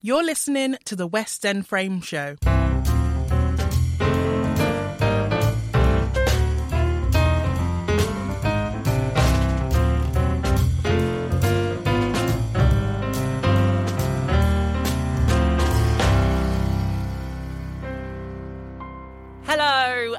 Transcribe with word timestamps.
You're 0.00 0.22
listening 0.22 0.76
to 0.84 0.94
the 0.94 1.08
West 1.08 1.44
End 1.44 1.66
Frame 1.66 2.00
Show. 2.00 2.36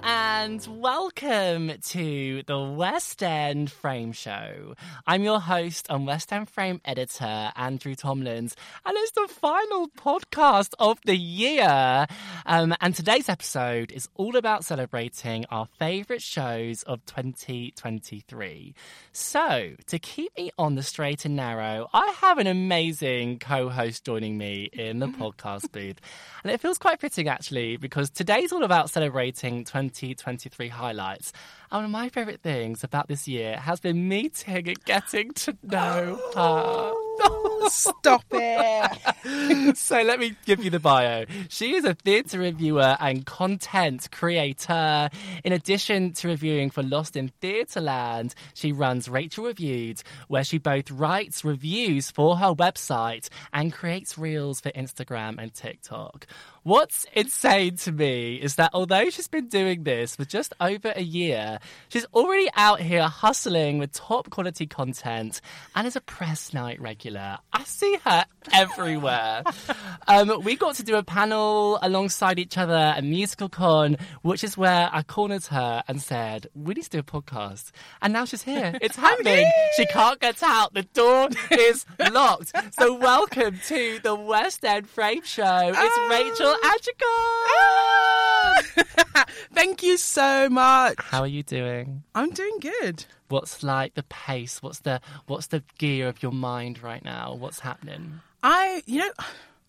And 0.03 0.65
welcome 0.81 1.71
to 1.81 2.43
the 2.43 2.59
West 2.59 3.21
End 3.23 3.71
Frame 3.71 4.11
Show. 4.11 4.75
I'm 5.05 5.23
your 5.23 5.39
host 5.39 5.87
and 5.89 6.07
West 6.07 6.31
End 6.31 6.49
Frame 6.49 6.79
editor, 6.85 7.51
Andrew 7.55 7.95
Tomlins, 7.95 8.55
and 8.85 8.97
it's 8.97 9.11
the 9.11 9.27
final 9.27 9.87
podcast 9.89 10.73
of 10.79 10.99
the 11.05 11.15
year. 11.15 12.07
Um, 12.45 12.75
and 12.81 12.95
today's 12.95 13.29
episode 13.29 13.91
is 13.91 14.07
all 14.15 14.35
about 14.35 14.65
celebrating 14.65 15.45
our 15.49 15.65
favourite 15.65 16.21
shows 16.21 16.83
of 16.83 17.05
2023. 17.05 18.73
So, 19.11 19.73
to 19.87 19.99
keep 19.99 20.37
me 20.37 20.51
on 20.57 20.75
the 20.75 20.83
straight 20.83 21.25
and 21.25 21.35
narrow, 21.35 21.89
I 21.93 22.13
have 22.21 22.37
an 22.37 22.47
amazing 22.47 23.39
co 23.39 23.69
host 23.69 24.05
joining 24.05 24.37
me 24.37 24.69
in 24.73 24.99
the 24.99 25.07
podcast 25.19 25.71
booth. 25.71 25.99
And 26.43 26.51
it 26.51 26.59
feels 26.61 26.77
quite 26.77 26.99
fitting 26.99 27.27
actually, 27.27 27.77
because 27.77 28.09
today's 28.09 28.51
all 28.51 28.63
about 28.63 28.89
celebrating 28.89 29.63
2023 29.89 30.67
highlights. 30.69 31.31
And 31.71 31.77
one 31.77 31.85
of 31.85 31.91
my 31.91 32.09
favourite 32.09 32.41
things 32.41 32.83
about 32.83 33.07
this 33.07 33.27
year 33.27 33.57
has 33.57 33.79
been 33.79 34.07
meeting 34.07 34.67
and 34.67 34.85
getting 34.85 35.31
to 35.33 35.57
know 35.63 36.19
her. 36.35 36.93
Oh, 37.21 37.69
stop 37.71 38.23
it. 38.31 39.77
so 39.77 40.01
let 40.01 40.19
me 40.19 40.35
give 40.45 40.63
you 40.63 40.69
the 40.69 40.79
bio. 40.79 41.25
She 41.49 41.75
is 41.75 41.83
a 41.85 41.93
theatre 41.93 42.39
reviewer 42.39 42.97
and 42.99 43.25
content 43.25 44.09
creator. 44.11 45.09
In 45.43 45.53
addition 45.53 46.13
to 46.13 46.27
reviewing 46.27 46.69
for 46.69 46.81
Lost 46.81 47.15
in 47.15 47.31
Theatreland, 47.41 48.33
she 48.53 48.71
runs 48.71 49.09
Rachel 49.09 49.45
Reviewed, 49.45 50.01
where 50.27 50.43
she 50.43 50.57
both 50.57 50.89
writes 50.89 51.43
reviews 51.43 52.09
for 52.09 52.37
her 52.37 52.53
website 52.53 53.27
and 53.53 53.73
creates 53.73 54.17
reels 54.17 54.59
for 54.61 54.71
Instagram 54.71 55.37
and 55.37 55.53
TikTok. 55.53 56.25
What's 56.63 57.05
insane 57.13 57.77
to 57.77 57.91
me 57.93 58.35
is 58.35 58.55
that 58.55 58.71
although 58.73 59.09
she's 59.09 59.29
been 59.29 59.47
doing 59.47 59.83
this 59.83 60.17
for 60.17 60.25
just 60.25 60.53
over 60.59 60.91
a 60.93 61.01
year, 61.01 61.59
she's 61.87 62.05
already 62.13 62.49
out 62.53 62.81
here 62.81 63.07
hustling 63.07 63.77
with 63.77 63.93
top 63.93 64.29
quality 64.29 64.67
content 64.67 65.39
and 65.73 65.87
is 65.87 65.95
a 65.95 66.01
press 66.01 66.53
night 66.53 66.81
regular. 66.81 67.37
I 67.53 67.63
see 67.63 67.97
her 68.05 68.25
everywhere. 68.53 69.43
um, 70.07 70.43
we 70.43 70.57
got 70.57 70.75
to 70.75 70.83
do 70.83 70.95
a 70.95 71.03
panel 71.03 71.79
alongside 71.81 72.39
each 72.39 72.57
other 72.57 72.75
at 72.75 73.05
Musical 73.05 73.47
Con, 73.47 73.95
which 74.21 74.43
is 74.43 74.57
where 74.57 74.89
I 74.91 75.03
cornered 75.03 75.45
her 75.45 75.81
and 75.87 76.01
said, 76.01 76.47
We 76.53 76.73
need 76.73 76.83
to 76.83 76.89
do 76.89 76.99
a 76.99 77.03
podcast. 77.03 77.71
And 78.01 78.11
now 78.11 78.25
she's 78.25 78.43
here. 78.43 78.77
It's 78.81 78.95
happening. 78.97 79.49
She 79.77 79.85
can't 79.85 80.19
get 80.19 80.43
out. 80.43 80.73
The 80.73 80.83
door 80.83 81.29
is 81.51 81.85
locked. 82.11 82.51
So, 82.77 82.95
welcome 82.95 83.59
to 83.67 83.99
the 84.03 84.15
West 84.15 84.65
End 84.65 84.89
Frame 84.89 85.23
Show. 85.23 85.73
It's 85.73 86.09
Rachel 86.09 86.48
Agyekum. 86.55 87.43
Ah! 87.51 88.63
Thank 89.53 89.83
you 89.83 89.97
so 89.97 90.49
much. 90.49 90.95
How 90.99 91.21
are 91.21 91.27
you 91.27 91.43
doing? 91.43 92.03
I'm 92.15 92.31
doing 92.31 92.59
good. 92.59 93.05
What's 93.29 93.61
like 93.63 93.93
the 93.95 94.03
pace? 94.03 94.61
What's 94.61 94.79
the 94.79 95.01
what's 95.27 95.47
the 95.47 95.63
gear 95.77 96.07
of 96.07 96.23
your 96.23 96.31
mind 96.31 96.81
right 96.81 97.03
now? 97.03 97.35
What's 97.37 97.59
happening? 97.59 98.21
I, 98.41 98.83
you 98.85 98.99
know, 98.99 99.11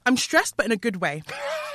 I'm 0.07 0.17
stressed, 0.17 0.57
but 0.57 0.65
in 0.67 0.73
a 0.73 0.77
good 0.77 0.97
way. 1.01 1.23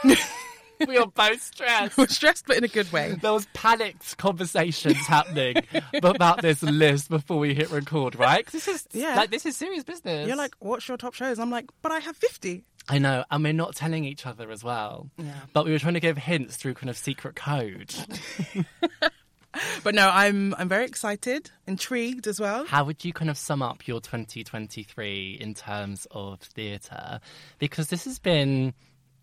we 0.88 0.98
are 0.98 1.08
both 1.08 1.42
stressed. 1.42 1.98
We're 1.98 2.08
stressed, 2.08 2.46
but 2.48 2.58
in 2.58 2.64
a 2.64 2.68
good 2.70 2.92
way. 2.92 3.16
There 3.22 3.34
was 3.34 3.46
panicked 3.54 4.18
conversations 4.18 4.98
happening 5.08 5.58
about 6.02 6.42
this 6.42 6.64
list 6.64 7.10
before 7.10 7.38
we 7.38 7.54
hit 7.54 7.70
record, 7.70 8.16
right? 8.16 8.46
this 8.48 8.68
is 8.68 8.88
Yeah. 8.94 9.16
like 9.16 9.30
this 9.30 9.46
is 9.46 9.58
serious 9.58 9.84
business. 9.84 10.28
You're 10.28 10.38
like, 10.38 10.56
what's 10.60 10.88
your 10.88 10.98
top 10.98 11.14
shows? 11.14 11.38
I'm 11.38 11.52
like, 11.52 11.66
but 11.82 11.92
I 11.92 12.00
have 12.00 12.16
50. 12.18 12.64
I 12.88 13.00
know, 13.00 13.24
and 13.32 13.44
we're 13.44 13.54
not 13.54 13.76
telling 13.76 14.06
each 14.06 14.26
other 14.26 14.52
as 14.52 14.64
well. 14.64 15.10
Yeah. 15.18 15.34
But 15.54 15.66
we 15.66 15.72
were 15.72 15.80
trying 15.80 15.96
to 15.96 16.00
give 16.00 16.18
hints 16.18 16.56
through 16.56 16.76
kind 16.76 16.90
of 16.90 16.98
secret 16.98 17.36
code. 17.36 17.94
But 19.84 19.96
no, 19.96 20.10
I'm 20.10 20.54
I'm 20.56 20.68
very 20.68 20.86
excited, 20.86 21.52
intrigued 21.68 22.28
as 22.28 22.40
well. 22.40 22.66
How 22.66 22.84
would 22.84 23.06
you 23.06 23.14
kind 23.14 23.30
of 23.30 23.38
sum 23.38 23.62
up 23.62 23.88
your 23.88 24.02
2023 24.02 25.38
in 25.40 25.54
terms 25.54 26.08
of 26.12 26.42
theatre? 26.42 27.20
Because 27.60 27.88
this 27.88 28.06
has 28.06 28.20
been 28.20 28.74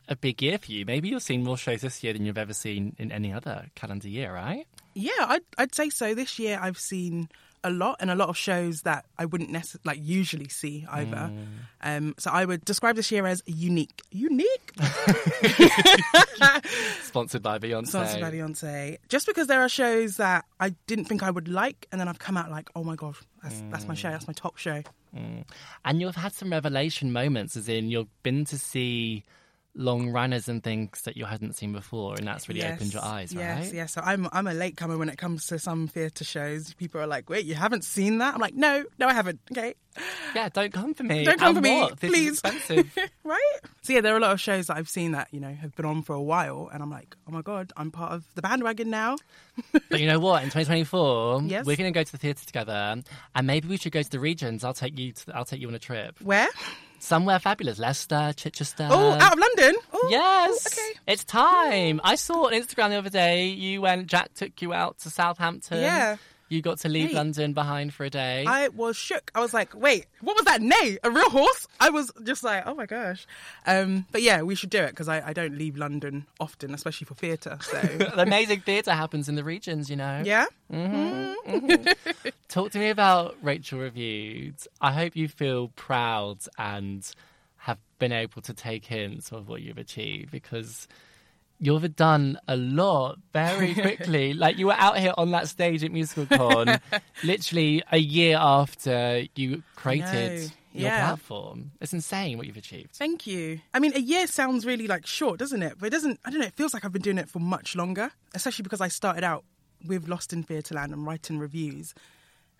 a 0.08 0.16
big 0.16 0.42
year 0.42 0.58
for 0.58 0.72
you. 0.72 0.84
Maybe 0.86 1.08
you've 1.08 1.22
seen 1.22 1.44
more 1.44 1.56
shows 1.56 1.82
this 1.82 2.02
year 2.02 2.12
than 2.12 2.24
you've 2.24 2.38
ever 2.38 2.54
seen 2.54 2.96
in 2.98 3.12
any 3.12 3.32
other 3.32 3.66
calendar 3.74 4.08
year, 4.08 4.32
right? 4.32 4.66
Yeah, 4.94 5.12
I'd, 5.20 5.42
I'd 5.58 5.74
say 5.74 5.90
so. 5.90 6.14
This 6.14 6.38
year 6.38 6.58
I've 6.60 6.78
seen 6.78 7.28
a 7.64 7.70
lot 7.70 7.96
and 8.00 8.10
a 8.10 8.14
lot 8.14 8.28
of 8.28 8.36
shows 8.36 8.82
that 8.82 9.04
I 9.18 9.24
wouldn't 9.24 9.50
necessarily 9.50 9.82
like 9.84 10.06
usually 10.06 10.48
see 10.48 10.86
either. 10.90 11.30
Um, 11.80 12.14
so 12.18 12.30
I 12.30 12.44
would 12.44 12.64
describe 12.64 12.96
this 12.96 13.10
year 13.10 13.26
as 13.26 13.42
unique. 13.46 14.02
Unique? 14.10 14.72
Sponsored 17.02 17.42
by 17.42 17.58
Beyonce. 17.58 17.88
Sponsored 17.88 18.20
by 18.20 18.30
Beyonce. 18.30 18.98
Just 19.08 19.26
because 19.26 19.46
there 19.46 19.60
are 19.60 19.68
shows 19.68 20.16
that 20.16 20.44
I 20.60 20.70
didn't 20.86 21.06
think 21.06 21.22
I 21.22 21.30
would 21.30 21.48
like, 21.48 21.86
and 21.92 22.00
then 22.00 22.08
I've 22.08 22.18
come 22.18 22.36
out 22.36 22.50
like, 22.50 22.70
oh 22.74 22.84
my 22.84 22.96
gosh, 22.96 23.20
that's 23.42 23.62
that's 23.70 23.86
my 23.86 23.94
show. 23.94 24.10
That's 24.10 24.26
my 24.26 24.34
top 24.34 24.58
show. 24.58 24.82
And 25.84 26.00
you've 26.00 26.16
had 26.16 26.32
some 26.32 26.50
revelation 26.50 27.12
moments, 27.12 27.56
as 27.56 27.68
in 27.68 27.90
you've 27.90 28.08
been 28.22 28.44
to 28.46 28.58
see 28.58 29.24
long 29.74 30.10
runners 30.10 30.48
and 30.48 30.62
things 30.62 31.00
that 31.02 31.16
you 31.16 31.24
hadn't 31.24 31.54
seen 31.56 31.72
before, 31.72 32.16
and 32.16 32.26
that's 32.26 32.48
really 32.48 32.60
Yes, 32.60 32.74
opened 32.74 32.92
your 32.92 33.02
eyes, 33.04 33.32
Yes, 33.32 33.64
right? 33.66 33.72
yes. 33.74 33.92
So 33.94 34.02
I'm 34.04 34.28
I'm 34.32 34.46
a 34.46 34.52
latecomer 34.54 34.98
when 34.98 35.08
it 35.08 35.16
comes 35.18 35.46
to 35.46 35.58
some 35.58 35.88
theatre 35.88 36.24
shows. 36.24 36.74
People 36.74 37.00
are 37.00 37.06
like, 37.06 37.30
"Wait, 37.30 37.46
you 37.46 37.54
haven't 37.54 37.84
seen 37.84 38.18
that?" 38.18 38.34
I'm 38.34 38.40
like, 38.40 38.54
"No, 38.54 38.84
no, 38.98 39.08
I 39.08 39.14
haven't." 39.14 39.40
Okay, 39.50 39.74
Yeah, 40.34 40.48
don't 40.50 40.72
come 40.72 40.92
for 40.94 41.02
me. 41.04 41.24
don't 41.24 41.38
come 41.38 41.56
And 41.56 41.56
for 41.56 41.62
me. 41.62 41.90
This 42.00 42.40
please. 42.42 42.86
Right? 43.24 43.40
So 43.82 43.92
yeah, 43.94 44.00
there 44.00 44.14
are 44.14 44.16
a 44.18 44.20
lot 44.20 44.32
of 44.32 44.40
shows 44.40 44.66
that 44.66 44.76
I've 44.76 44.88
seen 44.88 45.12
that 45.12 45.28
you 45.32 45.40
know 45.40 45.52
have 45.54 45.74
been 45.74 45.86
on 45.86 46.02
for 46.02 46.12
a 46.14 46.22
while, 46.22 46.68
and 46.72 46.82
I'm 46.82 46.90
like, 46.90 47.16
"Oh 47.26 47.32
my 47.32 47.40
god, 47.42 47.72
I'm 47.76 47.90
part 47.90 48.12
of 48.12 48.24
the 48.34 48.42
bandwagon 48.42 48.90
now." 48.90 49.16
but 49.90 50.00
you 50.00 50.06
know 50.06 50.18
what? 50.20 50.42
In 50.42 50.48
2024, 50.50 51.42
Yes. 51.46 51.64
we're 51.66 51.76
going 51.76 51.92
to 51.92 51.98
go 51.98 52.02
to 52.04 52.12
the 52.12 52.18
theatre 52.18 52.44
together, 52.44 52.96
and 53.34 53.46
maybe 53.46 53.68
we 53.68 53.76
should 53.78 53.92
go 53.92 54.02
to 54.02 54.10
the 54.10 54.20
regions. 54.20 54.64
I'll 54.64 54.74
take 54.74 54.98
you. 54.98 55.12
To, 55.12 55.36
I'll 55.36 55.44
take 55.44 55.60
you 55.60 55.68
on 55.68 55.74
a 55.74 55.78
trip 55.78 56.18
Where? 56.20 56.48
Somewhere 57.02 57.38
fabulous. 57.38 57.78
Leicester, 57.78 58.32
Chichester. 58.36 58.88
oh, 58.90 59.12
out 59.12 59.32
of 59.34 59.38
London. 59.38 59.74
Oh, 59.92 60.08
Yes. 60.10 60.66
oh, 60.66 60.68
okay. 60.72 61.00
It's 61.12 61.24
time. 61.24 62.00
I 62.04 62.14
saw 62.14 62.46
on 62.46 62.52
Instagram 62.52 62.90
the 62.90 62.96
other 62.96 63.10
day 63.10 63.46
you 63.46 63.82
went, 63.82 64.06
Jack 64.06 64.34
took 64.34 64.62
you 64.62 64.72
out 64.72 64.98
to 65.00 65.10
Southampton. 65.10 65.80
Yeah. 65.80 66.16
You 66.52 66.60
got 66.60 66.78
to 66.80 66.88
leave 66.88 67.06
Mate. 67.06 67.14
London 67.14 67.52
behind 67.54 67.94
for 67.94 68.04
a 68.04 68.10
day. 68.10 68.44
I 68.46 68.68
was 68.68 68.96
shook. 68.96 69.30
I 69.34 69.40
was 69.40 69.54
like, 69.54 69.74
"Wait, 69.74 70.06
what 70.20 70.36
was 70.36 70.44
that? 70.44 70.60
Neigh, 70.60 70.98
a 71.02 71.10
real 71.10 71.30
horse?" 71.30 71.66
I 71.80 71.88
was 71.90 72.12
just 72.22 72.44
like, 72.44 72.64
"Oh 72.66 72.74
my 72.74 72.84
gosh!" 72.86 73.26
Um, 73.66 74.06
but 74.12 74.20
yeah, 74.20 74.42
we 74.42 74.54
should 74.54 74.70
do 74.70 74.82
it 74.82 74.90
because 74.90 75.08
I, 75.08 75.28
I 75.28 75.32
don't 75.32 75.56
leave 75.56 75.78
London 75.78 76.26
often, 76.38 76.74
especially 76.74 77.06
for 77.06 77.14
theatre. 77.14 77.58
So 77.62 77.78
Amazing 78.16 78.60
theatre 78.60 78.92
happens 78.92 79.28
in 79.30 79.34
the 79.34 79.44
regions, 79.44 79.88
you 79.88 79.96
know. 79.96 80.22
yeah, 80.24 80.46
mm-hmm 80.70 81.32
Talk 82.48 82.72
to 82.72 82.78
me 82.78 82.90
about 82.90 83.36
Rachel 83.42 83.80
Reviewed. 83.80 84.56
I 84.80 84.92
hope 84.92 85.16
you 85.16 85.28
feel 85.28 85.68
proud 85.68 86.38
and 86.58 87.08
have 87.56 87.78
been 87.98 88.12
able 88.12 88.42
to 88.42 88.52
take 88.52 88.90
in 88.92 89.20
some 89.20 89.38
of 89.38 89.48
what 89.48 89.62
you've 89.62 89.78
achieved 89.78 90.30
because 90.30 90.86
you've 91.62 91.94
done 91.96 92.38
a 92.48 92.56
lot 92.56 93.18
very 93.32 93.72
quickly. 93.86 94.34
like 94.34 94.58
you 94.58 94.66
were 94.66 94.74
out 94.74 94.98
here 94.98 95.14
on 95.16 95.30
that 95.30 95.48
stage 95.48 95.82
at 95.84 95.92
Musical 95.92 96.26
Con 96.38 96.78
literally 97.22 97.82
a 97.92 97.98
year 97.98 98.36
after 98.38 99.22
you 99.36 99.62
created 99.76 100.52
your 100.72 100.90
Yeah. 100.90 101.06
platform. 101.06 101.70
It's 101.80 101.92
insane 101.92 102.36
what 102.36 102.46
you've 102.46 102.56
achieved. 102.56 102.94
Thank 102.96 103.26
you. 103.26 103.60
I 103.74 103.78
mean, 103.78 103.94
a 103.94 104.00
year 104.00 104.26
sounds 104.26 104.66
really 104.66 104.86
like 104.88 105.06
short, 105.06 105.38
doesn't 105.38 105.62
it? 105.62 105.74
But 105.78 105.86
it 105.86 105.90
doesn't. 105.90 106.18
I 106.24 106.30
don't 106.30 106.40
know. 106.40 106.46
It 106.46 106.54
feels 106.56 106.74
like 106.74 106.84
I've 106.84 106.92
been 106.92 107.02
doing 107.02 107.18
it 107.18 107.28
for 107.28 107.38
much 107.38 107.76
longer, 107.76 108.10
especially 108.34 108.64
because 108.64 108.80
I 108.80 108.88
started 108.88 109.22
out 109.22 109.44
with 109.86 110.08
Lost 110.08 110.32
in 110.32 110.42
Theatreland 110.44 110.92
and 110.92 111.06
writing 111.06 111.38
reviews, 111.38 111.92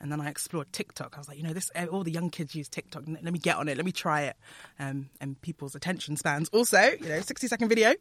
and 0.01 0.13
then 0.13 0.21
I 0.21 0.29
explored 0.29 0.73
TikTok. 0.73 1.15
I 1.17 1.19
was 1.21 1.29
like, 1.29 1.39
you 1.39 1.45
know, 1.45 1.53
this 1.55 1.71
all 1.91 2.03
the 2.05 2.11
young 2.13 2.31
kids 2.31 2.55
use 2.55 2.69
TikTok. 2.69 3.05
Let 3.07 3.25
me 3.33 3.39
get 3.39 3.57
on 3.57 3.69
it. 3.69 3.77
Let 3.77 3.87
me 3.87 3.93
try 3.93 4.23
it. 4.23 4.37
Um, 4.79 5.09
and 5.21 5.41
people's 5.41 5.75
attention 5.75 6.17
spans 6.17 6.49
also, 6.51 6.81
you 7.01 7.09
know, 7.09 7.21
sixty 7.21 7.49
second 7.49 7.69
video. 7.69 7.95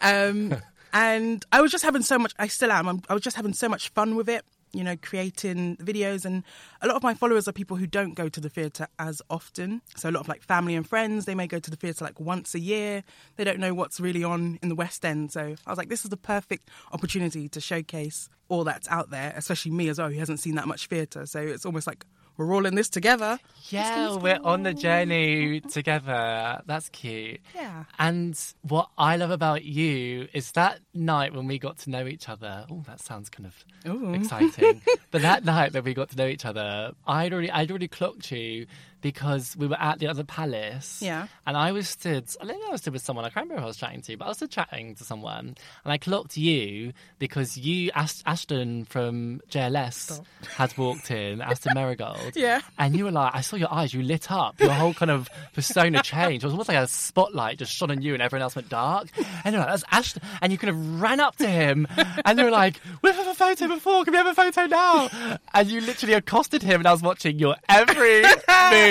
Um, 0.00 0.56
and 0.92 1.44
I 1.52 1.60
was 1.60 1.70
just 1.70 1.84
having 1.84 2.02
so 2.02 2.18
much. 2.18 2.32
I 2.38 2.48
still 2.48 2.72
am. 2.72 2.88
I'm, 2.88 3.02
I 3.08 3.14
was 3.14 3.22
just 3.22 3.36
having 3.36 3.52
so 3.52 3.68
much 3.68 3.88
fun 3.90 4.16
with 4.16 4.28
it. 4.28 4.44
You 4.72 4.84
know, 4.84 4.96
creating 5.00 5.76
videos, 5.76 6.24
and 6.24 6.42
a 6.82 6.86
lot 6.86 6.96
of 6.96 7.02
my 7.02 7.14
followers 7.14 7.48
are 7.48 7.52
people 7.52 7.76
who 7.76 7.86
don't 7.86 8.14
go 8.14 8.28
to 8.28 8.40
the 8.40 8.50
theatre 8.50 8.88
as 8.98 9.22
often. 9.30 9.80
So 9.96 10.10
a 10.10 10.12
lot 10.12 10.20
of 10.20 10.28
like 10.28 10.42
family 10.42 10.74
and 10.74 10.86
friends, 10.86 11.24
they 11.24 11.34
may 11.34 11.46
go 11.46 11.58
to 11.58 11.70
the 11.70 11.76
theatre 11.76 12.04
like 12.04 12.20
once 12.20 12.54
a 12.54 12.58
year. 12.58 13.02
They 13.36 13.44
don't 13.44 13.58
know 13.58 13.72
what's 13.72 14.00
really 14.00 14.22
on 14.22 14.58
in 14.62 14.68
the 14.68 14.74
West 14.74 15.04
End. 15.04 15.32
So 15.32 15.54
I 15.66 15.70
was 15.70 15.78
like, 15.78 15.88
this 15.88 16.04
is 16.04 16.10
the 16.10 16.16
perfect 16.16 16.68
opportunity 16.92 17.48
to 17.48 17.60
showcase 17.60 18.28
all 18.48 18.64
that's 18.64 18.88
out 18.88 19.10
there, 19.10 19.32
especially 19.36 19.70
me 19.70 19.88
as 19.88 19.98
well, 19.98 20.10
who 20.10 20.18
hasn't 20.18 20.40
seen 20.40 20.56
that 20.56 20.68
much 20.68 20.88
theatre. 20.88 21.24
So 21.26 21.40
it's 21.40 21.64
almost 21.64 21.86
like 21.86 22.04
we're 22.36 22.54
all 22.54 22.66
in 22.66 22.74
this 22.74 22.88
together. 22.88 23.38
Yeah, 23.68 24.16
we're 24.16 24.38
on 24.44 24.62
the 24.62 24.74
journey 24.74 25.60
together. 25.60 26.62
That's 26.66 26.88
cute. 26.90 27.40
Yeah. 27.54 27.84
And 27.98 28.38
what 28.62 28.90
I 28.96 29.16
love 29.16 29.30
about 29.30 29.64
you 29.64 30.28
is 30.32 30.52
that 30.52 30.80
night 30.94 31.34
when 31.34 31.46
we 31.46 31.58
got 31.58 31.78
to 31.78 31.90
know 31.90 32.06
each 32.06 32.28
other. 32.28 32.66
Oh, 32.70 32.84
that 32.86 33.00
sounds 33.00 33.28
kind 33.28 33.46
of 33.46 33.64
Ooh. 33.90 34.14
exciting. 34.14 34.82
but 35.10 35.22
that 35.22 35.44
night 35.44 35.72
that 35.72 35.84
we 35.84 35.94
got 35.94 36.10
to 36.10 36.16
know 36.16 36.26
each 36.26 36.44
other, 36.44 36.92
I'd 37.06 37.32
already 37.32 37.50
I'd 37.50 37.70
already 37.70 37.88
clocked 37.88 38.30
you 38.30 38.66
because 39.06 39.56
we 39.56 39.68
were 39.68 39.80
at 39.80 40.00
the 40.00 40.08
other 40.08 40.24
palace. 40.24 41.00
Yeah. 41.00 41.28
And 41.46 41.56
I 41.56 41.70
was 41.70 41.88
stood 41.88 42.24
I 42.42 42.46
think 42.46 42.60
I 42.66 42.72
was 42.72 42.80
stood 42.80 42.92
with 42.92 43.02
someone, 43.02 43.24
I 43.24 43.30
can't 43.30 43.44
remember 43.44 43.60
who 43.60 43.66
I 43.66 43.68
was 43.68 43.76
chatting 43.76 44.02
to, 44.02 44.16
but 44.16 44.24
I 44.24 44.28
was 44.28 44.38
stood 44.38 44.50
chatting 44.50 44.96
to 44.96 45.04
someone 45.04 45.54
and 45.84 45.92
I 45.92 45.96
clocked 45.96 46.36
you 46.36 46.92
because 47.20 47.56
you 47.56 47.92
Ash- 47.94 48.22
Aston 48.26 48.84
from 48.86 49.40
JLS 49.48 49.92
Stop. 49.92 50.26
had 50.56 50.76
walked 50.76 51.10
in, 51.12 51.40
Aston 51.40 51.74
Merrygold. 51.76 52.32
Yeah. 52.46 52.60
And 52.78 52.96
you 52.96 53.04
were 53.04 53.12
like, 53.12 53.32
I 53.34 53.40
saw 53.42 53.54
your 53.56 53.72
eyes, 53.72 53.94
you 53.94 54.02
lit 54.02 54.30
up. 54.32 54.60
Your 54.60 54.70
whole 54.72 54.92
kind 54.92 55.10
of 55.12 55.28
persona 55.54 56.02
changed. 56.02 56.42
It 56.42 56.46
was 56.48 56.52
almost 56.54 56.68
like 56.68 56.78
a 56.78 56.88
spotlight 56.88 57.58
just 57.58 57.72
shone 57.72 57.92
on 57.92 58.02
you 58.02 58.12
and 58.14 58.22
everyone 58.22 58.42
else 58.42 58.56
went 58.56 58.68
dark. 58.68 59.06
And 59.44 59.54
you're 59.54 59.60
like, 59.60 59.70
that's 59.70 59.84
Aston. 59.92 60.22
And 60.42 60.50
you 60.50 60.58
kind 60.58 60.70
of 60.70 61.00
ran 61.00 61.20
up 61.20 61.36
to 61.36 61.48
him 61.48 61.86
and 62.24 62.38
you 62.38 62.44
were 62.46 62.50
like, 62.50 62.80
we've 63.02 63.14
had 63.14 63.28
a 63.28 63.34
photo 63.34 63.68
before. 63.68 64.04
Can 64.04 64.12
we 64.12 64.18
have 64.18 64.26
a 64.26 64.34
photo 64.34 64.66
now? 64.66 65.08
And 65.54 65.68
you 65.70 65.80
literally 65.80 66.14
accosted 66.14 66.62
him 66.62 66.80
and 66.80 66.88
I 66.88 66.92
was 66.92 67.02
watching 67.02 67.38
your 67.38 67.54
every 67.68 68.22
move. 68.22 68.36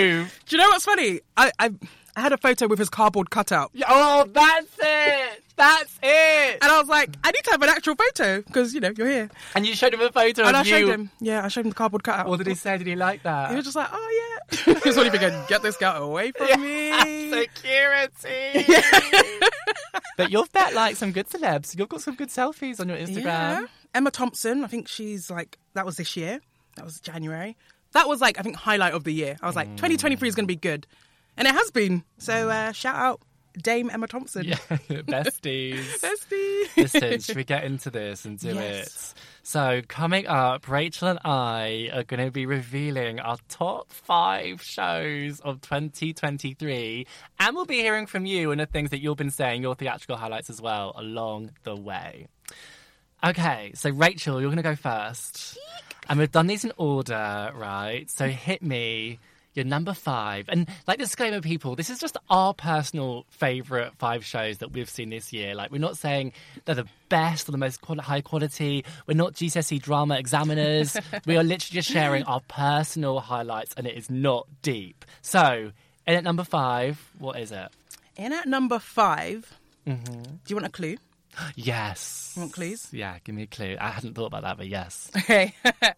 Do 0.10 0.56
you 0.56 0.58
know 0.58 0.68
what's 0.70 0.86
funny? 0.86 1.22
I, 1.38 1.52
I 1.60 1.72
I 2.18 2.22
had 2.22 2.32
a 2.32 2.38
photo 2.38 2.68
with 2.68 2.80
his 2.80 2.90
cardboard 2.90 3.30
cutout. 3.30 3.72
Yeah, 3.74 3.88
Oh, 3.90 4.26
that's 4.32 4.68
it. 4.82 5.44
That's 5.58 6.00
it. 6.02 6.58
And 6.62 6.72
I 6.72 6.80
was 6.80 6.88
like, 6.88 7.14
I 7.26 7.32
need 7.32 7.44
to 7.44 7.52
have 7.52 7.62
an 7.62 7.68
actual 7.70 7.96
photo 7.96 8.42
because, 8.42 8.74
you 8.74 8.80
know, 8.80 8.92
you're 8.98 9.08
here. 9.08 9.30
And 9.54 9.66
you 9.68 9.76
showed 9.76 9.94
him 9.94 10.00
a 10.02 10.10
photo 10.12 10.44
And 10.44 10.56
of 10.56 10.56
I 10.56 10.60
you. 10.62 10.66
showed 10.66 10.90
him. 10.90 11.10
Yeah, 11.20 11.44
I 11.44 11.50
showed 11.50 11.66
him 11.66 11.70
the 11.72 11.76
cardboard 11.76 12.04
cutout. 12.06 12.28
What 12.28 12.38
did 12.38 12.48
he 12.48 12.56
say? 12.56 12.78
Did 12.78 12.88
he 12.88 12.96
like 12.96 13.24
that? 13.24 13.50
He 13.50 13.56
was 13.58 13.66
just 13.66 13.76
like, 13.76 13.90
oh, 13.92 14.40
yeah. 14.64 14.74
he 14.84 14.88
was 14.90 14.98
only 14.98 15.10
thinking, 15.10 15.34
get 15.50 15.62
this 15.62 15.76
guy 15.78 15.98
away 15.98 16.32
from 16.32 16.62
me. 16.62 17.32
Security. 17.32 18.66
but 20.18 20.32
you've 20.32 20.54
met 20.54 20.74
like 20.74 20.96
some 20.96 21.12
good 21.12 21.28
celebs. 21.28 21.78
You've 21.78 21.90
got 21.90 22.02
some 22.02 22.16
good 22.16 22.30
selfies 22.30 22.80
on 22.80 22.88
your 22.90 22.98
Instagram. 22.98 23.24
Yeah. 23.24 23.66
Emma 23.94 24.12
Thompson, 24.12 24.64
I 24.64 24.68
think 24.68 24.88
she's 24.88 25.30
like, 25.30 25.58
that 25.74 25.86
was 25.86 25.98
this 25.98 26.16
year. 26.16 26.40
That 26.76 26.86
was 26.86 27.00
January. 27.00 27.56
That 27.96 28.08
was 28.08 28.22
like, 28.22 28.38
I 28.40 28.44
think, 28.44 28.56
highlight 28.58 28.94
of 28.94 29.04
the 29.04 29.12
year. 29.14 29.38
I 29.42 29.48
was 29.48 29.56
like, 29.56 29.70
2023 29.78 30.30
is 30.30 30.36
going 30.36 30.44
to 30.44 30.48
be 30.48 30.56
good. 30.56 30.86
And 31.38 31.48
it 31.48 31.54
has 31.56 31.72
been. 31.72 32.04
So 32.18 32.50
uh, 32.50 32.72
shout 32.74 32.96
out 32.96 33.22
Dame 33.64 33.90
Emma 33.90 34.06
Thompson. 34.08 34.44
Yeah, 34.44 34.56
besties. 34.90 35.80
Bestie. 36.02 36.68
Listen, 36.78 37.20
should 37.22 37.38
we 37.38 37.44
get 37.46 37.64
into 37.64 37.90
this 37.90 38.26
and 38.26 38.38
do 38.38 38.50
Yes. 38.50 39.14
it? 39.16 39.22
So, 39.44 39.82
coming 39.88 40.28
up, 40.28 40.68
Rachel 40.68 41.08
and 41.08 41.20
I 41.24 41.90
are 41.94 42.04
going 42.04 42.26
to 42.26 42.32
be 42.32 42.46
revealing 42.46 43.20
our 43.20 43.38
top 43.48 43.92
five 43.94 44.62
shows 44.62 45.40
of 45.40 45.62
2023. 45.62 47.08
And 47.40 47.56
we'll 47.56 47.66
be 47.66 47.76
hearing 47.76 48.08
from 48.08 48.26
you 48.26 48.52
and 48.52 48.60
the 48.60 48.66
things 48.66 48.90
that 48.90 49.02
you've 49.02 49.18
been 49.18 49.30
saying, 49.32 49.62
your 49.62 49.76
theatrical 49.76 50.18
highlights 50.18 50.50
as 50.50 50.60
well, 50.62 50.94
along 50.98 51.52
the 51.64 51.76
way. 51.76 52.28
Okay, 53.24 53.72
so 53.76 53.90
Rachel, 53.90 54.42
you're 54.42 54.50
going 54.50 54.58
to 54.58 54.64
go 54.64 54.76
first. 54.76 55.58
And 56.10 56.20
we've 56.20 56.32
done 56.32 56.48
these 56.48 56.64
in 56.64 56.72
order, 56.78 57.52
right? 57.56 58.10
So 58.10 58.28
hit 58.28 58.62
me 58.62 59.20
your 59.54 59.66
number 59.66 59.94
five. 59.94 60.46
And 60.50 60.68
like 60.86 61.00
disclaimer, 61.00 61.40
people, 61.42 61.76
this 61.76 61.90
is 61.90 62.00
just 62.00 62.18
our 62.30 62.54
personal 62.54 63.26
favourite 63.30 63.94
five 63.98 64.26
shows 64.26 64.58
that 64.58 64.72
we've 64.74 64.90
seen 64.90 65.10
this 65.10 65.32
year. 65.32 65.56
Like, 65.56 65.72
we're 65.72 65.78
not 65.80 65.98
saying 65.98 66.34
they're 66.66 66.76
the 66.76 66.88
best 67.10 67.48
or 67.48 67.54
the 67.54 67.58
most 67.58 67.80
quali- 67.82 68.02
high 68.02 68.22
quality. 68.22 68.84
We're 69.08 69.16
not 69.16 69.34
GCSE 69.34 69.82
drama 69.82 70.18
examiners. 70.18 70.98
we 71.26 71.38
are 71.38 71.44
literally 71.44 71.76
just 71.76 71.90
sharing 71.90 72.24
our 72.24 72.42
personal 72.50 73.20
highlights, 73.22 73.74
and 73.78 73.88
it 73.88 73.96
is 73.96 74.10
not 74.10 74.46
deep. 74.62 75.06
So, 75.22 75.72
in 76.06 76.14
at 76.16 76.24
number 76.26 76.44
five, 76.44 77.00
what 77.18 77.40
is 77.40 77.52
it? 77.54 77.70
In 78.18 78.34
at 78.34 78.48
number 78.48 78.80
5 78.80 79.54
Mm-hmm. 79.88 80.14
do 80.24 80.40
you 80.48 80.56
want 80.56 80.66
a 80.66 80.70
clue? 80.70 80.98
Yes. 81.56 82.34
You 82.36 82.42
want 82.44 82.54
clues? 82.54 82.88
Yeah, 82.92 83.18
give 83.24 83.36
me 83.36 83.44
a 83.44 83.48
clue. 83.48 83.78
I 83.80 83.90
hadn't 83.90 84.14
thought 84.16 84.28
about 84.28 84.44
that, 84.44 84.58
but 84.58 84.68
yes. 84.68 85.12
Okay. 85.18 85.54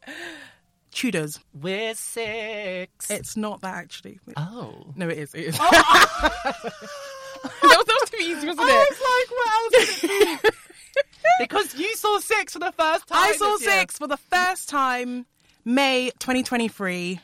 Tudors. 0.92 1.40
We're 1.54 1.94
six. 1.94 3.12
It's 3.12 3.38
not 3.38 3.62
that 3.62 3.76
actually. 3.76 4.20
oh. 4.36 4.94
No, 4.96 5.08
it 5.10 5.18
is. 5.20 5.36
It 5.36 5.46
is. 5.48 5.58
that, 5.60 6.32
was, 7.44 7.86
that 7.86 7.98
was 8.02 8.10
too 8.10 8.18
easy, 8.18 8.48
wasn't 8.48 8.68
it? 8.68 8.92
like, 8.92 9.30
what 9.30 9.48
else 9.76 10.00
could 10.00 10.10
it 10.12 10.42
be? 10.44 10.50
because 11.40 11.76
you 11.76 11.94
saw 11.96 12.18
six 12.20 12.54
for 12.54 12.60
the 12.60 12.72
first 12.72 13.08
time. 13.08 13.18
I 13.20 13.34
saw 13.34 13.58
this 13.58 13.62
year. 13.64 13.80
six 13.80 13.98
for 14.00 14.08
the 14.08 14.18
first 14.18 14.70
time 14.70 15.28
May 15.66 16.10
2023. 16.20 17.20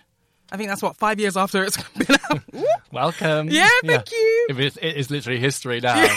I 0.51 0.57
think 0.57 0.69
that's 0.69 0.83
what 0.83 0.95
five 0.98 1.19
years 1.19 1.36
after 1.36 1.63
it's 1.63 1.81
been 1.94 2.15
out. 2.30 2.42
Welcome. 2.92 3.50
Yeah, 3.50 3.69
thank 3.83 4.12
you. 4.12 4.48
It 4.50 4.60
is, 4.60 4.77
it 4.77 4.98
is 4.98 5.10
literally 5.10 5.39
history 5.39 5.80
now. 5.80 6.15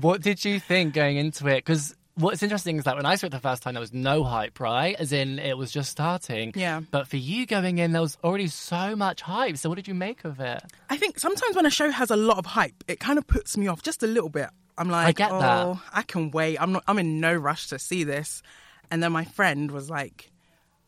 What 0.00 0.22
did 0.22 0.44
you 0.44 0.60
think 0.60 0.94
going 0.94 1.16
into 1.16 1.46
it? 1.48 1.56
Because 1.56 1.94
what's 2.14 2.42
interesting 2.42 2.78
is 2.78 2.84
that 2.84 2.96
when 2.96 3.06
I 3.06 3.14
saw 3.14 3.26
it 3.26 3.30
the 3.30 3.40
first 3.40 3.62
time, 3.62 3.74
there 3.74 3.80
was 3.80 3.92
no 3.92 4.24
hype, 4.24 4.60
right? 4.60 4.96
As 4.98 5.12
in, 5.12 5.38
it 5.38 5.56
was 5.56 5.70
just 5.70 5.90
starting. 5.90 6.52
Yeah. 6.54 6.80
But 6.90 7.08
for 7.08 7.16
you 7.16 7.46
going 7.46 7.78
in, 7.78 7.92
there 7.92 8.02
was 8.02 8.18
already 8.22 8.48
so 8.48 8.96
much 8.96 9.22
hype. 9.22 9.56
So 9.56 9.68
what 9.68 9.76
did 9.76 9.88
you 9.88 9.94
make 9.94 10.24
of 10.24 10.40
it? 10.40 10.62
I 10.90 10.96
think 10.96 11.18
sometimes 11.18 11.56
when 11.56 11.66
a 11.66 11.70
show 11.70 11.90
has 11.90 12.10
a 12.10 12.16
lot 12.16 12.38
of 12.38 12.46
hype, 12.46 12.84
it 12.88 13.00
kind 13.00 13.18
of 13.18 13.26
puts 13.26 13.56
me 13.56 13.68
off 13.68 13.82
just 13.82 14.02
a 14.02 14.06
little 14.06 14.30
bit. 14.30 14.50
I'm 14.76 14.88
like, 14.88 15.08
I 15.08 15.12
get 15.12 15.32
oh, 15.32 15.40
that. 15.40 15.78
I 15.92 16.02
can 16.02 16.30
wait. 16.30 16.60
I'm 16.60 16.72
not. 16.72 16.84
I'm 16.86 16.98
in 16.98 17.20
no 17.20 17.34
rush 17.34 17.68
to 17.68 17.78
see 17.78 18.04
this. 18.04 18.42
And 18.90 19.02
then 19.02 19.12
my 19.12 19.24
friend 19.24 19.70
was 19.70 19.90
like, 19.90 20.30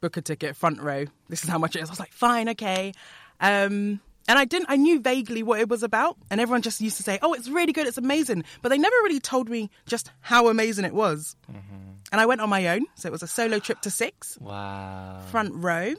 book 0.01 0.17
a 0.17 0.23
ticket, 0.23 0.57
front 0.57 0.81
row. 0.81 1.07
This 1.29 1.43
is 1.45 1.51
how 1.51 1.59
much 1.59 1.77
it 1.77 1.83
is. 1.83 1.89
I 1.89 1.93
was 1.93 2.01
like, 2.01 2.13
fine, 2.13 2.49
okay. 2.51 2.93
Um, 3.41 4.01
and 4.29 4.39
I 4.39 4.45
didn't. 4.45 4.67
I 4.69 4.77
knew 4.77 5.01
vaguely 5.01 5.43
what 5.43 5.61
it 5.61 5.69
was 5.69 5.83
about, 5.83 6.17
and 6.31 6.41
everyone 6.41 6.63
just 6.63 6.81
used 6.81 6.97
to 6.99 7.03
say, 7.03 7.19
"Oh, 7.23 7.33
it's 7.35 7.49
really 7.49 7.73
good, 7.73 7.87
it's 7.87 7.99
amazing," 7.99 8.45
but 8.63 8.69
they 8.69 8.79
never 8.79 8.97
really 9.03 9.21
told 9.21 9.49
me 9.49 9.71
just 9.87 10.11
how 10.21 10.49
amazing 10.49 10.85
it 10.85 10.95
was. 10.95 11.37
Mm-hmm. 11.51 11.77
And 12.13 12.21
I 12.21 12.27
went 12.27 12.41
on 12.41 12.49
my 12.49 12.67
own, 12.69 12.87
so 12.97 13.09
it 13.09 13.13
was 13.13 13.23
a 13.23 13.27
solo 13.29 13.59
trip 13.61 13.81
to 13.83 13.91
Six, 13.91 14.37
Wow. 14.41 15.21
front 15.31 15.53
row. 15.55 15.95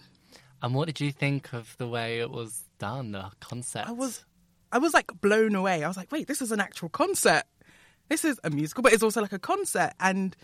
And 0.61 0.75
what 0.75 0.85
did 0.87 0.99
you 0.99 1.11
think 1.11 1.53
of 1.53 1.75
the 1.77 1.87
way 1.87 2.19
it 2.19 2.29
was 2.29 2.63
done, 2.79 3.13
the 3.13 3.31
concept? 3.39 3.87
I 3.87 3.93
was, 3.93 4.23
I 4.71 4.77
was 4.77 4.93
like 4.93 5.09
blown 5.21 5.55
away. 5.55 5.83
I 5.83 5.87
was 5.87 5.97
like, 5.97 6.11
wait, 6.11 6.27
this 6.27 6.41
is 6.41 6.51
an 6.51 6.59
actual 6.59 6.89
concert. 6.89 7.43
This 8.09 8.23
is 8.25 8.39
a 8.43 8.49
musical, 8.49 8.83
but 8.83 8.91
it's 8.93 9.03
also 9.03 9.21
like 9.21 9.31
a 9.33 9.39
concert, 9.39 9.93
and 9.99 10.35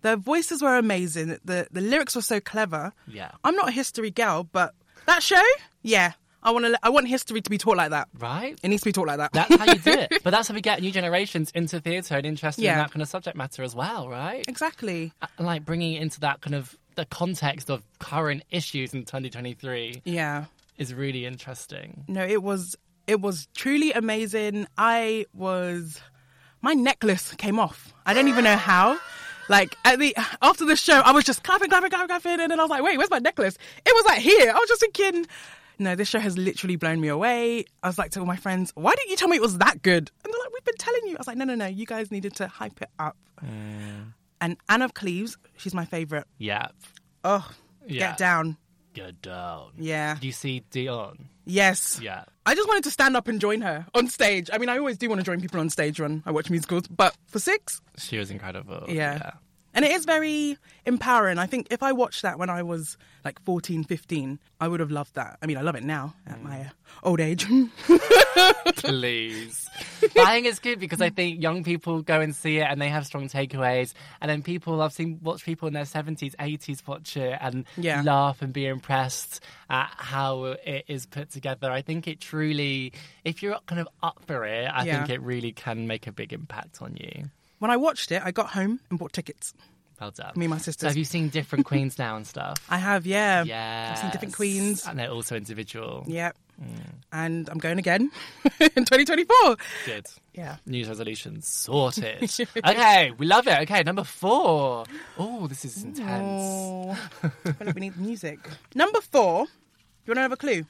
the 0.00 0.16
voices 0.16 0.62
were 0.62 0.76
amazing. 0.78 1.38
The 1.44 1.66
the 1.70 1.80
lyrics 1.82 2.16
were 2.16 2.22
so 2.22 2.40
clever. 2.40 2.92
Yeah. 3.06 3.32
I'm 3.44 3.54
not 3.54 3.68
a 3.68 3.72
history 3.72 4.10
gal, 4.10 4.44
but 4.44 4.74
that 5.06 5.22
show, 5.22 5.42
yeah, 5.82 6.12
I 6.46 6.50
want 6.52 6.64
to. 6.64 6.78
I 6.82 6.88
want 6.88 7.08
history 7.08 7.42
to 7.42 7.50
be 7.50 7.58
taught 7.58 7.76
like 7.76 7.90
that. 7.90 8.08
Right? 8.18 8.58
It 8.62 8.68
needs 8.68 8.82
to 8.82 8.86
be 8.88 8.92
taught 8.92 9.08
like 9.08 9.18
that. 9.18 9.32
That's 9.32 9.54
how 9.56 9.64
you 9.66 9.78
do 9.78 9.90
it. 9.90 10.12
But 10.24 10.30
that's 10.30 10.48
how 10.48 10.54
we 10.54 10.60
get 10.62 10.80
new 10.80 10.90
generations 10.92 11.50
into 11.54 11.80
theatre 11.80 12.16
and 12.16 12.24
interested 12.26 12.64
in 12.64 12.74
that 12.78 12.90
kind 12.90 13.02
of 13.02 13.08
subject 13.08 13.36
matter 13.36 13.62
as 13.62 13.74
well, 13.74 14.08
right? 14.08 14.44
exactly. 14.48 15.12
And 15.38 15.46
like 15.46 15.64
bringing 15.64 15.94
it 15.94 16.02
into 16.02 16.20
that 16.20 16.40
kind 16.40 16.54
of 16.54 16.76
the 16.94 17.04
context 17.04 17.68
of 17.68 17.82
current 17.98 18.42
issues 18.50 18.94
in 18.94 19.00
2023 19.04 20.00
Yeah. 20.04 20.44
is 20.78 20.94
really 20.94 21.26
interesting. 21.26 22.04
No, 22.08 22.24
it 22.24 22.42
was 22.42 22.76
it 23.06 23.20
was 23.20 23.48
truly 23.54 23.92
amazing. 23.92 24.66
I 24.78 25.26
was 25.34 26.00
my 26.62 26.72
necklace 26.74 27.34
came 27.34 27.58
off. 27.60 27.92
I 28.06 28.14
don't 28.14 28.28
even 28.28 28.44
know 28.44 28.56
how. 28.56 28.98
Like 29.48 29.76
at 29.84 29.98
the 30.00 30.16
after 30.42 30.64
the 30.64 30.74
show, 30.74 31.00
I 31.04 31.12
was 31.12 31.22
just 31.24 31.44
clapping, 31.44 31.68
clapping, 31.68 31.90
clapping, 31.90 32.08
clapping, 32.08 32.40
and 32.40 32.50
then 32.50 32.58
I 32.58 32.62
was 32.64 32.70
like, 32.70 32.82
"Wait, 32.82 32.98
where's 32.98 33.10
my 33.10 33.20
necklace?" 33.20 33.56
It 33.84 33.94
was 33.94 34.04
like 34.06 34.18
here. 34.20 34.50
I 34.50 34.58
was 34.58 34.68
just 34.68 34.80
thinking, 34.80 35.24
"No, 35.78 35.94
this 35.94 36.08
show 36.08 36.18
has 36.18 36.36
literally 36.38 36.76
blown 36.76 37.00
me 37.00 37.08
away." 37.08 37.64
I 37.82 37.86
was 37.88 37.98
like 37.98 38.10
to 38.12 38.20
all 38.20 38.26
my 38.26 38.36
friends, 38.36 38.72
"Why 38.74 38.94
didn't 38.94 39.10
you 39.10 39.16
tell 39.16 39.28
me 39.28 39.36
it 39.36 39.42
was 39.42 39.58
that 39.58 39.82
good?" 39.82 40.10
And 40.24 40.32
they're 40.32 40.40
like, 40.40 40.52
"We've 40.52 40.64
been 40.64 40.76
telling 40.78 41.06
you." 41.06 41.16
I 41.16 41.18
was 41.18 41.26
like, 41.26 41.36
"No, 41.36 41.44
no, 41.44 41.54
no. 41.54 41.66
You 41.66 41.86
guys 41.86 42.10
needed 42.10 42.34
to 42.36 42.48
hype 42.48 42.80
it 42.82 42.90
up." 42.98 43.16
Mm. 43.44 44.12
And 44.40 44.56
Anne 44.68 44.82
of 44.82 44.94
Cleves, 44.94 45.36
she's 45.56 45.74
my 45.74 45.84
favorite. 45.84 46.26
Yeah. 46.38 46.68
Oh, 47.24 47.48
Yeah. 47.86 48.10
get 48.10 48.18
down. 48.18 48.56
Get 48.92 49.20
down. 49.22 49.72
Yeah. 49.78 50.14
Did 50.14 50.24
you 50.24 50.32
see 50.32 50.60
Dion? 50.70 51.28
Yes. 51.44 52.00
Yeah. 52.02 52.24
I 52.44 52.54
just 52.54 52.66
wanted 52.68 52.84
to 52.84 52.90
stand 52.90 53.16
up 53.16 53.28
and 53.28 53.40
join 53.40 53.60
her 53.60 53.86
on 53.94 54.08
stage. 54.08 54.48
I 54.52 54.58
mean, 54.58 54.68
I 54.68 54.78
always 54.78 54.96
do 54.98 55.08
want 55.08 55.20
to 55.20 55.24
join 55.24 55.40
people 55.40 55.60
on 55.60 55.68
stage 55.70 56.00
when 56.00 56.22
I 56.26 56.30
watch 56.32 56.48
musicals, 56.50 56.86
but 56.88 57.14
for 57.26 57.38
six, 57.38 57.80
She 57.98 58.18
was 58.18 58.30
incredible. 58.30 58.84
yeah. 58.88 59.32
And 59.76 59.84
it 59.84 59.92
is 59.92 60.06
very 60.06 60.56
empowering. 60.86 61.38
I 61.38 61.44
think 61.46 61.68
if 61.70 61.82
I 61.82 61.92
watched 61.92 62.22
that 62.22 62.38
when 62.38 62.48
I 62.48 62.62
was 62.62 62.96
like 63.26 63.38
14, 63.44 63.84
15, 63.84 64.38
I 64.58 64.68
would 64.68 64.80
have 64.80 64.90
loved 64.90 65.14
that. 65.16 65.36
I 65.42 65.46
mean, 65.46 65.58
I 65.58 65.60
love 65.60 65.74
it 65.76 65.84
now 65.84 66.14
at 66.26 66.42
my 66.42 66.62
uh, 66.62 66.68
old 67.04 67.20
age. 67.20 67.46
Please. 68.76 69.68
I 70.18 70.32
think 70.34 70.46
it's 70.46 70.58
good 70.60 70.78
because 70.80 71.00
I 71.00 71.10
think 71.10 71.42
young 71.42 71.62
people 71.62 72.00
go 72.02 72.20
and 72.20 72.34
see 72.34 72.58
it 72.58 72.62
and 72.68 72.80
they 72.80 72.88
have 72.88 73.06
strong 73.06 73.28
takeaways. 73.28 73.92
And 74.20 74.30
then 74.30 74.42
people, 74.42 74.80
I've 74.80 74.92
seen, 74.92 75.20
watch 75.22 75.44
people 75.44 75.68
in 75.68 75.74
their 75.74 75.84
70s, 75.84 76.34
80s 76.36 76.86
watch 76.86 77.16
it 77.16 77.36
and 77.40 77.66
Yeah. 77.76 78.02
laugh 78.02 78.40
and 78.42 78.52
be 78.52 78.66
impressed 78.66 79.40
at 79.68 79.90
how 79.96 80.44
it 80.64 80.84
is 80.88 81.06
put 81.06 81.30
together. 81.30 81.70
I 81.70 81.82
think 81.82 82.08
it 82.08 82.20
truly, 82.20 82.92
if 83.24 83.42
you're 83.42 83.58
kind 83.66 83.80
of 83.80 83.88
up 84.02 84.22
for 84.26 84.44
it, 84.46 84.66
I 84.72 84.84
Yeah. 84.84 85.04
think 85.04 85.10
it 85.10 85.20
really 85.22 85.52
can 85.52 85.86
make 85.86 86.06
a 86.06 86.12
big 86.12 86.32
impact 86.32 86.80
on 86.80 86.96
you. 86.96 87.30
When 87.58 87.70
I 87.70 87.76
watched 87.76 88.12
it, 88.12 88.22
I 88.24 88.30
got 88.30 88.50
home 88.50 88.80
and 88.90 88.98
bought 88.98 89.12
tickets. 89.12 89.54
Well 90.00 90.10
done. 90.10 90.32
Me 90.36 90.44
and 90.44 90.50
my 90.50 90.58
So 90.58 90.86
have 90.86 90.96
you 90.96 91.04
seen 91.04 91.30
different 91.30 91.64
queens 91.64 91.98
now 91.98 92.16
and 92.16 92.26
stuff? 92.26 92.58
I 92.68 92.76
have, 92.76 93.06
yeah. 93.06 93.44
Yeah. 93.44 93.92
I've 93.92 93.98
seen 93.98 94.10
different 94.10 94.34
queens. 94.34 94.86
And 94.86 94.98
they're 94.98 95.10
also 95.10 95.36
individual. 95.36 96.04
Yep. 96.06 96.36
Mm. 96.62 96.68
And 97.12 97.48
I'm 97.48 97.58
going 97.58 97.78
again 97.78 98.10
in 98.60 98.84
2024. 98.84 99.56
Good. 99.86 100.06
Yeah. 100.34 100.56
News 100.66 100.88
resolution 100.88 101.40
sorted. 101.40 102.30
okay, 102.64 103.12
we 103.16 103.26
love 103.26 103.46
it. 103.46 103.58
Okay, 103.62 103.82
number 103.82 104.04
four. 104.04 104.84
Oh, 105.18 105.46
this 105.46 105.64
is 105.64 105.82
intense. 105.82 106.42
Oh, 106.42 106.90
I 107.22 107.28
feel 107.28 107.66
like 107.66 107.74
we 107.74 107.80
need 107.80 107.96
music. 107.96 108.38
Number 108.74 109.00
four. 109.00 109.46
You 110.04 110.10
want 110.10 110.18
to 110.18 110.22
have 110.22 110.32
a 110.32 110.36
clue? 110.36 110.64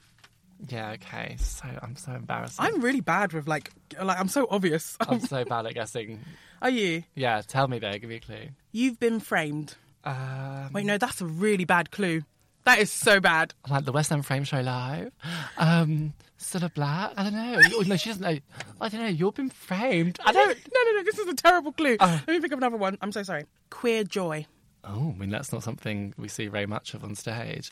Yeah, 0.67 0.91
okay. 0.91 1.35
So 1.39 1.65
I'm 1.81 1.95
so 1.95 2.13
embarrassed. 2.13 2.55
I'm 2.59 2.81
really 2.81 3.01
bad 3.01 3.33
with 3.33 3.47
like, 3.47 3.71
like 4.01 4.19
I'm 4.19 4.29
so 4.29 4.47
obvious. 4.49 4.97
I'm 4.99 5.19
so 5.21 5.45
bad 5.45 5.65
at 5.67 5.73
guessing. 5.73 6.19
Are 6.61 6.69
you? 6.69 7.03
Yeah, 7.15 7.41
tell 7.45 7.67
me 7.67 7.79
though. 7.79 7.91
Give 7.93 8.09
me 8.09 8.15
a 8.15 8.19
clue. 8.19 8.49
You've 8.71 8.99
been 8.99 9.19
framed. 9.19 9.75
Um, 10.03 10.69
Wait, 10.73 10.85
no, 10.85 10.97
that's 10.97 11.21
a 11.21 11.25
really 11.25 11.65
bad 11.65 11.91
clue. 11.91 12.23
That 12.63 12.79
is 12.79 12.91
so 12.91 13.19
bad. 13.21 13.53
like 13.69 13.85
the 13.85 13.91
West 13.93 14.11
End 14.11 14.25
Frame 14.25 14.43
Show 14.43 14.59
live. 14.61 15.11
Um, 15.57 16.13
Cilla 16.39 16.73
Black. 16.73 17.13
I 17.15 17.23
don't 17.23 17.33
know. 17.33 17.59
Oh, 17.75 17.83
no, 17.87 17.95
she 17.95 18.09
doesn't 18.09 18.21
know. 18.21 18.37
I 18.81 18.89
don't 18.89 19.01
know. 19.01 19.07
You've 19.07 19.35
been 19.35 19.49
framed. 19.49 20.19
I 20.25 20.31
don't. 20.33 20.57
No, 20.73 20.81
no, 20.83 20.91
no. 20.97 21.03
This 21.03 21.17
is 21.17 21.27
a 21.27 21.33
terrible 21.33 21.71
clue. 21.71 21.97
Oh. 21.99 22.21
Let 22.27 22.33
me 22.35 22.39
pick 22.41 22.51
up 22.51 22.57
another 22.57 22.77
one. 22.77 22.97
I'm 23.01 23.11
so 23.11 23.23
sorry. 23.23 23.45
Queer 23.69 24.03
joy. 24.03 24.45
Oh, 24.83 25.13
I 25.15 25.19
mean 25.19 25.29
that's 25.29 25.51
not 25.51 25.63
something 25.63 26.13
we 26.17 26.27
see 26.27 26.47
very 26.47 26.65
much 26.65 26.93
of 26.93 27.03
on 27.03 27.15
stage. 27.15 27.71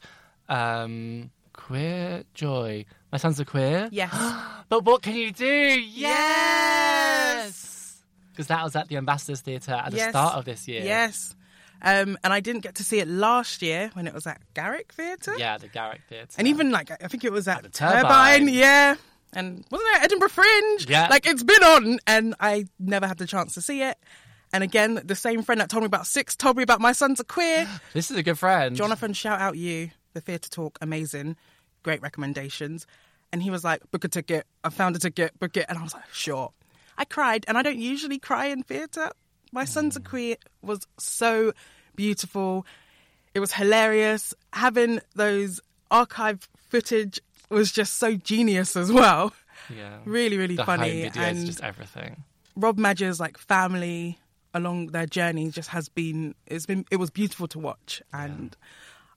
Um, 0.50 1.32
queer 1.54 2.24
joy. 2.34 2.86
My 3.12 3.18
sons 3.18 3.40
are 3.40 3.46
queer. 3.46 3.90
Yes. 3.92 4.14
But 4.68 4.84
what 4.84 5.04
can 5.04 5.14
you 5.16 5.32
do? 5.32 5.46
Yes! 5.46 7.75
Because 8.36 8.48
that 8.48 8.64
was 8.64 8.76
at 8.76 8.88
the 8.90 8.98
Ambassadors 8.98 9.42
Theatre 9.42 9.72
at 9.74 9.92
the 9.92 9.98
Yes. 9.98 10.10
start 10.10 10.36
of 10.36 10.46
this 10.46 10.68
year. 10.68 10.84
Yes. 10.84 11.36
Um, 11.82 12.18
and 12.24 12.32
I 12.34 12.40
didn't 12.40 12.62
get 12.62 12.76
to 12.76 12.84
see 12.84 13.00
it 13.00 13.08
last 13.08 13.62
year 13.62 13.90
when 13.94 14.08
it 14.08 14.14
was 14.14 14.26
at 14.28 14.42
Garrick 14.54 14.92
Theatre. 14.94 15.36
Yeah, 15.38 15.58
the 15.58 15.68
Garrick 15.68 16.02
Theatre. 16.10 16.34
And 16.38 16.48
even 16.48 16.72
like 16.72 16.90
I 16.92 17.08
think 17.08 17.24
it 17.24 17.32
was 17.32 17.48
at, 17.48 17.64
the 17.64 17.70
Turbine. 17.70 18.02
Turbine. 18.04 18.50
yeah. 18.50 18.96
And 19.34 19.66
wasn't 19.70 19.90
it 19.98 20.04
Edinburgh 20.04 20.30
Fringe? 20.30 20.88
Yeah. 20.90 21.08
Like 21.10 21.26
it's 21.28 21.44
been 21.44 21.64
on 21.64 22.00
and 22.08 22.36
I 22.40 22.66
never 22.80 23.08
had 23.08 23.18
the 23.18 23.28
chance 23.28 23.54
to 23.56 23.62
see 23.62 23.82
it. 23.82 23.98
And 24.54 24.64
again, 24.64 25.02
the 25.04 25.16
same 25.16 25.44
friend 25.44 25.60
that 25.60 25.70
told 25.70 25.84
me 25.84 25.88
about 25.88 26.08
six 26.08 26.36
told 26.36 26.56
me 26.56 26.64
about 26.64 26.80
my 26.80 26.94
sons 26.94 27.20
are 27.20 27.26
queer. 27.26 27.68
This 27.94 28.10
is 28.10 28.16
a 28.18 28.24
good 28.24 28.40
friend. 28.40 28.76
Jonathan, 28.76 29.12
shout 29.14 29.42
out 29.42 29.58
you. 29.58 29.92
The 30.14 30.22
theatre 30.22 30.50
talk, 30.50 30.78
amazing. 30.82 31.36
Great 31.84 32.02
recommendations. 32.02 32.88
And 33.34 33.44
he 33.44 33.50
was 33.50 33.66
like, 33.66 33.82
book 33.92 34.06
a 34.06 34.08
ticket. 34.08 34.48
I 34.64 34.70
found 34.70 34.96
a 34.96 35.00
ticket, 35.00 35.38
book 35.40 35.58
it. 35.58 35.66
And 35.68 35.78
I 35.78 35.84
was 35.84 35.94
like, 35.94 36.04
sure. 36.14 36.54
I 36.98 37.06
cried, 37.06 37.46
and 37.48 37.58
I 37.58 37.62
don't 37.62 37.80
usually 37.80 38.20
cry 38.20 38.48
in 38.48 38.64
theatre. 38.64 39.10
My 39.52 39.66
sons 39.66 39.96
mm. 39.96 39.98
are 39.98 40.10
queer 40.10 40.36
was 40.62 40.88
so 40.98 41.54
beautiful. 41.96 42.66
It 43.34 43.40
was 43.40 43.54
hilarious. 43.54 44.34
Having 44.54 45.02
those 45.16 45.60
archive 45.92 46.48
footage 46.70 47.20
was 47.50 47.72
just 47.72 47.94
so 47.98 48.16
genius 48.16 48.76
as 48.76 48.92
well. 48.92 49.34
Yeah. 49.76 49.98
Really, 50.06 50.38
really 50.38 50.56
the 50.56 50.66
funny. 50.66 51.04
home 51.04 51.12
videos, 51.12 51.28
and 51.30 51.46
just 51.46 51.64
everything. 51.64 52.24
Rob 52.56 52.78
Madge's 52.78 53.20
like 53.20 53.38
family 53.38 54.20
along 54.54 54.88
their 54.88 55.06
journey 55.06 55.52
just 55.52 55.70
has 55.70 55.90
been 55.90 56.34
it's 56.48 56.66
been 56.66 56.86
it 56.90 56.96
was 56.96 57.10
beautiful 57.10 57.46
to 57.46 57.60
watch 57.60 58.02
and 58.14 58.56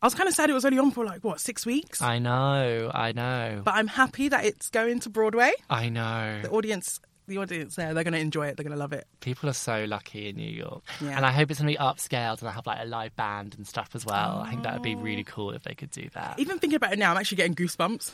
I 0.03 0.07
was 0.07 0.15
kind 0.15 0.29
of 0.29 0.35
sad 0.35 0.51
it 0.51 0.53
was 0.53 0.65
only 0.65 0.79
on 0.79 0.91
for 0.91 1.05
like 1.05 1.23
what 1.23 1.41
six 1.41 1.65
weeks 1.65 2.03
I 2.03 2.19
know, 2.19 2.91
I 2.93 3.13
know, 3.13 3.63
but 3.65 3.75
I'm 3.75 3.87
happy 3.87 4.29
that 4.29 4.45
it's 4.45 4.69
going 4.69 4.99
to 5.01 5.11
Broadway 5.11 5.53
I 5.71 5.89
know. 5.89 6.41
the 6.43 6.51
audience 6.51 7.01
the 7.29 7.39
audience 7.39 7.77
there 7.77 7.95
they're 7.95 8.05
going 8.05 8.15
to 8.15 8.19
enjoy 8.21 8.47
it 8.47 8.57
they're 8.57 8.65
going 8.65 8.77
to 8.77 8.79
love 8.79 8.93
it 8.93 9.07
People 9.21 9.49
are 9.49 9.53
so 9.55 9.85
lucky 9.85 10.29
in 10.29 10.37
New 10.37 10.51
York, 10.51 10.83
Yeah. 11.01 11.17
and 11.17 11.25
I 11.27 11.31
hope 11.33 11.51
it's 11.51 11.61
going 11.61 11.73
to 11.73 11.79
be 11.79 11.83
upscaled 11.85 12.41
and 12.41 12.49
I 12.49 12.53
have 12.53 12.67
like 12.67 12.79
a 12.81 12.87
live 12.87 13.15
band 13.17 13.55
and 13.57 13.67
stuff 13.67 13.91
as 13.95 14.05
well. 14.07 14.43
I 14.45 14.51
think 14.51 14.63
that 14.65 14.73
would 14.75 14.83
be 14.83 14.95
Oh. 14.95 14.99
really 15.01 15.25
cool 15.25 15.51
if 15.53 15.63
they 15.63 15.75
could 15.75 15.91
do 15.91 16.09
that. 16.15 16.39
even 16.39 16.59
thinking 16.59 16.77
about 16.77 16.93
it 16.93 16.99
now 16.99 17.11
I'm 17.13 17.17
actually 17.19 17.37
getting 17.37 17.55
goosebumps 17.55 18.13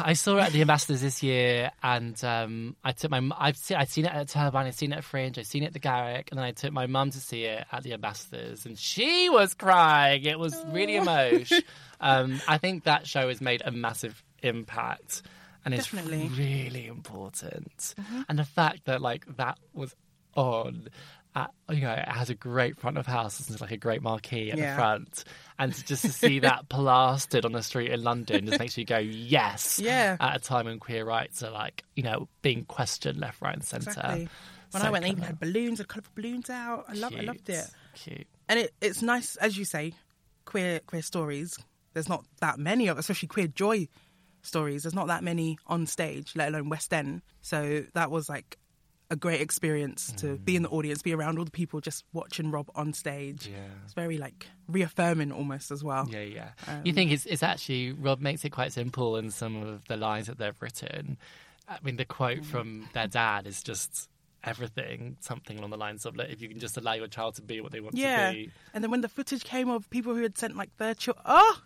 I 0.00 0.14
saw 0.14 0.38
it 0.38 0.42
at 0.42 0.52
the 0.52 0.62
Ambassadors 0.62 1.00
this 1.00 1.22
year, 1.22 1.70
and 1.80 2.22
um, 2.24 2.74
I 2.82 2.90
took 2.90 3.08
my. 3.08 3.20
I've 3.38 3.56
seen, 3.56 3.76
I'd 3.76 3.88
seen 3.88 4.04
it 4.04 4.10
at 4.12 4.26
Turbine, 4.28 4.66
I've 4.66 4.74
seen 4.74 4.92
it 4.92 4.96
at 4.96 5.04
Fringe, 5.04 5.38
I've 5.38 5.46
seen 5.46 5.62
it 5.62 5.66
at 5.66 5.72
the 5.74 5.78
Garrick, 5.78 6.26
and 6.32 6.38
then 6.38 6.44
I 6.44 6.50
took 6.50 6.72
my 6.72 6.88
mum 6.88 7.10
to 7.12 7.20
see 7.20 7.44
it 7.44 7.64
at 7.70 7.84
the 7.84 7.92
Ambassadors, 7.92 8.66
and 8.66 8.76
she 8.76 9.30
was 9.30 9.54
crying. 9.54 10.24
It 10.24 10.40
was 10.40 10.56
really 10.72 10.96
emotional. 10.96 11.60
um, 12.00 12.40
I 12.48 12.58
think 12.58 12.82
that 12.82 13.06
show 13.06 13.28
has 13.28 13.40
made 13.40 13.62
a 13.64 13.70
massive 13.70 14.24
impact, 14.42 15.22
and 15.66 15.74
it's 15.74 15.90
Definitely. 15.90 16.28
really 16.28 16.86
important. 16.86 17.94
Mm-hmm. 18.00 18.22
And 18.30 18.38
the 18.38 18.44
fact 18.44 18.86
that 18.86 19.02
like 19.02 19.26
that 19.36 19.58
was 19.74 19.94
on. 20.34 20.88
At, 21.34 21.50
you 21.70 21.82
know, 21.82 21.92
it 21.92 22.08
has 22.08 22.30
a 22.30 22.34
great 22.34 22.78
front 22.78 22.96
of 22.96 23.06
house. 23.06 23.60
Like 23.60 23.70
a 23.70 23.76
great 23.76 24.00
marquee 24.00 24.50
at 24.52 24.56
Yeah. 24.56 24.70
the 24.70 24.76
front, 24.76 25.24
and 25.58 25.86
just 25.86 26.00
to 26.06 26.10
see 26.10 26.38
that 26.48 26.70
plastered 26.70 27.44
on 27.44 27.52
the 27.52 27.62
street 27.62 27.90
in 27.90 28.02
London 28.02 28.46
just 28.46 28.58
makes 28.58 28.78
you 28.78 28.86
go, 28.86 28.96
yes. 28.96 29.78
Yeah. 29.78 30.16
At 30.18 30.36
a 30.36 30.38
time 30.38 30.64
when 30.64 30.78
queer 30.78 31.04
rights 31.04 31.42
are 31.42 31.50
like, 31.50 31.84
you 31.94 32.02
know, 32.04 32.28
being 32.40 32.64
questioned 32.64 33.18
left, 33.18 33.42
right, 33.42 33.52
and 33.52 33.62
centre. 33.62 33.90
exactly 33.90 34.28
when 34.70 34.80
So 34.80 34.88
I 34.88 34.90
went 34.90 35.04
they 35.04 35.10
even 35.10 35.24
had 35.24 35.38
balloons 35.38 35.78
and 35.78 35.86
colourful 35.90 36.12
balloons 36.14 36.48
out 36.48 36.86
I 36.88 36.94
love 36.94 37.14
I 37.14 37.20
loved 37.20 37.48
it 37.50 37.66
Cute. 37.94 38.26
and 38.48 38.58
it, 38.58 38.72
it's 38.80 39.00
nice 39.02 39.36
as 39.36 39.56
you 39.58 39.64
say 39.66 39.92
queer 40.46 40.80
queer 40.86 41.02
stories 41.02 41.56
there's 41.94 42.08
not 42.08 42.24
that 42.40 42.58
many 42.58 42.88
of 42.88 42.98
especially 42.98 43.28
queer 43.28 43.46
joy 43.46 43.86
stories 44.46 44.82
there's 44.84 44.94
not 44.94 45.08
that 45.08 45.22
many 45.24 45.58
on 45.66 45.86
stage 45.86 46.32
let 46.36 46.48
alone 46.48 46.68
west 46.68 46.92
end 46.94 47.22
so 47.42 47.84
that 47.94 48.10
was 48.10 48.28
like 48.28 48.56
a 49.10 49.14
great 49.16 49.40
experience 49.40 50.12
to 50.16 50.36
be 50.36 50.56
in 50.56 50.62
the 50.62 50.68
audience 50.68 51.00
be 51.02 51.12
around 51.14 51.38
all 51.38 51.44
the 51.44 51.50
people 51.50 51.80
just 51.80 52.04
watching 52.12 52.50
rob 52.50 52.68
on 52.74 52.92
stage 52.92 53.46
Yeah. 53.46 53.58
it's 53.84 53.94
very 53.94 54.18
like 54.18 54.48
reaffirming 54.68 55.30
almost 55.30 55.70
as 55.70 55.84
well 55.84 56.08
Yeah, 56.10 56.22
yeah. 56.22 56.48
Um, 56.66 56.80
you 56.84 56.92
think 56.92 57.12
it's 57.12 57.24
it's 57.26 57.42
actually 57.44 57.92
Rob 57.92 58.20
makes 58.20 58.44
it 58.44 58.50
quite 58.50 58.72
simple 58.72 59.16
in 59.16 59.30
some 59.30 59.62
of 59.62 59.84
the 59.86 59.96
lines 59.96 60.26
that 60.26 60.38
they've 60.38 60.60
written. 60.60 61.18
I 61.68 61.78
mean, 61.84 61.96
the 61.96 62.04
quote 62.04 62.44
from 62.44 62.88
their 62.94 63.06
dad 63.06 63.46
is 63.46 63.62
just 63.62 64.08
everything, 64.44 65.16
something 65.20 65.58
along 65.58 65.70
the 65.70 65.76
lines 65.76 66.06
of, 66.06 66.16
like, 66.16 66.30
"If 66.30 66.40
you 66.40 66.48
can 66.48 66.58
just 66.60 66.76
allow 66.76 66.92
your 66.94 67.08
child 67.08 67.34
to 67.36 67.42
be 67.42 67.60
what 67.60 67.72
they 67.72 67.80
want 67.80 67.96
yeah 67.96 68.28
to 68.30 68.34
be." 68.34 68.50
and 68.74 68.82
then 68.82 68.90
when 68.90 69.00
the 69.02 69.08
footage 69.08 69.44
came 69.44 69.68
of 69.68 69.88
people 69.90 70.14
who 70.14 70.22
had 70.22 70.36
sent 70.38 70.56
like 70.56 70.76
their 70.78 70.94
children 70.94 71.22
oh 71.26 71.60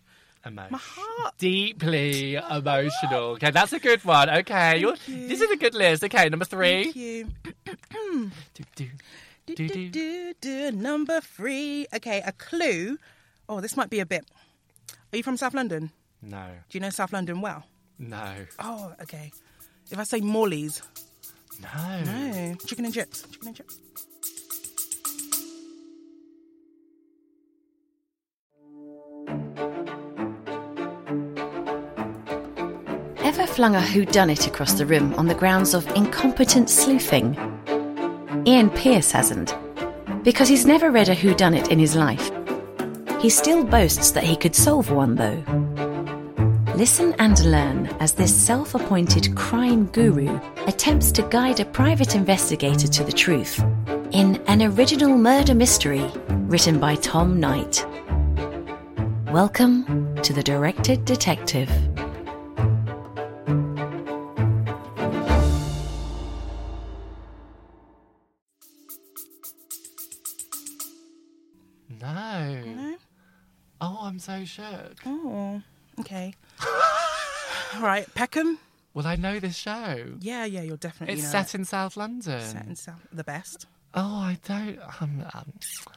Emotion. 0.45 0.73
my 0.73 0.79
heart 0.81 1.35
Deeply 1.39 2.35
emotional. 2.37 3.33
Okay, 3.33 3.51
that's 3.51 3.73
a 3.75 3.79
good 3.79 4.03
one. 4.05 4.31
Okay, 4.31 4.79
you're, 4.79 4.95
you. 5.07 5.29
this 5.29 5.41
is 5.41 5.51
a 5.51 5.57
good 5.57 5.75
list. 5.75 6.03
Okay, 6.05 6.29
number 6.31 6.45
three. 6.47 6.85
thank 6.85 6.97
you 6.97 7.27
Do, 8.55 8.65
do, 8.75 8.87
Do, 9.47 9.55
do, 9.55 9.69
do, 9.69 9.69
do. 9.69 9.91
do, 9.91 10.35
do. 10.41 10.73
Number 10.73 11.21
three. 11.21 11.87
Okay, 11.95 12.23
a 12.25 12.33
clue. 12.33 12.97
Oh, 13.49 13.61
this 13.61 13.77
might 13.77 13.91
be 13.91 14.01
a 14.01 14.07
bit. 14.07 14.25
Are 15.13 15.17
you 15.17 15.23
from 15.23 15.37
South 15.37 15.55
London? 15.55 15.91
No, 16.23 16.47
Do 16.69 16.77
you 16.79 16.81
know 16.81 16.91
South 16.91 17.13
London 17.13 17.41
well? 17.41 17.65
no, 17.99 18.35
Oh, 18.59 18.93
okay. 19.03 19.33
If 19.91 19.99
I 19.99 20.05
say 20.05 20.21
Morley's, 20.21 20.83
no. 21.61 22.03
no, 22.05 22.55
chicken 22.67 22.85
and 22.85 22.95
chips, 22.95 23.23
chicken 23.31 23.49
and 23.49 23.57
chips. 23.57 23.79
Flung 33.61 33.77
a 33.77 33.79
whodunit 33.79 34.47
across 34.47 34.73
the 34.73 34.87
room 34.87 35.13
on 35.19 35.27
the 35.27 35.35
grounds 35.35 35.75
of 35.75 35.87
incompetent 35.89 36.71
sleuthing? 36.71 37.37
Ian 38.47 38.71
Pierce 38.71 39.11
hasn't, 39.11 39.55
because 40.25 40.49
he's 40.49 40.65
never 40.65 40.91
read 40.91 41.11
a 41.11 41.15
whodunit 41.15 41.69
in 41.69 41.79
his 41.79 41.95
life. 41.95 42.31
He 43.21 43.29
still 43.29 43.63
boasts 43.63 44.13
that 44.13 44.25
he 44.25 44.35
could 44.35 44.57
solve 44.57 44.91
one, 44.91 45.15
though. 45.15 45.45
Listen 46.75 47.15
and 47.19 47.39
learn 47.45 47.89
as 48.01 48.13
this 48.13 48.35
self 48.35 48.75
appointed 48.75 49.37
crime 49.37 49.85
guru 49.89 50.41
attempts 50.67 51.13
to 51.13 51.23
guide 51.25 51.61
a 51.61 51.67
private 51.67 52.15
investigator 52.15 52.89
to 52.89 53.05
the 53.05 53.13
truth 53.13 53.63
in 54.13 54.43
an 54.47 54.63
original 54.63 55.19
murder 55.19 55.55
mystery 55.55 56.11
written 56.49 56.81
by 56.81 56.95
Tom 56.95 57.39
Knight. 57.39 57.85
Welcome 59.31 60.17
to 60.23 60.33
The 60.33 60.43
Directed 60.43 61.05
Detective. 61.05 61.90
So 74.21 74.45
shook. 74.45 74.97
Oh, 75.07 75.63
okay. 76.01 76.35
All 77.75 77.83
right, 77.83 78.07
Peckham. 78.15 78.59
Well, 78.95 79.07
I 79.07 79.17
know 79.17 79.39
this 79.39 79.57
show. 79.57 80.15
Yeah, 80.21 80.45
yeah, 80.45 80.63
you'll 80.63 80.77
definitely 80.77 81.15
It's 81.15 81.25
know 81.25 81.31
set 81.31 81.55
it. 81.55 81.59
in 81.59 81.65
South 81.65 81.97
London. 81.97 82.41
set 82.41 82.67
in 82.67 82.75
South, 82.77 83.07
the 83.13 83.23
best. 83.25 83.67
Oh, 83.93 84.19
I 84.21 84.39
don't. 84.47 84.79
I'm, 85.01 85.25
I'm, 85.35 85.53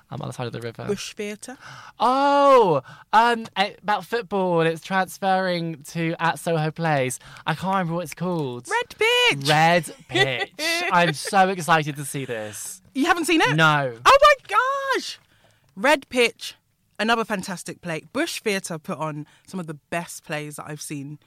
I'm 0.10 0.22
on 0.22 0.28
the 0.28 0.34
side 0.34 0.48
of 0.48 0.54
the 0.54 0.62
river. 0.62 0.86
Bush 0.86 1.14
Theatre. 1.14 1.58
Oh, 2.00 2.82
um, 3.12 3.46
about 3.56 4.04
football. 4.06 4.62
It's 4.62 4.82
transferring 4.84 5.84
to 5.90 6.16
at 6.20 6.40
Soho 6.40 6.72
Place. 6.72 7.20
I 7.46 7.54
can't 7.54 7.74
remember 7.74 7.94
what 7.96 8.04
it's 8.06 8.16
called. 8.16 8.68
Red 8.68 8.96
Pitch. 8.98 9.48
Red 9.48 9.96
Pitch. 10.10 10.52
I'm 10.92 11.14
so 11.14 11.50
excited 11.50 11.96
to 11.98 12.06
see 12.06 12.26
this. 12.26 12.82
You 12.96 13.06
haven't 13.06 13.26
seen 13.26 13.42
it? 13.42 13.56
No. 13.56 13.94
Oh 14.06 14.18
my 14.22 14.56
gosh! 14.96 15.20
Red 15.76 16.10
Pitch, 16.10 16.56
another 17.04 17.26
fantastic 17.26 17.82
play. 17.82 18.02
Bush 18.14 18.40
Theatre 18.40 18.80
put 18.80 18.98
on 18.98 19.28
some 19.46 19.60
of 19.60 19.68
the 19.68 19.76
best 19.76 20.24
plays 20.24 20.56
that 20.56 20.66
I've 20.68 20.82
seen 20.82 21.20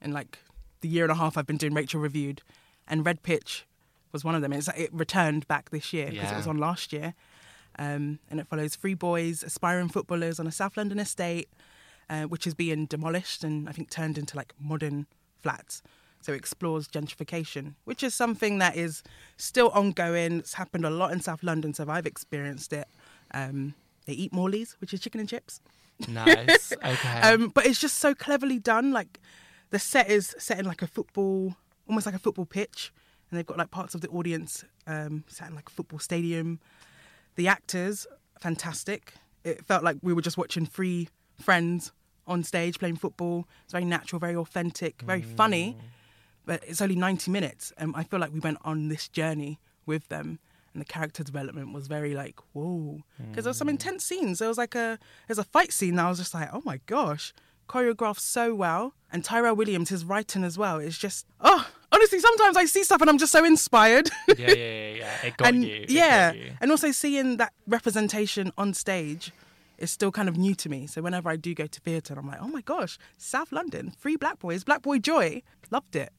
in 0.00 0.12
like 0.12 0.38
the 0.82 0.88
year 0.88 1.04
and 1.04 1.10
a 1.12 1.16
half 1.16 1.36
I've 1.36 1.46
been 1.46 1.56
doing 1.56 1.74
Rachel 1.74 2.00
Reviewed. 2.00 2.42
And 2.86 3.04
Red 3.06 3.22
Pitch 3.22 3.64
was 4.12 4.24
one 4.24 4.34
of 4.34 4.42
them. 4.42 4.52
It's, 4.52 4.68
it 4.76 4.90
returned 4.92 5.48
back 5.48 5.70
this 5.70 5.92
year 5.92 6.06
because 6.06 6.24
Yeah. 6.30 6.34
it 6.34 6.36
was 6.36 6.46
on 6.46 6.58
last 6.58 6.92
year. 6.92 7.14
Um, 7.78 8.18
and 8.30 8.38
it 8.38 8.46
follows 8.46 8.76
three 8.76 8.94
boys, 8.94 9.42
aspiring 9.42 9.88
footballers 9.88 10.38
on 10.38 10.46
a 10.46 10.52
South 10.52 10.76
London 10.76 10.98
estate, 10.98 11.48
uh, 12.10 12.24
which 12.24 12.46
is 12.46 12.52
being 12.54 12.84
demolished 12.86 13.42
and 13.42 13.68
I 13.68 13.72
think 13.72 13.88
turned 13.90 14.18
into 14.18 14.36
like 14.36 14.52
modern 14.60 15.06
flats. 15.40 15.82
So 16.20 16.32
it 16.32 16.36
explores 16.36 16.86
gentrification, 16.86 17.74
which 17.84 18.02
is 18.02 18.14
something 18.14 18.58
that 18.58 18.76
is 18.76 19.02
still 19.38 19.70
ongoing. 19.70 20.40
It's 20.40 20.54
happened 20.54 20.84
a 20.84 20.90
lot 20.90 21.12
in 21.12 21.20
South 21.20 21.42
London, 21.42 21.72
so 21.72 21.88
I've 21.88 22.06
experienced 22.06 22.72
it. 22.74 22.86
Um, 23.32 23.74
they 24.06 24.12
eat 24.12 24.32
Morley's, 24.32 24.76
which 24.80 24.92
is 24.92 25.00
chicken 25.00 25.20
and 25.20 25.28
chips. 25.28 25.60
Nice. 26.08 26.72
Okay. 26.84 27.20
Um, 27.20 27.48
but 27.48 27.64
it's 27.66 27.78
just 27.80 27.98
so 27.98 28.14
cleverly 28.14 28.58
done. 28.58 28.92
Like 28.92 29.20
the 29.70 29.78
set 29.78 30.10
is 30.10 30.34
set 30.38 30.58
in 30.58 30.64
like 30.64 30.82
a 30.82 30.86
football, 30.86 31.54
almost 31.88 32.06
like 32.06 32.14
a 32.14 32.18
football 32.18 32.46
pitch, 32.46 32.92
and 33.30 33.38
they've 33.38 33.46
got 33.46 33.58
like 33.58 33.70
parts 33.70 33.94
of 33.94 34.00
the 34.00 34.08
audience 34.08 34.64
um, 34.86 35.24
set 35.28 35.48
in 35.48 35.54
like 35.54 35.68
a 35.68 35.72
football 35.72 35.98
stadium. 35.98 36.58
The 37.36 37.48
actors, 37.48 38.06
fantastic. 38.40 39.14
It 39.44 39.64
felt 39.64 39.82
like 39.84 39.96
we 40.02 40.12
were 40.12 40.22
just 40.22 40.36
watching 40.36 40.66
three 40.66 41.08
friends 41.40 41.92
on 42.26 42.42
stage 42.44 42.78
playing 42.78 42.96
football. 42.96 43.46
It's 43.64 43.72
very 43.72 43.84
natural, 43.84 44.18
very 44.18 44.36
authentic, 44.36 45.02
very 45.02 45.22
funny. 45.22 45.76
But 46.44 46.64
it's 46.66 46.80
only 46.80 46.96
90 46.96 47.30
minutes, 47.30 47.72
and 47.78 47.94
I 47.94 48.02
feel 48.02 48.18
like 48.18 48.32
we 48.32 48.40
went 48.40 48.58
on 48.64 48.88
this 48.88 49.08
journey 49.08 49.60
with 49.86 50.08
them. 50.08 50.40
And 50.72 50.80
the 50.80 50.86
character 50.86 51.22
development 51.22 51.72
was 51.72 51.86
very 51.86 52.14
like, 52.14 52.40
whoa. 52.52 53.00
Because 53.18 53.44
there 53.44 53.50
was 53.50 53.58
some 53.58 53.68
mm. 53.68 53.72
intense 53.72 54.04
scenes. 54.04 54.38
There 54.38 54.48
was 54.48 54.58
like 54.58 54.74
a 54.74 54.98
there's 55.26 55.38
a 55.38 55.44
fight 55.44 55.72
scene 55.72 55.96
that 55.96 56.06
I 56.06 56.08
was 56.08 56.18
just 56.18 56.34
like, 56.34 56.48
oh 56.52 56.62
my 56.64 56.80
gosh. 56.86 57.34
Choreographed 57.68 58.20
so 58.20 58.54
well. 58.54 58.94
And 59.12 59.24
Tyrell 59.24 59.54
Williams, 59.54 59.90
his 59.90 60.04
writing 60.04 60.44
as 60.44 60.58
well, 60.58 60.78
is 60.78 60.98
just 60.98 61.26
oh 61.40 61.68
honestly, 61.92 62.18
sometimes 62.18 62.56
I 62.56 62.64
see 62.64 62.82
stuff 62.82 63.00
and 63.00 63.10
I'm 63.10 63.18
just 63.18 63.32
so 63.32 63.44
inspired. 63.44 64.10
yeah, 64.28 64.34
yeah, 64.38 64.54
yeah, 64.54 64.94
yeah. 64.94 65.16
It 65.24 65.36
got 65.36 65.48
and 65.48 65.64
you. 65.64 65.74
It 65.74 65.90
yeah. 65.90 66.32
got 66.32 66.38
you. 66.38 66.52
And 66.60 66.70
also 66.70 66.90
seeing 66.90 67.36
that 67.36 67.52
representation 67.66 68.52
on 68.56 68.74
stage 68.74 69.32
is 69.78 69.90
still 69.90 70.12
kind 70.12 70.28
of 70.28 70.36
new 70.36 70.54
to 70.54 70.68
me. 70.68 70.86
So 70.86 71.02
whenever 71.02 71.28
I 71.28 71.36
do 71.36 71.54
go 71.54 71.66
to 71.66 71.80
theatre, 71.80 72.14
I'm 72.16 72.26
like, 72.26 72.40
oh 72.40 72.48
my 72.48 72.60
gosh, 72.60 72.98
South 73.16 73.52
London, 73.52 73.92
Free 73.98 74.16
Black 74.16 74.38
Boys, 74.38 74.64
Black 74.64 74.82
Boy 74.82 74.98
Joy, 74.98 75.42
loved 75.70 75.96
it. 75.96 76.12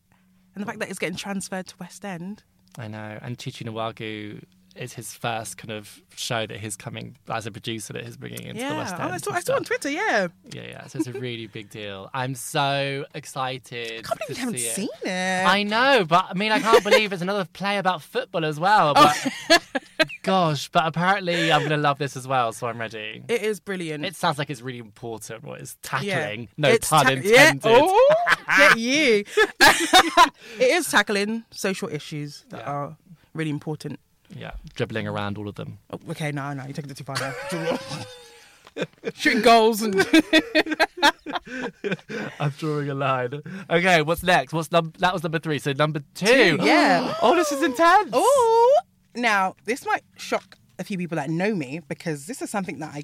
And 0.54 0.62
the 0.62 0.66
fact 0.68 0.80
that 0.80 0.90
it's 0.90 1.00
getting 1.00 1.18
transferred 1.18 1.68
to 1.68 1.76
West 1.80 2.06
End. 2.06 2.44
I 2.78 2.88
know. 2.88 3.18
And 3.22 3.38
Chuchu 3.38 3.64
Nwagu 3.68 4.44
is 4.76 4.94
his 4.94 5.14
first 5.14 5.58
kind 5.58 5.72
of 5.72 6.02
show 6.16 6.48
that 6.48 6.58
he's 6.60 6.76
coming 6.76 7.16
as 7.30 7.46
a 7.46 7.52
producer 7.52 7.94
that 7.94 8.04
he's 8.06 8.18
bringing 8.18 8.42
into 8.42 8.68
the 8.68 8.74
West 8.76 8.96
End. 8.96 9.04
oh, 9.04 9.14
I 9.14 9.18
saw, 9.18 9.32
I 9.32 9.40
saw 9.42 9.56
on. 9.56 9.64
Twitter. 9.64 9.90
Yeah, 9.90 10.30
Yeah, 10.52 10.62
yeah. 10.64 10.88
So 10.88 10.98
it's 11.00 11.08
a 11.08 11.14
really 11.14 11.46
big 11.48 11.70
deal. 11.70 12.10
I'm 12.14 12.34
so 12.34 13.06
excited. 13.14 14.00
I 14.00 14.02
can't 14.02 14.20
believe 14.20 14.28
to 14.28 14.34
you 14.34 14.40
haven't 14.40 14.60
see 14.60 14.66
it. 14.66 14.76
seen 14.76 14.90
it. 15.04 15.46
I 15.46 15.62
know, 15.64 16.06
but 16.06 16.26
I 16.30 16.34
mean, 16.34 16.52
I 16.52 16.60
can't 16.60 16.84
believe 16.84 17.14
it's 17.14 17.22
another 17.22 17.46
play 17.46 17.78
about 17.78 18.02
football 18.02 18.46
as 18.46 18.60
well. 18.60 18.94
Oh. 18.96 19.14
Gosh, 20.24 20.70
but 20.70 20.86
apparently 20.88 21.52
I'm 21.52 21.60
going 21.60 21.72
to 21.72 21.78
love 21.78 21.98
this 22.00 22.16
as 22.18 22.28
well, 22.28 22.52
so 22.54 22.68
I'm 22.68 22.80
ready. 22.80 23.24
it 23.28 23.42
is 23.44 23.60
brilliant. 23.60 24.06
It 24.06 24.16
sounds 24.16 24.38
like 24.38 24.50
it's 24.50 24.62
really 24.62 24.80
important 24.80 25.44
what 25.44 25.60
it's 25.62 25.78
tackling. 25.84 26.42
yeah. 26.42 26.46
No 26.58 26.70
It's 26.70 26.90
pun 26.90 27.06
ta- 27.06 27.12
intended. 27.12 27.32
Yeah. 27.34 27.54
Oh, 27.66 28.16
get 28.58 28.78
you. 28.80 29.24
it 30.60 30.72
is 30.78 30.90
tackling 30.90 31.44
social 31.52 31.90
issues 31.90 32.46
that 32.50 32.62
Yeah. 32.62 32.72
are 32.72 32.98
really 33.34 33.52
important. 33.52 34.00
Yeah, 34.36 34.52
dribbling 34.76 35.08
around 35.08 35.38
all 35.38 35.48
of 35.48 35.56
them. 35.56 35.78
Oh, 35.92 36.00
okay, 36.12 36.32
no, 36.32 36.54
no, 36.54 36.64
you're 36.64 36.74
taking 36.74 36.90
it 36.90 36.98
too 36.98 37.04
far 37.04 37.18
now. 37.20 37.78
Shooting 39.14 39.42
goals 39.44 39.84
and 39.84 39.94
I'm 42.40 42.50
drawing 42.58 42.90
a 42.90 42.96
line. 42.96 43.42
Okay, 43.70 44.02
what's 44.02 44.24
next? 44.24 44.54
What's 44.54 44.72
num- 44.72 44.94
that 45.00 45.14
was 45.14 45.22
number 45.22 45.38
three. 45.40 45.60
So 45.60 45.74
number 45.74 46.02
two. 46.16 46.58
Two, 46.58 46.66
yeah. 46.66 47.14
oh, 47.22 47.36
this 47.36 47.52
is 47.52 47.62
intense. 47.62 48.10
Oh, 48.14 48.78
now 49.16 49.56
this 49.66 49.86
might 49.86 50.04
shock 50.18 50.58
a 50.80 50.84
few 50.84 50.98
people 50.98 51.16
that 51.18 51.30
know 51.30 51.56
me 51.56 51.82
because 51.88 52.26
this 52.28 52.42
is 52.42 52.50
something 52.50 52.80
that 52.80 52.94
I 52.94 53.04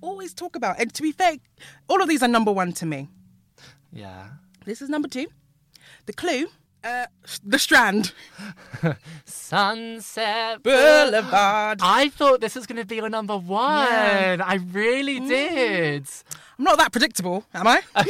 always 0.00 0.32
talk 0.34 0.56
about. 0.56 0.80
And 0.80 0.92
to 0.94 1.02
be 1.02 1.12
fair, 1.12 1.36
all 1.88 2.02
of 2.02 2.08
these 2.08 2.22
are 2.22 2.28
number 2.28 2.52
one 2.52 2.72
to 2.74 2.86
me. 2.86 3.08
Yeah. 3.92 4.28
This 4.64 4.82
is 4.82 4.88
number 4.88 5.08
two. 5.08 5.26
The 6.06 6.12
clue, 6.12 6.46
uh, 6.84 7.06
the 7.44 7.58
Strand 7.58 8.12
Sunset 9.24 10.62
Boulevard. 10.62 11.80
I 11.82 12.08
thought 12.10 12.40
this 12.40 12.54
was 12.54 12.66
going 12.66 12.78
to 12.80 12.84
be 12.86 12.96
your 12.96 13.08
number 13.08 13.36
one. 13.36 13.86
Yeah. 13.86 14.36
I 14.44 14.56
really 14.72 15.20
did. 15.20 16.06
I'm 16.58 16.64
not 16.64 16.78
that 16.78 16.92
predictable, 16.92 17.44
am 17.54 17.66
I? 17.66 17.80
well, 17.94 18.04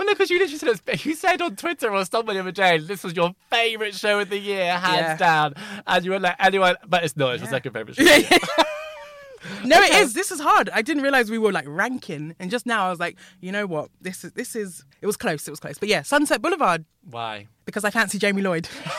no, 0.00 0.06
because 0.12 0.30
you 0.30 0.38
literally 0.38 0.58
said 0.58 1.04
you 1.04 1.14
said 1.14 1.40
on 1.40 1.54
Twitter 1.56 1.90
or 1.92 2.04
somewhere 2.04 2.34
the 2.34 2.40
other 2.40 2.52
day 2.52 2.78
this 2.78 3.04
was 3.04 3.14
your 3.14 3.34
favourite 3.50 3.94
show 3.94 4.20
of 4.20 4.28
the 4.28 4.38
year, 4.38 4.72
hands 4.76 5.00
Yeah. 5.00 5.16
down, 5.16 5.54
and 5.86 6.04
you 6.04 6.10
were 6.10 6.20
like, 6.20 6.36
anyone, 6.40 6.76
but 6.86 7.04
it's 7.04 7.16
not. 7.16 7.34
It's 7.34 7.42
your 7.42 7.46
Yeah. 7.46 7.50
second 7.50 7.72
favourite 7.72 7.96
show. 7.96 8.62
Yeah, 9.46 9.60
yeah. 9.62 9.66
No, 9.66 9.80
it 9.82 9.92
is. 9.94 10.14
This 10.14 10.30
is 10.30 10.40
hard. 10.40 10.70
I 10.70 10.82
didn't 10.82 11.02
realize 11.02 11.30
we 11.30 11.38
were 11.38 11.52
like 11.52 11.66
ranking, 11.68 12.34
and 12.38 12.50
just 12.50 12.66
now 12.66 12.86
I 12.86 12.90
was 12.90 13.00
like, 13.00 13.16
you 13.40 13.52
know 13.52 13.66
what? 13.66 13.90
This 14.00 14.24
is 14.24 14.32
this 14.32 14.56
is. 14.56 14.84
It 15.00 15.06
was 15.06 15.16
close. 15.16 15.46
It 15.46 15.50
was 15.50 15.60
close. 15.60 15.78
But 15.78 15.88
yeah, 15.88 16.02
Sunset 16.02 16.42
Boulevard 16.42 16.84
Why? 17.10 17.48
because 17.64 17.84
I 17.84 17.90
fancy 17.90 18.18
Jamie 18.18 18.42
Lloyd. 18.42 18.68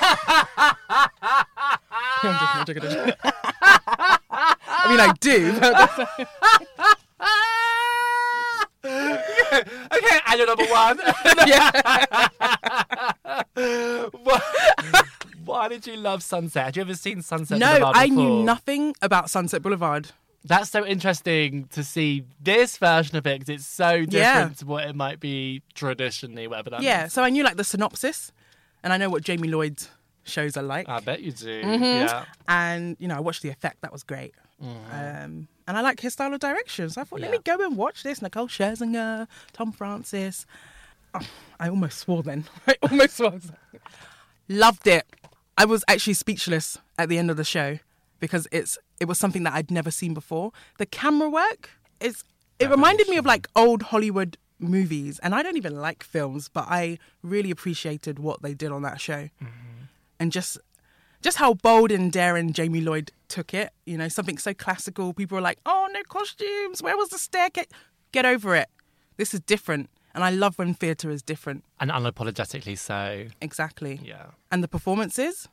I'm 2.24 2.66
joking, 2.66 2.84
I'm 2.84 2.92
joking. 2.92 3.14
I 4.68 4.90
mean, 4.90 5.00
I 5.00 5.14
do. 5.20 5.60
But 5.60 6.00
okay, 9.94 10.20
and 10.28 10.38
you're 10.38 10.48
number 10.48 10.66
one. 10.66 10.98
why, 14.24 14.42
why 15.46 15.68
did 15.68 15.86
you 15.88 15.98
love 15.98 16.24
Sunset? 16.24 16.66
Had 16.66 16.76
you 16.78 16.82
ever 16.84 16.96
seen 16.96 17.22
Sunset 17.22 17.60
no, 17.60 17.74
Boulevard 17.74 17.96
I 17.98 18.08
knew 18.08 18.44
nothing 18.44 18.96
about 19.02 19.30
Sunset 19.30 19.62
Boulevard. 19.62 20.10
That's 20.48 20.70
so 20.70 20.86
interesting 20.86 21.68
to 21.72 21.84
see 21.84 22.24
this 22.42 22.78
version 22.78 23.18
of 23.18 23.28
it 23.28 23.40
because 23.40 23.50
it's 23.56 23.66
so 23.68 24.00
different 24.06 24.14
Yeah. 24.14 24.50
to 24.60 24.66
what 24.66 24.86
it 24.88 24.96
might 24.96 25.20
be 25.20 25.62
traditionally, 25.76 26.48
whatever 26.48 26.70
that 26.72 26.82
Yeah, 26.82 27.02
means. 27.02 27.14
so 27.14 27.24
I 27.24 27.30
knew 27.30 27.44
like 27.44 27.58
the 27.58 27.64
synopsis, 27.64 28.32
and 28.84 28.94
I 28.94 28.98
know 28.98 29.10
what 29.10 29.24
Jamie 29.24 29.48
Lloyd's 29.50 29.90
shows 30.24 30.58
are 30.58 30.64
like. 30.64 30.90
I 30.90 31.00
bet 31.00 31.22
you 31.22 31.32
do. 31.32 31.62
Mm-hmm. 31.64 31.84
Yeah. 31.84 32.26
and 32.48 32.98
you 33.00 33.08
know 33.08 33.16
I 33.16 33.20
watched 33.22 33.42
the 33.44 33.50
effect 33.50 33.82
that 33.82 33.92
was 33.94 34.04
great 34.04 34.34
um, 34.62 35.48
and 35.68 35.78
I 35.78 35.82
like 35.82 36.00
his 36.02 36.14
style 36.14 36.34
of 36.34 36.40
direction 36.40 36.90
so 36.90 37.00
I 37.02 37.04
thought 37.04 37.20
let 37.22 37.32
me 37.32 37.38
Mm. 37.38 37.44
Go 37.46 37.66
and 37.66 37.78
watch 37.78 38.04
this 38.04 38.22
Nicole 38.22 38.48
Scherzinger 38.48 39.28
Tom 39.54 39.72
Francis 39.72 40.46
oh, 41.14 41.22
I 41.60 41.70
almost 41.70 42.00
swore 42.00 42.24
then 42.24 42.44
I 42.68 42.76
almost 42.82 43.16
swore 43.18 43.40
loved 44.50 44.88
it 44.88 45.06
I 45.58 45.66
was 45.66 45.84
actually 45.88 46.14
speechless 46.16 46.78
at 46.98 47.08
the 47.10 47.18
end 47.18 47.32
of 47.32 47.38
the 47.38 47.44
show 47.44 47.80
because 48.20 48.48
it's 48.52 48.78
it 49.00 49.06
was 49.06 49.18
something 49.18 49.44
that 49.44 49.54
I'd 49.54 49.72
never 49.72 49.92
seen 49.92 50.14
before 50.14 50.52
the 50.78 50.86
camera 50.86 51.30
work 51.30 51.70
is 52.00 52.24
it 52.60 52.70
reminded 52.70 53.08
me 53.08 53.18
of 53.18 53.26
like 53.26 53.48
old 53.56 53.84
Hollywood 53.84 54.38
movies 54.60 55.20
and 55.20 55.36
I 55.36 55.44
don't 55.44 55.58
even 55.58 55.80
like 55.80 56.04
films 56.04 56.50
but 56.50 56.66
I 56.68 56.98
really 57.22 57.52
appreciated 57.52 58.20
what 58.20 58.42
they 58.42 58.54
did 58.54 58.72
on 58.72 58.82
that 58.82 59.00
show 59.00 59.30
mm-hmm. 59.42 59.84
and 60.20 60.32
just 60.32 60.58
just 61.22 61.38
how 61.38 61.54
bold 61.56 61.92
and 61.92 62.12
daring 62.12 62.54
Jamie 62.54 62.82
Lloyd 62.82 63.12
took 63.28 63.54
it. 63.54 63.72
You 63.86 63.98
know, 63.98 64.08
something 64.08 64.38
so 64.38 64.54
classical. 64.54 65.14
People 65.14 65.36
were 65.36 65.42
like, 65.42 65.60
"Oh, 65.66 65.88
no 65.92 66.02
costumes. 66.04 66.82
Where 66.82 66.96
was 66.96 67.10
the 67.10 67.18
staircase?" 67.18 67.66
Get 68.12 68.26
over 68.26 68.56
it. 68.56 68.70
This 69.18 69.34
is 69.34 69.40
different, 69.42 69.90
and 70.14 70.24
I 70.24 70.30
love 70.30 70.58
when 70.58 70.74
theatre 70.74 71.10
is 71.10 71.22
different. 71.22 71.64
And 71.80 71.92
unapologetically 71.92 72.78
so. 72.78 73.28
Exactly. 73.42 74.00
Yeah. 74.04 74.28
And 74.52 74.64
the 74.64 74.68
performances. 74.68 75.50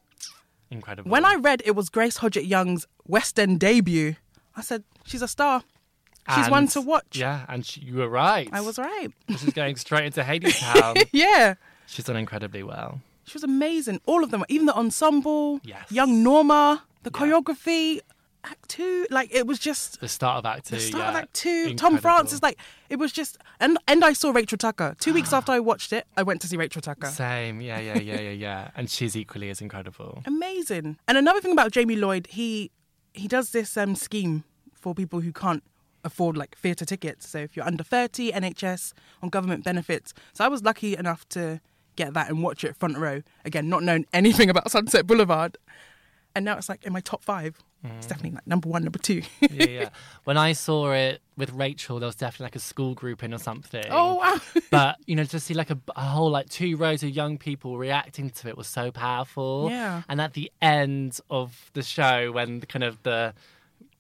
Incredible. 0.71 1.11
When 1.11 1.25
I 1.25 1.35
read 1.37 1.63
it 1.65 1.73
was 1.77 1.89
Grace 1.89 2.19
Hodgett 2.19 2.47
Young's 2.47 2.87
West 3.07 3.39
End 3.39 3.61
debut, 3.61 4.17
I 4.57 4.63
said, 4.63 4.85
"She's 5.05 5.23
a 5.23 5.29
star. 5.29 5.63
She's 6.35 6.49
one 6.49 6.69
to 6.69 6.81
watch." 6.81 7.17
Yeah, 7.17 7.45
and 7.49 7.65
she, 7.67 7.81
you 7.83 7.97
were 7.97 8.09
right. 8.09 8.49
I 8.53 8.61
was 8.63 8.79
right. 8.79 9.09
She's 9.29 9.53
going 9.53 9.77
straight 9.85 10.07
into 10.07 10.23
Hadestown. 10.23 11.05
yeah. 11.13 11.55
She's 11.87 12.05
done 12.07 12.17
incredibly 12.17 12.63
well. 12.63 13.01
She 13.27 13.35
was 13.35 13.45
amazing. 13.45 14.01
All 14.07 14.25
of 14.25 14.31
them, 14.31 14.45
even 14.49 14.67
the 14.67 14.75
ensemble, 14.75 15.61
Yes. 15.65 15.91
young 15.93 16.23
Norma, 16.23 16.83
the 17.03 17.11
Yeah. 17.15 17.19
choreography, 17.21 18.01
Act 18.45 18.69
Two. 18.69 19.07
Like 19.11 19.35
it 19.35 19.47
was 19.47 19.59
just 19.59 20.01
The 20.01 20.09
start 20.09 20.39
of 20.39 20.47
Act 20.47 20.67
Two. 20.67 20.77
the 20.77 20.81
start 20.81 21.05
yeah. 21.05 21.11
of 21.11 21.17
Act 21.17 21.35
Two. 21.35 21.65
Tom 21.75 21.95
Incredible. 21.95 22.01
Francis, 22.01 22.43
like 22.43 22.59
it 22.89 22.97
was 22.97 23.13
just, 23.13 23.39
and 23.61 23.79
and 23.89 24.05
I 24.05 24.13
saw 24.13 24.31
Rachel 24.31 24.59
Tucker 24.59 24.95
two 24.99 25.13
weeks 25.15 25.33
after 25.39 25.53
I 25.53 25.61
watched 25.61 25.93
it. 25.93 26.07
I 26.17 26.23
went 26.23 26.41
to 26.43 26.47
see 26.49 26.57
Rachel 26.57 26.83
Tucker. 26.83 27.09
Same. 27.09 27.61
Yeah, 27.61 27.79
yeah, 27.79 27.99
yeah, 27.99 28.21
yeah, 28.21 28.31
yeah. 28.31 28.71
And 28.77 28.91
she's 28.91 29.17
equally 29.17 29.51
as 29.51 29.61
incredible. 29.61 30.23
Amazing. 30.27 30.99
And 31.07 31.17
another 31.17 31.41
thing 31.41 31.53
about 31.53 31.73
Jamie 31.73 31.97
Lloyd, 31.97 32.27
he 32.29 32.71
he 33.13 33.29
does 33.29 33.51
this 33.51 33.77
um, 33.77 33.95
scheme 33.95 34.45
for 34.75 34.95
people 34.95 35.21
who 35.21 35.33
can't 35.33 35.63
afford 36.05 36.37
like 36.37 36.57
theatre 36.57 36.85
tickets. 36.85 37.29
So 37.29 37.39
if 37.39 37.57
you're 37.57 37.67
under 37.67 37.83
30, 37.83 38.33
NHS 38.33 38.93
on 39.23 39.31
government 39.31 39.65
benefits. 39.65 40.13
So 40.35 40.45
I 40.45 40.49
was 40.49 40.63
lucky 40.63 40.97
enough 40.97 41.27
to 41.31 41.61
get 41.97 42.13
that 42.15 42.29
and 42.29 42.43
watch 42.43 42.65
it 42.65 42.77
front 42.77 42.99
row. 42.99 43.23
Again, 43.45 43.69
not 43.69 43.83
knowing 43.83 44.07
anything 44.13 44.51
about 44.51 44.71
Sunset 44.71 45.07
Boulevard. 45.07 45.57
And 46.35 46.45
now 46.45 46.57
it's 46.57 46.69
like 46.69 46.85
in 46.85 46.93
my 46.93 47.01
top 47.01 47.23
five. 47.25 47.57
Mm. 47.85 47.99
It's 47.99 48.07
definitely 48.07 48.31
like 48.37 48.47
number 48.47 48.69
one, 48.69 48.83
number 48.83 48.99
two. 48.99 49.23
yeah, 49.41 49.65
yeah. 49.67 49.89
When 50.25 50.39
I 50.39 50.53
saw 50.55 50.93
it 50.93 51.21
with 51.37 51.53
Rachel, 51.53 51.99
there 51.99 52.07
was 52.07 52.17
definitely 52.17 52.45
like 52.47 52.57
a 52.57 52.61
school 52.61 52.95
grouping 52.95 53.35
or 53.35 53.39
something. 53.39 53.85
oh 53.91 54.15
wow! 54.17 54.41
but 54.71 54.97
you 55.07 55.17
know, 55.17 55.25
to 55.25 55.39
see 55.39 55.53
like 55.53 55.69
a, 55.71 55.79
a 55.95 56.01
whole 56.03 56.31
like 56.31 56.49
two 56.49 56.77
rows 56.77 57.03
of 57.03 57.11
young 57.11 57.37
people 57.37 57.77
reacting 57.77 58.31
to 58.31 58.49
it 58.49 58.57
was 58.57 58.67
so 58.69 58.91
powerful. 58.91 59.69
Yeah. 59.71 60.03
And 60.09 60.19
at 60.21 60.33
the 60.33 60.51
end 60.63 61.21
of 61.29 61.71
the 61.75 61.83
show, 61.83 62.33
when 62.33 62.61
kind 62.63 62.85
of 62.85 63.03
the 63.03 63.35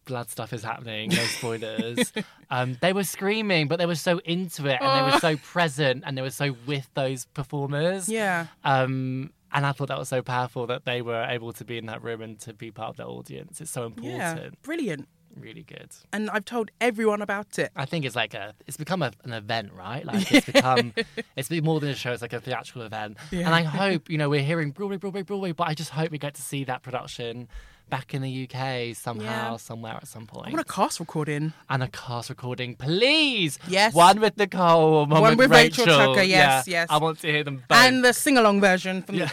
blood 0.07 0.29
stuff 0.31 0.53
is 0.55 0.63
happening, 0.63 1.11
no 1.11 1.23
spoilers, 1.25 2.13
um, 2.51 2.77
they 2.81 2.93
were 2.95 3.05
screaming, 3.05 3.69
but 3.69 3.79
they 3.79 3.87
were 3.87 3.95
so 3.95 4.19
into 4.25 4.67
it 4.67 4.79
and 4.81 4.99
they 4.99 5.11
were 5.11 5.17
Oh. 5.17 5.19
so 5.19 5.37
present 5.37 6.05
and 6.07 6.17
they 6.17 6.23
were 6.23 6.31
so 6.31 6.57
with 6.67 6.89
those 6.95 7.25
performers. 7.35 8.09
yeah, 8.09 8.47
Um, 8.65 9.31
and 9.55 9.65
I 9.65 9.73
thought 9.73 9.89
that 9.89 9.99
was 9.99 10.09
so 10.09 10.21
powerful 10.23 10.67
that 10.67 10.85
they 10.85 11.01
were 11.01 11.25
able 11.29 11.53
to 11.55 11.65
be 11.65 11.79
in 11.79 11.87
that 11.87 12.03
room 12.03 12.21
and 12.21 12.39
to 12.41 12.53
be 12.53 12.71
part 12.71 12.91
of 12.91 12.97
the 12.97 13.07
audience. 13.07 13.61
It's 13.61 13.71
so 13.71 13.87
important. 13.87 14.15
yeah, 14.17 14.49
brilliant. 14.63 15.09
Really 15.37 15.63
good. 15.65 15.91
And 16.13 16.31
I've 16.31 16.45
told 16.45 16.71
everyone 16.81 17.21
about 17.21 17.59
it. 17.59 17.73
I 17.75 17.87
think 17.87 18.05
it's 18.05 18.15
like 18.15 18.35
a, 18.35 18.55
it's 18.69 18.77
become 18.77 19.03
a, 19.03 19.11
an 19.25 19.33
event, 19.33 19.73
right? 19.73 20.05
Like 20.05 20.31
it's 20.33 20.47
become, 20.47 20.93
it's 21.35 21.49
been 21.49 21.65
more 21.65 21.81
than 21.81 21.89
a 21.91 21.95
show. 21.97 22.13
It's 22.13 22.23
like 22.23 22.33
a 22.33 22.41
theatrical 22.41 22.83
event, 22.83 23.17
Yeah. 23.33 23.47
and 23.47 23.55
I 23.55 23.63
hope 23.63 24.09
you 24.11 24.17
know 24.19 24.29
we're 24.29 24.43
hearing 24.45 24.71
Broadway, 24.71 24.97
Broadway, 24.97 25.23
Broadway, 25.23 25.51
but 25.53 25.67
I 25.67 25.75
just 25.75 25.91
hope 25.91 26.11
we 26.13 26.19
get 26.19 26.35
to 26.35 26.43
see 26.43 26.63
that 26.65 26.83
production 26.83 27.49
back 27.91 28.15
in 28.15 28.23
the 28.23 28.49
UK 28.49 28.95
somehow, 28.97 29.53
Yeah. 29.53 29.57
somewhere 29.57 29.95
at 29.95 30.09
some 30.09 30.27
point. 30.27 30.49
I 30.49 30.51
want 30.51 30.61
a 30.69 30.73
cast 30.73 30.99
recording. 31.01 31.53
and 31.69 31.83
a 31.83 31.89
cast 31.89 32.29
recording, 32.31 32.75
please. 32.77 33.59
Yes. 33.69 33.95
one 33.95 34.21
with 34.21 34.37
Nicole, 34.37 35.07
one, 35.07 35.11
One 35.11 35.23
with, 35.37 35.39
with 35.39 35.51
Rachel 35.51 35.85
Rachel. 35.87 35.99
Tucker, 36.15 36.23
yes, 36.23 36.67
Yeah, 36.67 36.81
yes. 36.81 36.87
I 36.91 36.97
want 36.99 37.19
to 37.21 37.27
hear 37.31 37.45
them 37.45 37.63
both. 37.69 37.79
And 37.79 38.05
the 38.05 38.13
sing 38.13 38.37
along 38.39 38.61
version 38.61 39.03
from 39.03 39.17
the 39.19 39.29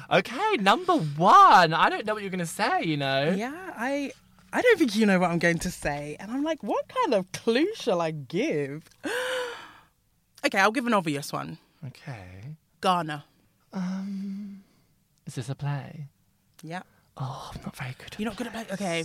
okay, 0.12 0.56
number 0.60 0.94
one. 0.94 1.72
I 1.74 1.88
don't 1.88 2.04
know 2.06 2.14
what 2.14 2.22
you're 2.22 2.30
going 2.30 2.38
to 2.40 2.46
say. 2.46 2.82
You 2.84 2.96
know. 2.96 3.34
Yeah, 3.36 3.52
I 3.76 4.12
I 4.52 4.60
don't 4.62 4.78
think 4.78 4.96
you 4.96 5.06
know 5.06 5.18
what 5.18 5.30
I'm 5.30 5.38
going 5.38 5.58
to 5.60 5.70
say. 5.70 6.16
And 6.20 6.30
I'm 6.32 6.42
like, 6.42 6.62
what 6.62 6.88
kind 6.88 7.14
of 7.14 7.30
clue 7.32 7.68
shall 7.74 8.00
I 8.00 8.10
give? 8.10 8.88
okay, 10.44 10.58
I'll 10.58 10.72
give 10.72 10.86
an 10.86 10.94
obvious 10.94 11.32
one. 11.32 11.58
Okay. 11.86 12.56
Ghana. 12.80 13.24
Um, 13.72 14.62
Is 15.28 15.34
this 15.34 15.50
a 15.50 15.54
play? 15.54 16.08
Yeah. 16.62 16.80
Oh, 17.18 17.50
I'm 17.54 17.60
not 17.62 17.76
very 17.76 17.94
good. 17.98 18.14
At 18.14 18.18
You're 18.18 18.30
not 18.30 18.36
good 18.38 18.46
at 18.46 18.52
play. 18.54 18.66
Okay. 18.72 19.04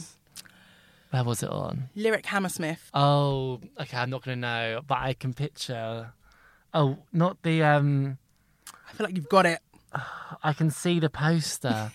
Where 1.09 1.23
was 1.25 1.43
it 1.43 1.49
on? 1.49 1.89
Lyric 1.95 2.25
Hammersmith. 2.25 2.89
Oh, 2.93 3.59
okay. 3.77 3.97
I'm 3.97 4.09
not 4.09 4.23
gonna 4.23 4.37
know, 4.37 4.81
but 4.87 4.99
I 4.99 5.15
can 5.15 5.33
picture. 5.33 6.13
Oh, 6.73 6.99
not 7.11 7.43
the 7.43 7.61
um. 7.61 8.17
I 8.89 8.93
feel 8.93 9.05
like 9.05 9.17
you've 9.17 9.27
got 9.27 9.45
it. 9.45 9.59
I 10.43 10.53
can 10.53 10.69
see 10.71 10.99
the 10.99 11.09
poster. 11.09 11.91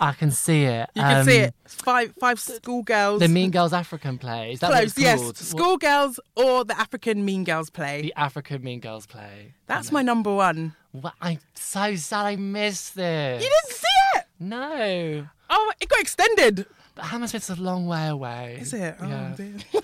I 0.00 0.12
can 0.12 0.30
see 0.30 0.64
it. 0.64 0.88
You 0.94 1.02
can 1.02 1.16
Um, 1.18 1.26
see 1.26 1.38
it. 1.38 1.54
Five 1.64 2.14
five 2.20 2.38
schoolgirls. 2.40 3.20
The 3.20 3.28
Mean 3.28 3.50
Girls 3.50 3.72
African 3.72 4.18
play. 4.18 4.52
Is 4.52 4.60
that 4.60 4.70
Close, 4.70 4.96
yes. 4.98 5.20
Schoolgirls 5.38 6.20
or 6.36 6.64
the 6.64 6.78
African 6.78 7.24
Mean 7.24 7.44
Girls 7.44 7.70
play. 7.70 8.02
The 8.02 8.14
African 8.16 8.62
Mean 8.62 8.80
Girls 8.80 9.06
play. 9.06 9.54
That's 9.66 9.90
my 9.92 10.02
number 10.02 10.34
one. 10.34 10.74
What? 10.92 11.14
I'm 11.20 11.38
so 11.54 11.94
sad 11.96 12.26
I 12.26 12.36
missed 12.36 12.94
this. 12.94 13.42
You 13.42 13.48
didn't 13.50 13.76
see 13.76 14.18
it? 14.18 14.24
No. 14.40 15.28
Oh, 15.50 15.72
it 15.80 15.88
got 15.88 16.00
extended. 16.00 16.66
But 16.94 17.04
Hammersmith's 17.06 17.50
a 17.50 17.56
long 17.56 17.86
way 17.86 18.08
away. 18.08 18.58
Is 18.60 18.72
it? 18.74 18.96
Oh, 19.00 19.08
Yeah. 19.08 19.34
dear. 19.36 19.54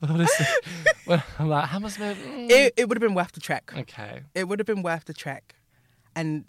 Honestly, 0.02 0.46
well, 1.06 1.22
I'm 1.38 1.48
like 1.48 1.68
Hammersmith. 1.68 2.18
mm. 2.18 2.50
It, 2.50 2.74
it 2.76 2.88
would 2.88 2.96
have 2.96 3.02
been 3.02 3.14
worth 3.14 3.32
the 3.32 3.40
trek. 3.40 3.72
Okay. 3.76 4.20
It 4.34 4.46
would 4.46 4.58
have 4.58 4.66
been 4.66 4.82
worth 4.82 5.06
the 5.06 5.14
trek. 5.14 5.54
And 6.16 6.44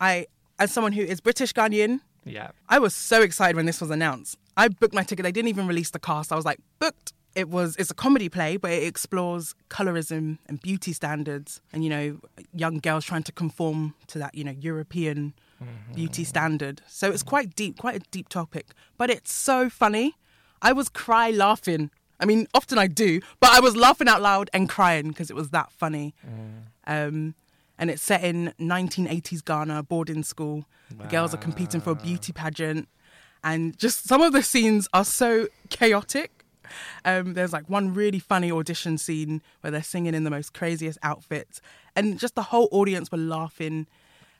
I, 0.00 0.26
as 0.58 0.70
someone 0.72 0.92
who 0.92 1.02
is 1.02 1.20
British 1.20 1.52
Ghanaian, 1.54 2.00
Yeah. 2.24 2.50
I 2.68 2.78
was 2.78 2.94
so 2.94 3.22
excited 3.22 3.56
when 3.56 3.66
this 3.66 3.80
was 3.80 3.90
announced. 3.90 4.36
I 4.56 4.68
booked 4.68 4.94
my 4.94 5.02
ticket. 5.02 5.22
They 5.24 5.32
didn't 5.32 5.48
even 5.48 5.66
release 5.66 5.90
the 5.90 5.98
cast. 5.98 6.30
I 6.32 6.36
was 6.36 6.44
like, 6.44 6.58
booked. 6.78 7.12
It 7.34 7.48
was 7.48 7.76
it's 7.76 7.90
a 7.90 7.94
comedy 7.94 8.28
play, 8.28 8.58
but 8.58 8.70
it 8.70 8.82
explores 8.82 9.54
colorism 9.70 10.36
and 10.46 10.60
beauty 10.60 10.92
standards, 10.92 11.62
and 11.72 11.82
you 11.82 11.88
know, 11.88 12.18
young 12.54 12.76
girls 12.78 13.06
trying 13.06 13.22
to 13.22 13.32
conform 13.32 13.94
to 14.08 14.18
that 14.18 14.34
you 14.34 14.44
know 14.44 14.54
European 14.60 15.32
beauty 15.94 16.24
standard. 16.24 16.82
So 16.86 17.10
it's 17.10 17.22
quite 17.22 17.56
deep, 17.56 17.78
quite 17.78 17.96
a 17.96 18.00
deep 18.10 18.28
topic, 18.28 18.66
but 18.98 19.08
it's 19.10 19.32
so 19.32 19.70
funny. 19.70 20.14
I 20.60 20.72
was 20.74 20.90
cry 20.90 21.30
laughing. 21.30 21.90
I 22.20 22.26
mean, 22.26 22.46
often 22.52 22.76
I 22.78 22.86
do, 22.86 23.20
but 23.40 23.50
I 23.50 23.60
was 23.60 23.74
laughing 23.76 24.08
out 24.08 24.20
loud 24.20 24.50
and 24.52 24.68
crying 24.68 25.08
because 25.08 25.30
it 25.30 25.34
was 25.36 25.50
that 25.50 25.72
funny. 25.72 26.14
Um, 26.86 27.34
and 27.82 27.90
it's 27.90 28.00
set 28.00 28.22
in 28.22 28.54
1980s 28.60 29.44
Ghana, 29.44 29.82
boarding 29.82 30.22
school. 30.22 30.66
The 30.88 31.08
girls 31.08 31.34
are 31.34 31.38
competing 31.38 31.80
for 31.80 31.90
a 31.90 31.94
beauty 31.96 32.32
pageant, 32.32 32.88
and 33.42 33.76
just 33.76 34.06
some 34.06 34.22
of 34.22 34.32
the 34.32 34.42
scenes 34.44 34.88
are 34.92 35.04
so 35.04 35.48
chaotic. 35.68 36.44
Um, 37.04 37.34
there's 37.34 37.52
like 37.52 37.68
one 37.68 37.92
really 37.92 38.20
funny 38.20 38.52
audition 38.52 38.98
scene 38.98 39.42
where 39.62 39.72
they're 39.72 39.82
singing 39.82 40.14
in 40.14 40.22
the 40.22 40.30
most 40.30 40.54
craziest 40.54 40.96
outfits, 41.02 41.60
and 41.96 42.20
just 42.20 42.36
the 42.36 42.44
whole 42.44 42.68
audience 42.70 43.10
were 43.10 43.18
laughing. 43.18 43.88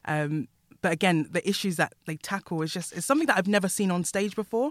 Um, 0.04 0.46
but 0.80 0.92
again, 0.92 1.26
the 1.32 1.46
issues 1.46 1.74
that 1.78 1.94
they 2.06 2.14
tackle 2.18 2.62
is 2.62 2.72
just 2.72 2.92
it's 2.92 3.06
something 3.06 3.26
that 3.26 3.36
I've 3.38 3.48
never 3.48 3.68
seen 3.68 3.90
on 3.90 4.04
stage 4.04 4.36
before, 4.36 4.70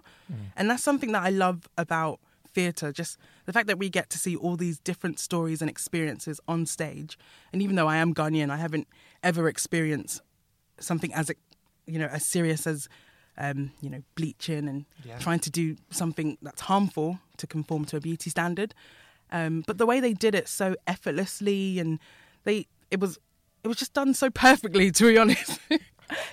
and 0.55 0.69
that's 0.69 0.81
something 0.81 1.11
that 1.11 1.23
I 1.23 1.29
love 1.29 1.67
about 1.77 2.21
theatre. 2.53 2.91
Just 2.91 3.17
the 3.45 3.53
fact 3.53 3.67
that 3.67 3.77
we 3.79 3.89
get 3.89 4.09
to 4.11 4.17
see 4.17 4.35
all 4.35 4.55
these 4.55 4.79
different 4.79 5.19
stories 5.19 5.61
and 5.61 5.69
experiences 5.69 6.39
on 6.47 6.65
stage. 6.65 7.17
And 7.53 7.61
even 7.61 7.75
though 7.75 7.87
I 7.87 7.97
am 7.97 8.13
Ghanaian, 8.13 8.49
I 8.49 8.57
haven't 8.57 8.87
ever 9.23 9.47
experienced 9.47 10.21
something 10.79 11.13
as 11.13 11.31
you 11.85 11.99
know 11.99 12.07
as 12.07 12.25
serious 12.25 12.65
as 12.67 12.87
um, 13.37 13.71
you 13.81 13.89
know 13.89 14.01
bleaching 14.15 14.67
and 14.67 14.85
Yeah. 15.05 15.17
trying 15.19 15.39
to 15.39 15.49
do 15.49 15.75
something 15.89 16.37
that's 16.41 16.61
harmful 16.61 17.19
to 17.37 17.47
conform 17.47 17.85
to 17.85 17.97
a 17.97 17.99
beauty 18.01 18.29
standard. 18.29 18.73
Um, 19.31 19.63
but 19.65 19.77
the 19.77 19.85
way 19.85 19.99
they 20.01 20.13
did 20.13 20.35
it 20.35 20.47
so 20.47 20.75
effortlessly 20.87 21.79
and 21.79 21.99
they 22.43 22.67
it 22.89 22.99
was 22.99 23.17
it 23.63 23.67
was 23.67 23.77
just 23.77 23.93
done 23.93 24.13
so 24.13 24.29
perfectly 24.29 24.91
to 24.91 25.07
be 25.07 25.17
honest. 25.17 25.59
it 25.69 25.81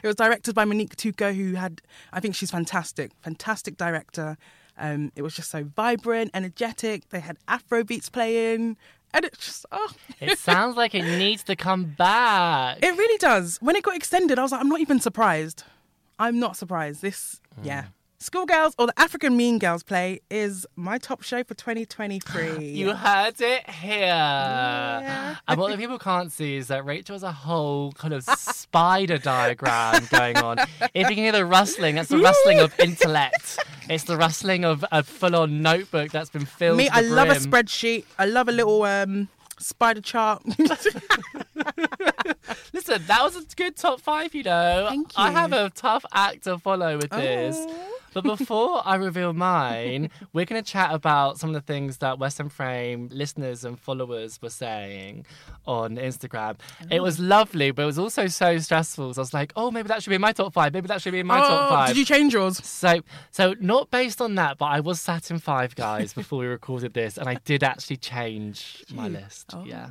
was 0.07 0.17
directed 0.17 0.55
by 0.55 0.65
Monique 0.65 0.97
Touko 0.97 1.33
who 1.35 1.55
had 1.55 1.81
I 2.13 2.21
think 2.21 2.35
she's 2.35 2.51
fantastic, 2.51 3.13
fantastic 3.23 3.77
director. 3.77 4.37
Um, 4.79 5.13
it 5.17 5.23
was 5.23 5.35
just 5.35 5.51
so 5.51 5.65
vibrant, 5.65 6.31
energetic. 6.35 7.09
They 7.11 7.21
had 7.21 7.37
Afro 7.49 7.85
beats 7.85 8.09
playing, 8.09 8.77
and 9.13 9.25
it's 9.25 9.39
just 9.39 9.67
oh, 9.73 9.93
It 10.21 10.39
sounds 10.39 10.77
like 10.77 10.95
it 10.95 11.03
needs 11.03 11.43
to 11.45 11.57
come 11.57 11.85
back. 11.85 12.79
it 12.83 12.97
really 12.97 13.19
does. 13.19 13.59
When 13.61 13.77
it 13.77 13.83
got 13.83 13.97
extended, 13.97 14.39
I 14.39 14.43
was 14.43 14.53
like, 14.53 14.61
I'm 14.61 14.69
not 14.69 14.81
even 14.81 15.01
surprised. 15.01 15.65
I'm 16.19 16.39
not 16.39 16.57
surprised. 16.57 17.03
This, 17.03 17.41
yeah. 17.63 17.87
Schoolgirls 18.21 18.75
or 18.81 18.89
the 18.89 18.99
African 18.99 19.37
Mean 19.37 19.61
Girls 19.61 19.85
play 19.85 20.19
is 20.29 20.67
my 20.75 20.99
top 20.99 21.23
show 21.23 21.45
for 21.45 21.55
2023. 21.55 22.65
You 22.75 22.93
heard 22.93 23.41
it 23.41 23.71
here. 23.71 24.03
And 25.47 25.61
what 25.61 25.71
the 25.71 25.77
people 25.77 26.01
can't 26.01 26.33
see 26.33 26.57
is 26.57 26.67
that 26.67 26.85
Rachel 26.85 27.15
has 27.15 27.23
a 27.23 27.31
whole 27.31 27.93
kind 27.93 28.13
of 28.13 28.25
spider 28.25 29.19
diagram 29.19 30.07
going 30.11 30.37
on. 30.39 30.59
If 30.59 31.09
you 31.09 31.15
can 31.15 31.17
hear 31.17 31.31
the 31.33 31.47
rustling, 31.47 31.95
that's 31.95 32.09
the 32.09 32.19
rustling 32.19 32.59
of 32.59 32.75
intellect. 32.81 33.59
It's 33.89 34.05
the 34.05 34.17
rustling 34.17 34.65
of 34.65 34.85
a 34.93 35.03
full-on 35.03 35.63
notebook 35.63 36.11
that's 36.11 36.31
been 36.31 36.45
filled. 36.47 36.77
Me, 36.77 36.87
to 36.87 36.91
the 36.91 36.97
I 36.97 37.01
love 37.01 37.29
a 37.29 37.35
spreadsheet. 37.35 38.05
I 38.19 38.27
love 38.27 38.49
a 38.49 38.53
little 38.53 38.83
um, 38.83 39.29
spider 39.59 40.01
chart. 40.01 40.43
Listen, 42.73 43.03
that 43.07 43.21
was 43.23 43.37
a 43.37 43.45
good 43.57 43.77
top 43.77 44.01
five, 44.01 44.35
you 44.35 44.43
know. 44.43 44.87
Thank 44.89 45.17
you. 45.17 45.23
I 45.23 45.31
have 45.31 45.53
a 45.53 45.71
tough 45.71 46.05
act 46.13 46.45
to 46.45 46.59
follow 46.59 46.97
with 46.97 47.11
this. 47.11 47.57
Oh. 47.59 47.98
But 48.15 48.25
before 48.25 48.83
I 48.85 48.97
reveal 48.97 49.33
mine, 49.33 50.11
we're 50.33 50.45
going 50.45 50.63
to 50.63 50.71
chat 50.71 50.93
about 50.93 51.39
some 51.39 51.51
of 51.51 51.55
the 51.55 51.61
things 51.61 51.99
that 51.99 52.19
West 52.19 52.41
End 52.41 52.53
Frame 52.53 53.09
listeners 53.13 53.65
and 53.65 53.79
followers 53.79 54.41
were 54.43 54.51
saying 54.51 55.27
on 55.67 55.97
Instagram. 55.97 56.57
It 56.91 57.01
was 57.01 57.21
oh. 57.21 57.25
lovely, 57.25 57.71
but 57.71 57.83
it 57.83 57.87
was 57.87 57.99
also 57.99 58.27
so 58.27 58.59
stressful. 58.59 59.15
So 59.15 59.21
I 59.21 59.23
was 59.23 59.35
like, 59.35 59.53
oh, 59.57 59.71
maybe 59.71 59.89
that 59.89 60.03
should 60.03 60.11
be 60.11 60.17
in 60.17 60.23
my 60.23 60.33
top 60.33 60.53
five. 60.53 60.73
Maybe 60.73 60.89
that 60.89 61.03
should 61.03 61.13
be 61.13 61.21
in 61.21 61.27
my 61.27 61.39
top 61.39 61.49
Oh, 61.51 61.69
five. 61.69 61.89
Did 61.89 61.97
you 61.97 62.05
change 62.05 62.33
yours? 62.33 62.65
So, 62.65 63.01
so 63.31 63.55
not 63.61 63.91
based 63.91 64.21
on 64.21 64.35
that, 64.37 64.59
but 64.59 64.67
I 64.67 64.81
was 64.81 65.01
sat 65.01 65.31
in 65.31 65.39
Five 65.39 65.75
Guys 65.75 66.13
before 66.13 66.41
we 66.41 66.47
recorded 66.59 66.95
this, 66.95 67.19
and 67.19 67.29
I 67.29 67.35
did 67.45 67.63
actually 67.63 67.97
change 67.97 68.85
my 68.93 69.09
list. 69.09 69.51
Oh, 69.55 69.65
yeah, 69.65 69.91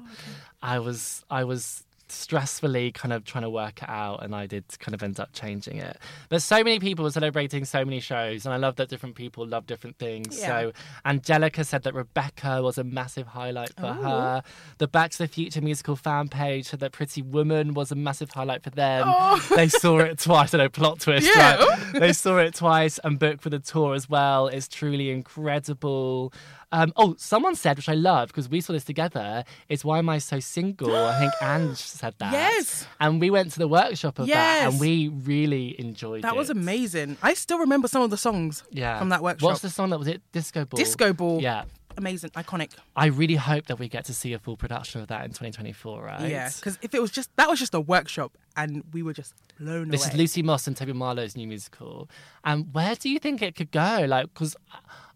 I 0.61 0.79
was, 0.79 1.23
I 1.29 1.43
was 1.43 1.83
stressfully 2.09 2.93
kind 2.93 3.13
of 3.13 3.23
trying 3.25 3.43
to 3.43 3.49
work 3.49 3.81
it 3.81 3.89
out, 3.89 4.23
and 4.23 4.35
I 4.35 4.45
did 4.47 4.63
kind 4.79 4.93
of 4.95 5.03
end 5.03 5.19
up 5.19 5.29
changing 5.33 5.77
it. 5.77 5.97
But 6.29 6.41
so 6.41 6.57
many 6.63 6.79
people 6.79 7.03
were 7.03 7.11
celebrating 7.11 7.65
so 7.65 7.83
many 7.85 7.99
shows, 7.99 8.45
and 8.45 8.53
I 8.53 8.57
love 8.57 8.75
that 8.77 8.89
different 8.89 9.15
people 9.15 9.45
love 9.47 9.65
different 9.67 9.97
things. 9.97 10.39
Yeah. 10.39 10.47
So, 10.47 10.71
Angelica 11.05 11.63
said 11.63 11.83
that 11.83 11.93
Rebecca 11.93 12.61
was 12.61 12.77
a 12.77 12.83
massive 12.83 13.27
highlight 13.27 13.73
for 13.75 13.85
Oh. 13.87 13.93
her. 13.93 14.43
The 14.77 14.87
Back 14.87 15.11
to 15.11 15.17
the 15.19 15.27
Future 15.27 15.61
musical 15.61 15.95
fan 15.95 16.27
page 16.29 16.67
said 16.67 16.79
that 16.81 16.91
Pretty 16.91 17.21
Woman 17.21 17.73
was 17.73 17.91
a 17.91 17.95
massive 17.95 18.31
highlight 18.31 18.63
for 18.63 18.69
them. 18.71 19.03
Oh. 19.07 19.45
They 19.55 19.67
saw 19.67 19.99
it 19.99 20.19
twice. 20.19 20.53
I 20.53 20.57
know 20.59 20.69
plot 20.69 20.99
twist. 20.99 21.27
Yeah. 21.27 21.57
right? 21.63 21.93
they 21.93 22.13
saw 22.13 22.37
it 22.37 22.55
twice 22.55 22.99
and 23.03 23.19
booked 23.19 23.41
for 23.41 23.49
the 23.49 23.59
tour 23.59 23.93
as 23.95 24.09
well. 24.09 24.47
It's 24.47 24.67
truly 24.67 25.09
incredible. 25.11 26.33
Um, 26.71 26.91
oh, 26.97 27.15
someone 27.17 27.55
said, 27.55 27.77
which 27.77 27.87
I 27.87 27.93
love 27.93 28.27
because 28.27 28.49
we 28.49 28.59
saw 28.59 28.73
this 28.73 28.83
together, 28.83 29.45
is 29.69 29.85
why 29.85 29.99
am 29.99 30.09
I 30.09 30.17
so 30.17 30.39
single? 30.41 30.93
I 30.95 31.17
think 31.19 31.31
Ange 31.41 31.77
said 31.77 32.13
that. 32.19 32.33
Yes. 32.33 32.85
And 32.99 33.21
we 33.21 33.29
went 33.29 33.51
to 33.53 33.59
the 33.59 33.67
workshop 33.69 34.19
of 34.19 34.27
that 34.27 34.67
and 34.67 34.79
we 34.79 35.07
really 35.07 35.79
enjoyed 35.79 36.19
it. 36.19 36.21
That 36.23 36.35
was 36.35 36.49
amazing. 36.49 37.15
I 37.23 37.35
still 37.35 37.59
remember 37.59 37.87
some 37.87 38.01
of 38.01 38.09
the 38.09 38.17
songs 38.17 38.63
Yeah. 38.71 38.99
from 38.99 39.09
that 39.09 39.23
workshop. 39.23 39.47
What's 39.49 39.61
the 39.61 39.69
song 39.69 39.91
that 39.91 39.99
was 39.99 40.07
it? 40.09 40.21
Disco 40.33 40.65
Ball. 40.65 40.77
Disco 40.77 41.13
Ball. 41.13 41.41
Yeah. 41.41 41.63
Amazing, 41.95 42.29
iconic. 42.31 42.73
I 42.95 43.07
really 43.07 43.33
hope 43.37 43.65
that 43.67 43.79
we 43.79 43.87
get 43.89 44.05
to 44.05 44.13
see 44.13 44.33
a 44.33 44.37
full 44.37 44.55
production 44.55 45.01
of 45.01 45.07
that 45.07 45.21
in 45.25 45.29
2024, 45.31 46.03
right? 46.03 46.29
Yeah, 46.29 46.51
because 46.55 46.77
if 46.83 46.93
it 46.93 47.01
was 47.01 47.09
just 47.09 47.35
that 47.37 47.49
was 47.49 47.57
just 47.57 47.73
a 47.73 47.79
workshop, 47.81 48.37
and 48.55 48.83
we 48.93 49.01
were 49.01 49.13
just 49.13 49.33
blown 49.59 49.89
This 49.89 50.03
away. 50.05 50.11
is 50.13 50.17
Lucy 50.19 50.43
Moss 50.43 50.67
and 50.67 50.77
Toby 50.77 50.93
Marlow's 50.93 51.35
new 51.35 51.47
musical. 51.47 52.07
And 52.43 52.71
where 52.71 52.93
do 52.93 53.09
you 53.09 53.17
think 53.17 53.41
it 53.41 53.55
could 53.55 53.71
go? 53.71 54.05
Like, 54.07 54.31
because 54.31 54.55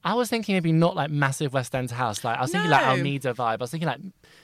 I 0.03 0.15
was 0.15 0.29
thinking 0.29 0.55
maybe 0.55 0.71
not 0.71 0.95
like 0.95 1.11
massive 1.11 1.53
West 1.53 1.75
End 1.75 1.91
house. 1.91 2.23
Like, 2.23 2.37
I 2.37 2.41
was 2.41 2.51
thinking 2.51 2.71
like 2.71 2.85
Almeida 2.85 3.33
vibe. 3.33 3.53
I 3.53 3.55
was 3.57 3.71
thinking 3.71 3.87
like 3.87 3.99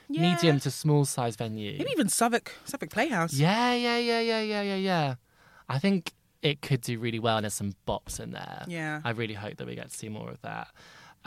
Yeah. 0.10 0.22
medium 0.34 0.60
to 0.62 0.72
small 0.72 1.04
size 1.06 1.36
venue. 1.36 1.78
Maybe 1.78 1.90
even 1.92 2.10
Southwark, 2.10 2.54
Southwark 2.66 2.92
Playhouse. 2.92 3.34
Yeah, 3.34 3.74
yeah, 3.74 3.98
yeah, 3.98 4.20
yeah, 4.20 4.42
yeah, 4.42 4.62
yeah, 4.62 4.76
yeah. 4.76 5.16
I 5.68 5.80
think 5.80 6.14
it 6.44 6.62
could 6.62 6.82
do 6.82 7.00
really 7.00 7.20
well, 7.20 7.38
and 7.38 7.44
there's 7.44 7.56
some 7.56 7.74
bops 7.88 8.20
in 8.20 8.32
there. 8.32 8.66
Yeah. 8.68 9.02
I 9.04 9.10
really 9.12 9.34
hope 9.34 9.58
that 9.58 9.66
we 9.68 9.74
get 9.76 9.90
to 9.90 9.98
see 9.98 10.10
more 10.10 10.30
of 10.30 10.40
that. 10.44 10.68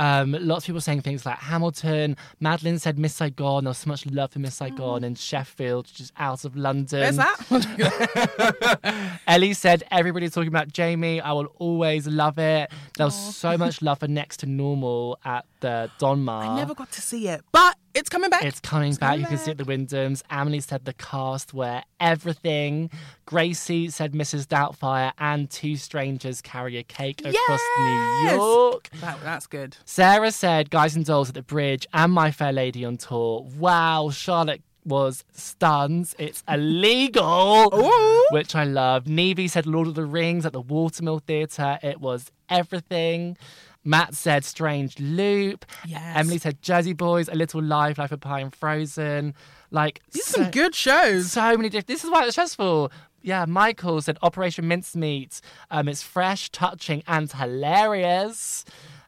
Um, 0.01 0.35
lots 0.41 0.65
of 0.65 0.69
people 0.69 0.81
saying 0.81 1.03
things 1.03 1.27
like 1.27 1.39
Hamilton. 1.39 2.17
Madeline 2.41 2.79
said 2.79 2.99
Miss 2.99 3.15
Saigon. 3.15 3.65
There 3.65 3.71
was 3.71 3.77
so 3.77 3.91
much 3.91 4.07
love 4.07 4.33
for 4.33 4.39
Miss 4.39 4.55
Saigon 4.55 5.05
in 5.05 5.15
Sheffield, 5.15 5.89
which 5.89 6.01
is 6.01 6.11
out 6.17 6.47
of 6.47 6.57
London. 6.57 7.01
Where's 7.01 7.17
that? 7.17 9.21
Ellie 9.27 9.53
said 9.53 9.83
everybody's 9.91 10.33
talking 10.33 10.49
about 10.49 10.73
Jamie. 10.73 11.21
I 11.21 11.33
will 11.33 11.53
always 11.59 12.07
love 12.07 12.39
it. 12.39 12.73
There 12.97 13.07
was 13.07 13.37
so 13.37 13.59
much 13.59 13.83
love 13.83 13.99
for 13.99 14.09
Next 14.09 14.39
to 14.39 14.47
Normal 14.47 15.19
at 15.23 15.45
the 15.61 15.91
Donmar. 16.01 16.49
I 16.49 16.57
never 16.57 16.75
got 16.75 16.91
to 16.93 17.03
see 17.03 17.29
it, 17.29 17.43
but 17.53 17.77
it's 17.95 18.09
coming 18.09 18.31
back. 18.31 18.45
It's 18.45 18.61
coming 18.61 18.95
back. 18.95 19.11
coming 19.11 19.21
You 19.21 19.27
can 19.27 19.39
see 19.39 19.51
it 19.51 19.61
at 19.61 19.67
the 19.67 19.73
Wyndhams. 19.73 20.23
Emily 20.31 20.61
said 20.61 20.85
the 20.85 20.93
cast 20.95 21.53
were 21.53 21.83
everything. 21.99 22.91
Gracie 23.27 23.91
said 23.91 24.13
Mrs. 24.13 24.47
Doubtfire 24.47 25.13
and 25.19 25.51
Two 25.51 25.77
Strangers 25.77 26.41
carry 26.41 26.77
a 26.79 26.83
cake 26.83 27.21
across 27.25 27.61
New 27.79 28.31
York. 28.31 28.89
That, 29.01 29.19
that's 29.23 29.47
good. 29.47 29.77
Sarah 29.85 30.31
said 30.33 30.71
Guys 30.71 30.97
and 30.97 31.05
Dolls 31.05 31.29
at 31.29 31.35
the 31.35 31.43
Bridge 31.43 31.87
and 31.93 32.13
My 32.13 32.31
Fair 32.31 32.53
Lady 32.53 32.85
on 32.85 32.97
tour. 32.97 33.47
Wow, 33.59 34.11
Charlotte 34.11 34.63
was 34.85 35.25
stunned. 35.33 36.15
It's 36.19 36.43
illegal, 36.49 37.71
Ooh. 37.75 38.27
which 38.31 38.55
I 38.55 38.65
love. 38.65 39.05
Nevie 39.05 39.51
said 39.51 39.67
Lord 39.67 39.89
of 39.89 39.95
the 39.95 40.05
Rings 40.05 40.47
at 40.47 40.53
the 40.53 40.61
Watermill 40.61 41.21
Theatre. 41.21 41.79
It 41.83 42.01
was 42.01 42.31
everything. 42.49 43.37
Matt 43.85 44.15
said 44.15 44.45
Strange 44.45 44.99
Loop. 44.99 45.65
Yes. 45.87 46.17
Emily 46.17 46.39
said 46.39 46.61
Jersey 46.63 46.93
Boys, 46.93 47.29
A 47.29 47.35
Little 47.35 47.63
Life, 47.63 47.99
Life 47.99 48.13
of 48.13 48.21
Pi 48.21 48.41
and 48.41 48.55
Frozen. 48.55 49.35
Like 49.71 50.01
These 50.13 50.27
so, 50.27 50.41
are 50.41 50.45
some 50.45 50.51
good 50.51 50.75
shows. 50.75 51.33
so 51.33 51.57
many 51.57 51.69
different. 51.69 51.87
This 51.87 52.05
is 52.05 52.11
why 52.11 52.25
it's 52.25 52.33
stressful. 52.33 52.91
Yeah, 53.23 53.45
Michael 53.47 54.01
said 54.01 54.19
Operation 54.23 54.67
Mincemeat. 54.67 55.41
Um, 55.71 55.89
it's 55.89 56.03
fresh, 56.03 56.51
touching, 56.51 57.03
and 57.07 57.31
hilarious. 57.31 58.65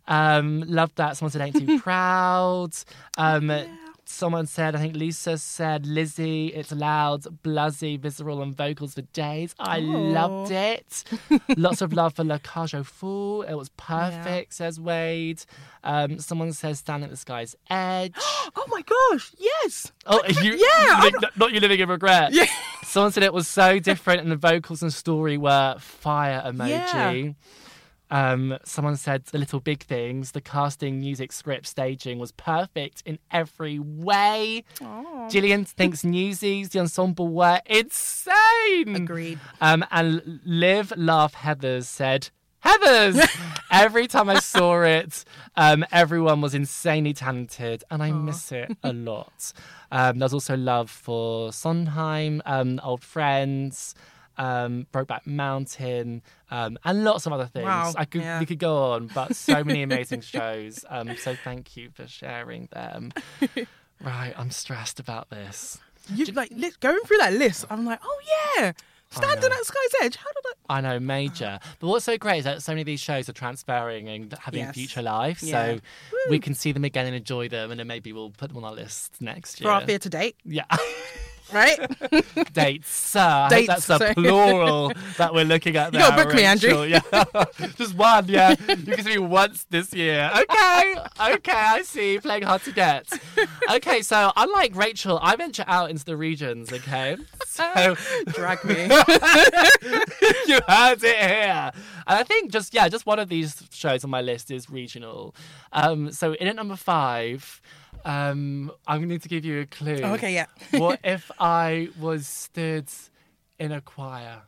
Um, 0.08 0.64
loved 0.66 0.96
that. 0.96 1.16
Someone 1.16 1.30
said 1.32 1.42
Ain't 1.42 1.56
Too 1.66 1.78
Proud. 1.82 2.72
Um, 3.16 3.50
Someone 4.12 4.46
said, 4.46 4.76
I 4.76 4.78
think 4.78 4.94
Lisa 4.94 5.38
said, 5.38 5.86
Lizzie, 5.86 6.48
it's 6.48 6.70
loud, 6.70 7.22
bluzzy, 7.42 7.98
visceral, 7.98 8.42
and 8.42 8.54
vocals 8.54 8.92
for 8.94 9.00
days. 9.02 9.54
I 9.58 9.78
loved 9.80 10.50
it. 10.50 11.04
Lots 11.56 11.80
of 11.80 11.94
love 11.94 12.14
for 12.14 12.22
La 12.22 12.36
Cage 12.38 12.74
aux 12.74 12.82
Fous. 12.84 13.44
It 13.48 13.54
was 13.54 13.70
perfect, 13.70 14.52
says 14.54 14.78
Wade. 14.78 15.42
Um, 15.82 16.18
someone 16.18 16.52
says, 16.52 16.78
Stand 16.80 17.04
at 17.04 17.10
the 17.10 17.16
Sky's 17.16 17.56
Edge. 17.70 18.14
Oh 18.54 18.66
my 18.68 18.82
gosh, 18.82 19.32
yes. 19.38 19.92
Oh, 20.04 20.20
you, 20.42 20.52
Yeah, 20.56 21.04
you 21.04 21.10
li- 21.10 21.28
not 21.36 21.52
you 21.52 21.60
living 21.60 21.80
in 21.80 21.88
regret. 21.88 22.32
Yeah. 22.32 22.44
Someone 22.82 23.12
said 23.12 23.22
it 23.22 23.32
was 23.32 23.48
so 23.48 23.78
different, 23.78 24.20
and 24.20 24.30
the 24.30 24.36
vocals 24.36 24.82
and 24.82 24.92
story 24.92 25.38
were 25.38 25.76
fire 25.78 26.42
emoji. 26.44 27.34
Um, 28.12 28.58
someone 28.62 28.96
said 28.96 29.24
the 29.24 29.38
little 29.38 29.58
big 29.58 29.82
things. 29.82 30.32
The 30.32 30.42
casting, 30.42 31.00
music, 31.00 31.32
script, 31.32 31.66
staging 31.66 32.18
was 32.18 32.30
perfect 32.32 33.02
in 33.06 33.18
every 33.30 33.78
way. 33.78 34.64
Gillian 35.30 35.64
thinks 35.64 36.04
Newsies, 36.04 36.68
the 36.68 36.80
ensemble 36.80 37.28
were 37.28 37.60
insane. 37.64 38.94
Agreed. 38.94 39.40
Um, 39.62 39.82
and 39.90 40.40
live, 40.44 40.92
Laugh 40.94 41.34
Heathers 41.34 41.84
said, 41.84 42.28
Heathers! 42.62 43.26
Every 43.72 44.06
time 44.06 44.28
I 44.28 44.38
saw 44.38 44.82
it, 44.82 45.24
um, 45.56 45.84
everyone 45.90 46.42
was 46.42 46.54
insanely 46.54 47.14
talented, 47.14 47.82
and 47.90 48.02
I 48.02 48.12
miss 48.12 48.52
it 48.52 48.76
a 48.82 48.92
lot. 48.92 49.52
Um, 49.90 50.18
there's 50.18 50.34
also 50.34 50.56
love 50.56 50.90
for 50.90 51.50
Sondheim, 51.52 52.42
um, 52.44 52.78
old 52.84 53.02
friends, 53.02 53.94
um, 54.38 54.86
Brokeback 54.92 55.26
Mountain, 55.26 56.22
um, 56.50 56.78
and 56.84 57.04
lots 57.04 57.26
of 57.26 57.32
other 57.32 57.46
things. 57.46 57.64
Wow, 57.64 57.92
I 57.96 58.04
could 58.04 58.22
yeah. 58.22 58.40
we 58.40 58.46
could 58.46 58.58
go 58.58 58.92
on, 58.92 59.08
but 59.08 59.34
so 59.36 59.62
many 59.64 59.82
amazing 59.82 60.20
shows. 60.20 60.84
Um, 60.88 61.16
so 61.16 61.34
thank 61.34 61.76
you 61.76 61.90
for 61.94 62.06
sharing 62.06 62.68
them. 62.72 63.12
right, 64.00 64.34
I'm 64.36 64.50
stressed 64.50 65.00
about 65.00 65.30
this. 65.30 65.78
You 66.12 66.26
like 66.26 66.50
li- 66.54 66.72
going 66.80 67.00
through 67.04 67.18
that 67.18 67.32
list. 67.34 67.64
I'm 67.70 67.84
like, 67.84 68.00
oh 68.02 68.20
yeah, 68.58 68.72
standing 69.10 69.50
at 69.52 69.64
Sky's 69.64 69.94
Edge. 70.02 70.16
How 70.16 70.32
did 70.32 70.44
I? 70.68 70.78
I 70.78 70.80
know, 70.80 70.98
major. 70.98 71.58
But 71.78 71.86
what's 71.88 72.04
so 72.04 72.16
great 72.18 72.38
is 72.38 72.44
that 72.44 72.62
so 72.62 72.72
many 72.72 72.80
of 72.82 72.86
these 72.86 73.00
shows 73.00 73.28
are 73.28 73.32
transferring 73.32 74.08
and 74.08 74.32
having 74.40 74.60
Yes. 74.60 74.74
future 74.74 75.02
life. 75.02 75.42
Yeah. 75.42 75.74
So 75.76 75.80
we 76.30 76.38
can 76.38 76.54
see 76.54 76.72
them 76.72 76.84
again 76.84 77.06
and 77.06 77.14
enjoy 77.14 77.48
them, 77.48 77.70
and 77.70 77.78
then 77.78 77.86
maybe 77.86 78.12
we'll 78.12 78.30
put 78.30 78.48
them 78.48 78.56
on 78.58 78.64
our 78.64 78.72
list 78.72 79.20
next 79.20 79.60
year. 79.60 79.68
For 79.68 79.72
our 79.72 79.84
theatre 79.84 80.08
date, 80.08 80.36
Yeah. 80.44 80.64
right? 81.52 81.78
Dates, 82.52 82.88
sir. 82.88 83.46
Dates, 83.50 83.68
that's 83.68 83.90
a 83.90 83.98
sorry. 83.98 84.14
plural 84.14 84.92
that 85.18 85.32
we're 85.34 85.44
looking 85.44 85.76
at 85.76 85.92
You 85.92 85.98
there. 85.98 86.08
gotta 86.10 86.24
book 86.24 86.34
me, 86.34 86.42
Andrew. 86.44 86.82
Yeah. 86.84 87.00
Just 87.76 87.94
one, 87.94 88.26
yeah. 88.28 88.54
You 88.68 88.76
can 88.76 89.04
see 89.04 89.10
me 89.12 89.18
once 89.18 89.64
this 89.70 89.92
year. 89.92 90.30
Okay. 90.34 90.94
Okay, 91.34 91.52
I 91.52 91.82
see. 91.82 92.18
Playing 92.18 92.42
hard 92.44 92.62
to 92.64 92.72
get. 92.72 93.06
Okay, 93.70 94.02
so 94.02 94.32
unlike 94.36 94.74
Rachel, 94.74 95.18
I 95.22 95.36
venture 95.36 95.64
out 95.66 95.90
into 95.90 96.04
the 96.04 96.16
regions, 96.16 96.72
okay? 96.72 97.16
So 97.46 97.94
Drag 98.26 98.64
me. 98.64 98.82
you 100.46 100.60
heard 100.68 101.02
it 101.04 101.16
here. 101.16 101.70
And 102.06 102.18
I 102.18 102.22
think 102.24 102.50
just 102.50 102.74
yeah, 102.74 102.88
just 102.88 103.06
one 103.06 103.18
of 103.18 103.28
these 103.28 103.62
shows 103.72 104.04
on 104.04 104.10
my 104.10 104.20
list 104.20 104.50
is 104.50 104.68
regional. 104.70 105.34
Um, 105.72 106.10
so 106.12 106.32
in 106.34 106.48
at 106.48 106.56
number 106.56 106.76
five, 106.76 107.60
um, 108.04 108.70
I'm 108.86 108.98
going 108.98 109.08
to 109.08 109.14
need 109.14 109.22
to 109.22 109.28
give 109.28 109.44
you 109.44 109.60
a 109.60 109.66
clue. 109.66 110.00
Oh, 110.02 110.14
okay, 110.14 110.34
yeah. 110.34 110.46
what 110.72 111.00
if 111.04 111.30
I 111.38 111.88
was 111.98 112.26
stood 112.26 112.88
in 113.58 113.72
a 113.72 113.80
choir? 113.80 114.42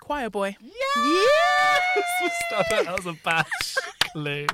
Choir 0.00 0.30
boy. 0.30 0.56
Yes! 0.60 1.82
that 2.70 2.96
was 2.96 3.06
a 3.06 3.16
bad 3.24 3.46
clue. 4.12 4.46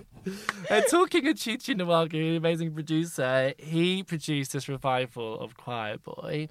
And 0.70 0.84
talking 0.90 1.28
of 1.28 1.37
Chuchu 1.37 1.74
Nwagu, 1.76 2.37
amazing 2.37 2.72
producer, 2.72 3.52
he 3.58 4.02
produced 4.02 4.52
this 4.52 4.68
revival 4.68 5.38
of 5.38 5.56
Choir 5.56 5.98
Boy 5.98 6.48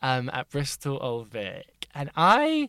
um, 0.00 0.30
at 0.32 0.48
Bristol 0.48 0.98
Old 1.02 1.28
Vic. 1.28 1.88
And 1.94 2.10
I 2.16 2.68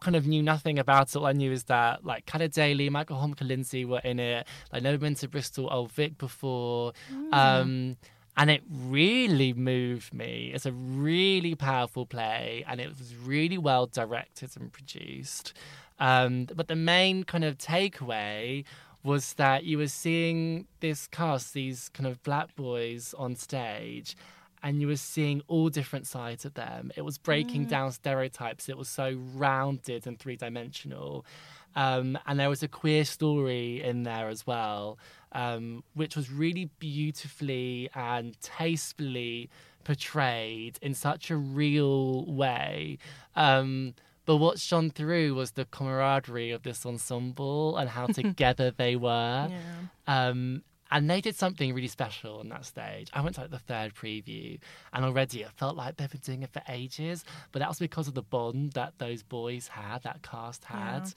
kind 0.00 0.16
of 0.16 0.26
knew 0.26 0.42
nothing 0.42 0.78
about 0.78 1.08
it. 1.08 1.16
All 1.16 1.26
I 1.26 1.32
knew 1.32 1.52
is 1.52 1.64
that 1.64 2.04
like 2.04 2.26
Cara 2.26 2.48
Daly, 2.48 2.88
Michael 2.90 3.16
Homka 3.16 3.46
Lindsay 3.46 3.84
were 3.84 4.00
in 4.00 4.20
it. 4.20 4.46
I'd 4.72 4.82
never 4.82 4.98
been 4.98 5.14
to 5.16 5.28
Bristol 5.28 5.68
Old 5.70 5.92
Vic 5.92 6.18
before. 6.18 6.92
Um, 7.32 7.96
and 8.36 8.50
it 8.50 8.62
really 8.70 9.52
moved 9.52 10.14
me. 10.14 10.52
It's 10.54 10.64
a 10.64 10.72
really 10.72 11.56
powerful 11.56 12.06
play, 12.06 12.64
and 12.68 12.80
it 12.80 12.88
was 12.88 13.14
really 13.16 13.58
well 13.58 13.86
directed 13.86 14.50
and 14.56 14.72
produced. 14.72 15.52
Um, 15.98 16.46
but 16.54 16.68
the 16.68 16.76
main 16.76 17.24
kind 17.24 17.42
of 17.42 17.58
takeaway 17.58 18.64
was 19.02 19.34
that 19.34 19.64
you 19.64 19.78
were 19.78 19.88
seeing 19.88 20.66
this 20.78 21.08
cast, 21.08 21.52
these 21.52 21.88
kind 21.88 22.06
of 22.06 22.22
black 22.22 22.54
boys 22.54 23.12
on 23.18 23.34
stage, 23.34 24.16
and 24.62 24.80
you 24.80 24.88
were 24.88 24.96
seeing 24.96 25.42
all 25.48 25.68
different 25.68 26.06
sides 26.06 26.44
of 26.44 26.54
them. 26.54 26.90
It 26.96 27.02
was 27.02 27.18
breaking 27.18 27.66
down 27.66 27.92
stereotypes. 27.92 28.68
It 28.68 28.76
was 28.76 28.88
so 28.88 29.18
rounded 29.34 30.06
and 30.06 30.18
three 30.18 30.36
dimensional. 30.36 31.24
Um, 31.76 32.18
and 32.26 32.40
there 32.40 32.48
was 32.48 32.62
a 32.62 32.68
queer 32.68 33.04
story 33.04 33.82
in 33.82 34.02
there 34.02 34.28
as 34.28 34.46
well, 34.46 34.98
um, 35.32 35.84
which 35.94 36.16
was 36.16 36.30
really 36.30 36.70
beautifully 36.78 37.88
and 37.94 38.40
tastefully 38.40 39.48
portrayed 39.84 40.78
in 40.82 40.94
such 40.94 41.30
a 41.30 41.36
real 41.36 42.24
way. 42.26 42.98
Um, 43.36 43.94
but 44.26 44.36
what 44.36 44.58
shone 44.58 44.90
through 44.90 45.34
was 45.34 45.52
the 45.52 45.64
camaraderie 45.64 46.50
of 46.50 46.62
this 46.62 46.84
ensemble 46.84 47.76
and 47.78 47.88
how 47.88 48.06
together 48.08 48.70
they 48.70 48.96
were. 48.96 49.48
Um, 50.06 50.62
and 50.90 51.08
they 51.10 51.20
did 51.20 51.36
something 51.36 51.74
really 51.74 51.88
special 51.88 52.38
on 52.40 52.48
that 52.50 52.64
stage. 52.64 53.10
I 53.12 53.20
went 53.20 53.34
to 53.36 53.42
like 53.42 53.50
the 53.50 53.58
third 53.58 53.94
preview, 53.94 54.58
and 54.92 55.04
already 55.04 55.42
it 55.42 55.50
felt 55.56 55.76
like 55.76 55.96
they've 55.96 56.10
been 56.10 56.20
doing 56.20 56.42
it 56.42 56.50
for 56.52 56.62
ages. 56.68 57.24
But 57.52 57.60
that 57.60 57.68
was 57.68 57.78
because 57.78 58.08
of 58.08 58.14
the 58.14 58.22
bond 58.22 58.72
that 58.72 58.94
those 58.98 59.22
boys 59.22 59.68
had, 59.68 60.02
that 60.04 60.22
cast 60.22 60.64
had, 60.64 61.12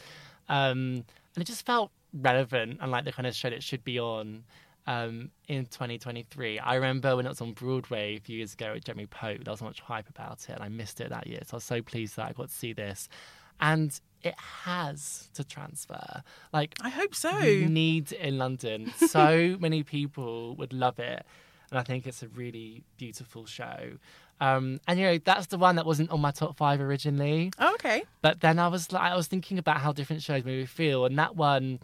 um, 0.49 1.05
and 1.35 1.37
it 1.37 1.45
just 1.45 1.65
felt 1.65 1.91
relevant 2.13 2.79
and 2.81 2.91
like 2.91 3.05
the 3.05 3.11
kind 3.11 3.25
of 3.27 3.35
show 3.35 3.49
that 3.49 3.63
should 3.63 3.83
be 3.83 3.99
on. 3.99 4.43
um, 4.87 5.29
in 5.47 5.65
2023. 5.65 6.57
I 6.59 6.73
remember 6.75 7.15
when 7.15 7.25
it 7.27 7.29
was 7.29 7.39
on 7.39 7.53
Broadway 7.53 8.15
a 8.17 8.19
few 8.19 8.37
years 8.37 8.53
ago 8.53 8.73
with 8.73 8.83
Jeremy 8.83 9.05
Pope, 9.05 9.43
there 9.43 9.51
was 9.51 9.59
so 9.59 9.65
much 9.65 9.79
hype 9.79 10.09
about 10.09 10.49
it, 10.49 10.53
and 10.55 10.63
I 10.63 10.69
missed 10.69 10.99
it 11.01 11.09
that 11.09 11.27
year. 11.27 11.39
So 11.45 11.53
I 11.53 11.57
was 11.57 11.63
so 11.63 11.81
pleased 11.83 12.15
that 12.15 12.27
I 12.27 12.31
got 12.33 12.49
to 12.49 12.53
see 12.53 12.73
this. 12.73 13.07
And 13.61 13.99
it 14.23 14.35
has 14.63 15.29
to 15.33 15.43
transfer. 15.43 16.23
Like, 16.53 16.75
I 16.81 16.89
hope 16.89 17.15
so. 17.15 17.35
we 17.39 17.65
need 17.65 18.11
in 18.11 18.37
London. 18.37 18.93
So 19.07 19.57
many 19.59 19.83
people 19.83 20.55
would 20.55 20.73
love 20.73 20.99
it. 20.99 21.25
And 21.69 21.79
I 21.79 21.83
think 21.83 22.05
it's 22.05 22.21
a 22.23 22.27
really 22.29 22.83
beautiful 22.97 23.45
show. 23.45 23.93
Um, 24.39 24.79
and, 24.87 24.99
you 24.99 25.05
know, 25.05 25.17
that's 25.23 25.47
the 25.47 25.57
one 25.57 25.75
that 25.75 25.85
wasn't 25.85 26.09
on 26.09 26.19
my 26.19 26.31
top 26.31 26.57
five 26.57 26.81
originally. 26.81 27.51
Oh, 27.59 27.73
okay. 27.75 28.03
But 28.21 28.41
then 28.41 28.57
I 28.57 28.67
was 28.67 28.91
like, 28.91 29.03
I 29.03 29.15
was 29.15 29.27
thinking 29.27 29.57
about 29.57 29.77
how 29.77 29.91
different 29.93 30.23
shows 30.23 30.43
made 30.43 30.57
me 30.57 30.65
feel, 30.65 31.05
and 31.05 31.17
that 31.19 31.35
one, 31.35 31.79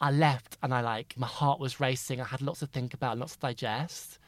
I 0.00 0.10
left 0.10 0.58
and 0.62 0.74
I 0.74 0.80
like 0.80 1.14
my 1.16 1.26
heart 1.26 1.60
was 1.60 1.78
racing. 1.78 2.20
I 2.20 2.24
had 2.24 2.40
lots 2.40 2.60
to 2.60 2.66
think 2.66 2.94
about, 2.94 3.18
lots 3.18 3.34
to 3.34 3.40
digest, 3.40 4.18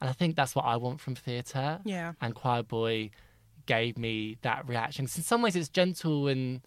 and 0.00 0.10
I 0.10 0.12
think 0.12 0.34
that's 0.36 0.54
what 0.54 0.64
I 0.64 0.76
want 0.76 1.00
from 1.00 1.14
theatre. 1.14 1.80
Yeah. 1.84 2.14
And 2.20 2.34
Choir 2.34 2.62
Boy 2.62 3.10
gave 3.68 3.96
me 3.96 4.36
that 4.42 4.66
reaction. 4.68 5.06
'Cause 5.06 5.18
in 5.18 5.22
some 5.22 5.42
ways, 5.42 5.54
it's 5.54 5.68
gentle 5.68 6.26
and 6.26 6.60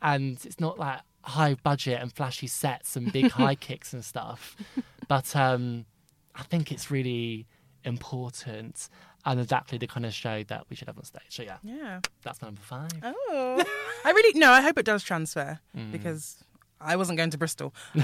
and 0.00 0.38
it's 0.44 0.60
not 0.60 0.78
like 0.78 1.00
high 1.22 1.54
budget 1.54 2.00
and 2.00 2.12
flashy 2.12 2.46
sets 2.46 2.94
and 2.96 3.12
big 3.12 3.32
high 3.32 3.54
kicks 3.68 3.92
and 3.92 4.04
stuff, 4.04 4.54
but 5.08 5.34
um, 5.34 5.84
I 6.36 6.42
think 6.44 6.70
it's 6.70 6.88
really 6.90 7.46
important 7.82 8.88
and 9.24 9.40
exactly 9.40 9.76
the 9.78 9.86
kind 9.88 10.06
of 10.06 10.14
show 10.14 10.44
that 10.44 10.64
we 10.70 10.76
should 10.76 10.86
have 10.88 10.96
on 10.96 11.04
stage. 11.04 11.22
So 11.30 11.42
yeah, 11.42 11.58
Yeah. 11.64 12.00
that's 12.22 12.40
number 12.40 12.60
five. 12.62 12.90
Oh. 13.02 13.64
I 14.04 14.10
really 14.12 14.38
no. 14.38 14.52
I 14.52 14.60
hope 14.60 14.78
it 14.78 14.86
does 14.86 15.02
transfer 15.02 15.58
Mm. 15.76 15.90
because 15.90 16.44
I 16.80 16.96
wasn't 16.96 17.16
going 17.18 17.30
to 17.30 17.38
Bristol. 17.38 17.74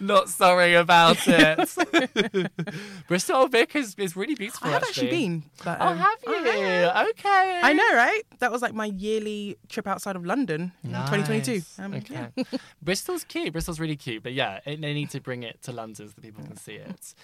Not 0.00 0.28
sorry 0.28 0.74
about 0.74 1.16
it. 1.26 2.50
Bristol 3.08 3.48
Vic 3.48 3.74
is, 3.76 3.94
is 3.96 4.16
really 4.16 4.34
beautiful. 4.34 4.68
I 4.68 4.72
have 4.72 4.82
actually 4.82 5.10
been. 5.10 5.44
But, 5.64 5.78
Oh, 5.80 5.88
um, 5.88 5.98
have 5.98 6.18
you? 6.26 6.32
I. 6.34 7.06
Okay. 7.10 7.60
I 7.62 7.72
know, 7.72 7.94
right? 7.94 8.22
That 8.40 8.52
was 8.52 8.62
like 8.62 8.74
my 8.74 8.86
yearly 8.86 9.56
trip 9.68 9.86
outside 9.86 10.16
of 10.16 10.24
London 10.26 10.72
in 10.84 10.90
2022. 10.90 11.62
Um, 11.78 11.94
okay. 11.94 12.28
yeah. 12.36 12.44
Bristol's 12.82 13.24
cute. 13.24 13.52
Bristol's 13.52 13.80
really 13.80 13.96
cute. 13.96 14.22
But 14.22 14.32
yeah, 14.32 14.60
it, 14.66 14.80
they 14.80 14.92
need 14.94 15.10
to 15.10 15.20
bring 15.20 15.42
it 15.42 15.62
to 15.62 15.72
London 15.72 15.94
so 15.96 16.04
that 16.14 16.20
people 16.22 16.44
can 16.44 16.56
see 16.56 16.74
it. 16.74 17.14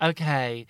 Okay. 0.00 0.66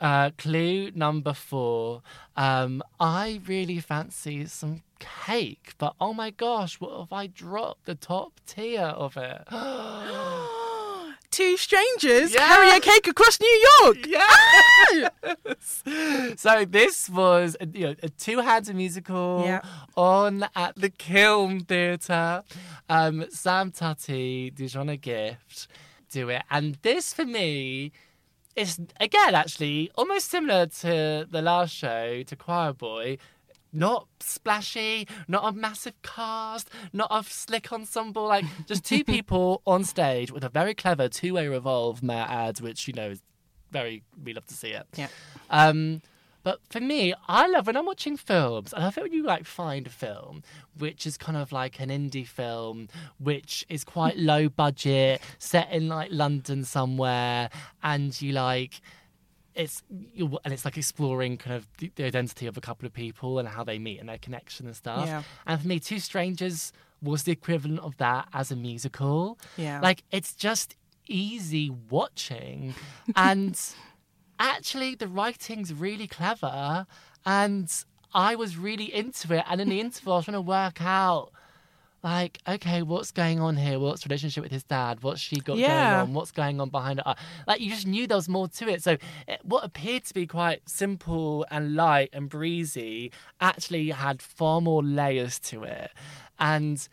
Uh, 0.00 0.30
clue 0.38 0.90
number 0.94 1.32
four. 1.34 2.02
Um, 2.36 2.82
I 3.00 3.40
really 3.46 3.80
fancy 3.80 4.46
some 4.46 4.82
cake, 4.98 5.74
but 5.78 5.94
oh 6.00 6.14
my 6.14 6.30
gosh, 6.30 6.80
what 6.80 7.00
if 7.02 7.12
I 7.12 7.26
drop 7.26 7.78
the 7.84 7.94
top 7.94 8.40
tier 8.46 8.80
of 8.82 9.16
it? 9.16 9.42
Two 11.30 11.56
strangers 11.56 12.32
Yeah. 12.32 12.46
carry 12.46 12.70
a 12.76 12.80
cake 12.80 13.08
across 13.08 13.40
New 13.40 13.66
York. 13.82 13.96
Yes. 14.06 15.10
so 16.40 16.64
this 16.64 17.10
was 17.10 17.56
a, 17.60 17.66
you 17.66 17.86
know, 17.88 17.94
a 18.04 18.08
two-handed 18.08 18.76
musical 18.76 19.42
Yeah. 19.44 19.62
on 19.96 20.46
at 20.54 20.76
the 20.76 20.90
Kiln 20.90 21.60
Theatre. 21.64 22.42
Um, 22.88 23.24
Sam 23.30 23.72
Tutty, 23.72 24.52
Dujonna 24.54 25.00
Gift, 25.00 25.66
do 26.10 26.28
it, 26.28 26.42
and 26.50 26.76
this 26.82 27.12
for 27.12 27.24
me 27.24 27.90
is 28.56 28.80
again 29.00 29.34
actually 29.34 29.90
almost 29.96 30.30
similar 30.30 30.66
to 30.66 31.26
the 31.30 31.42
last 31.42 31.74
show 31.74 32.22
to 32.22 32.36
Choir 32.36 32.72
Boy. 32.72 33.18
Not 33.76 34.06
splashy, 34.20 35.08
not 35.26 35.42
a 35.44 35.50
massive 35.50 36.00
cast, 36.02 36.70
not 36.92 37.08
a 37.10 37.24
slick 37.24 37.72
ensemble, 37.72 38.24
like 38.28 38.44
just 38.66 38.84
two 38.84 39.02
people 39.14 39.62
on 39.66 39.82
stage 39.82 40.30
with 40.30 40.44
a 40.44 40.48
very 40.48 40.74
clever 40.74 41.08
two-way 41.08 41.48
revolve, 41.48 42.00
may 42.00 42.14
I 42.14 42.48
add, 42.48 42.60
which 42.60 42.86
you 42.86 42.94
know 42.94 43.10
is 43.10 43.22
very 43.72 44.04
we 44.22 44.32
love 44.32 44.46
to 44.46 44.54
see 44.54 44.70
it. 44.70 44.86
Yeah. 44.96 45.08
Um, 45.50 46.02
but 46.44 46.60
for 46.70 46.78
me, 46.78 47.14
I 47.26 47.48
love 47.48 47.66
when 47.66 47.76
I'm 47.76 47.86
watching 47.86 48.16
films. 48.16 48.72
I 48.72 48.84
love 48.84 48.96
it 48.96 49.02
when 49.02 49.12
you 49.12 49.24
like 49.24 49.44
find 49.44 49.88
a 49.88 49.90
film 49.90 50.42
which 50.78 51.06
is 51.06 51.16
kind 51.16 51.36
of 51.36 51.52
like 51.52 51.80
an 51.80 51.88
indie 51.88 52.26
film, 52.26 52.88
which 53.18 53.64
is 53.68 53.84
quite 53.84 54.16
low 54.32 54.48
budget, 54.48 55.20
set 55.38 55.70
in 55.72 55.88
like 55.88 56.10
London 56.12 56.64
somewhere, 56.64 57.50
and 57.82 58.20
you 58.20 58.32
like 58.32 58.80
it's 59.54 59.82
and 60.18 60.52
it's 60.52 60.64
like 60.64 60.76
exploring 60.76 61.36
kind 61.36 61.56
of 61.56 61.68
the, 61.78 61.90
the 61.94 62.04
identity 62.04 62.46
of 62.46 62.56
a 62.56 62.60
couple 62.60 62.86
of 62.86 62.92
people 62.92 63.38
and 63.38 63.48
how 63.48 63.62
they 63.62 63.78
meet 63.78 64.00
and 64.00 64.08
their 64.08 64.18
connection 64.18 64.66
and 64.66 64.76
stuff. 64.76 65.06
Yeah. 65.06 65.22
And 65.46 65.60
for 65.60 65.68
me, 65.68 65.78
Two 65.78 65.98
Strangers 65.98 66.72
was 67.00 67.22
the 67.22 67.32
equivalent 67.32 67.80
of 67.80 67.96
that 67.98 68.28
as 68.32 68.50
a 68.50 68.56
musical. 68.56 69.38
Yeah. 69.56 69.80
Like 69.80 70.02
it's 70.10 70.34
just 70.34 70.74
easy 71.06 71.70
watching 71.90 72.74
and 73.14 73.60
actually 74.44 74.94
the 74.94 75.08
writing's 75.08 75.72
really 75.72 76.06
clever 76.06 76.86
and 77.24 77.84
I 78.14 78.34
was 78.36 78.56
really 78.56 78.94
into 78.94 79.34
it 79.34 79.44
and 79.48 79.60
in 79.60 79.68
the 79.70 79.80
interval 79.80 80.12
I 80.12 80.16
was 80.16 80.24
trying 80.26 80.34
to 80.34 80.40
work 80.42 80.82
out 80.82 81.30
like, 82.02 82.38
okay, 82.46 82.82
what's 82.82 83.10
going 83.10 83.40
on 83.40 83.56
here? 83.56 83.78
What's 83.78 84.04
relationship 84.04 84.42
with 84.42 84.52
his 84.52 84.62
dad? 84.62 85.02
What's 85.02 85.22
she 85.22 85.36
got 85.36 85.56
Yeah. 85.56 85.68
going 85.68 86.02
on? 86.02 86.12
What's 86.12 86.32
going 86.32 86.60
on 86.60 86.68
behind 86.68 86.98
it? 86.98 87.06
Like, 87.46 87.62
you 87.62 87.70
just 87.70 87.86
knew 87.86 88.06
there 88.06 88.18
was 88.18 88.28
more 88.28 88.46
to 88.46 88.68
it. 88.68 88.82
So, 88.82 88.98
it, 89.26 89.40
what 89.42 89.64
appeared 89.64 90.04
to 90.04 90.12
be 90.12 90.26
quite 90.26 90.68
simple 90.68 91.46
and 91.50 91.74
light 91.74 92.10
and 92.12 92.28
breezy 92.28 93.10
actually 93.40 93.88
had 93.88 94.20
far 94.20 94.60
more 94.60 94.82
layers 94.82 95.38
to 95.48 95.64
it. 95.64 95.92
And 96.38 96.86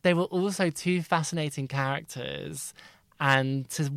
they 0.00 0.14
were 0.14 0.22
also 0.22 0.70
two 0.70 1.02
fascinating 1.02 1.68
characters. 1.68 2.72
And 3.20 3.68
to 3.70 3.90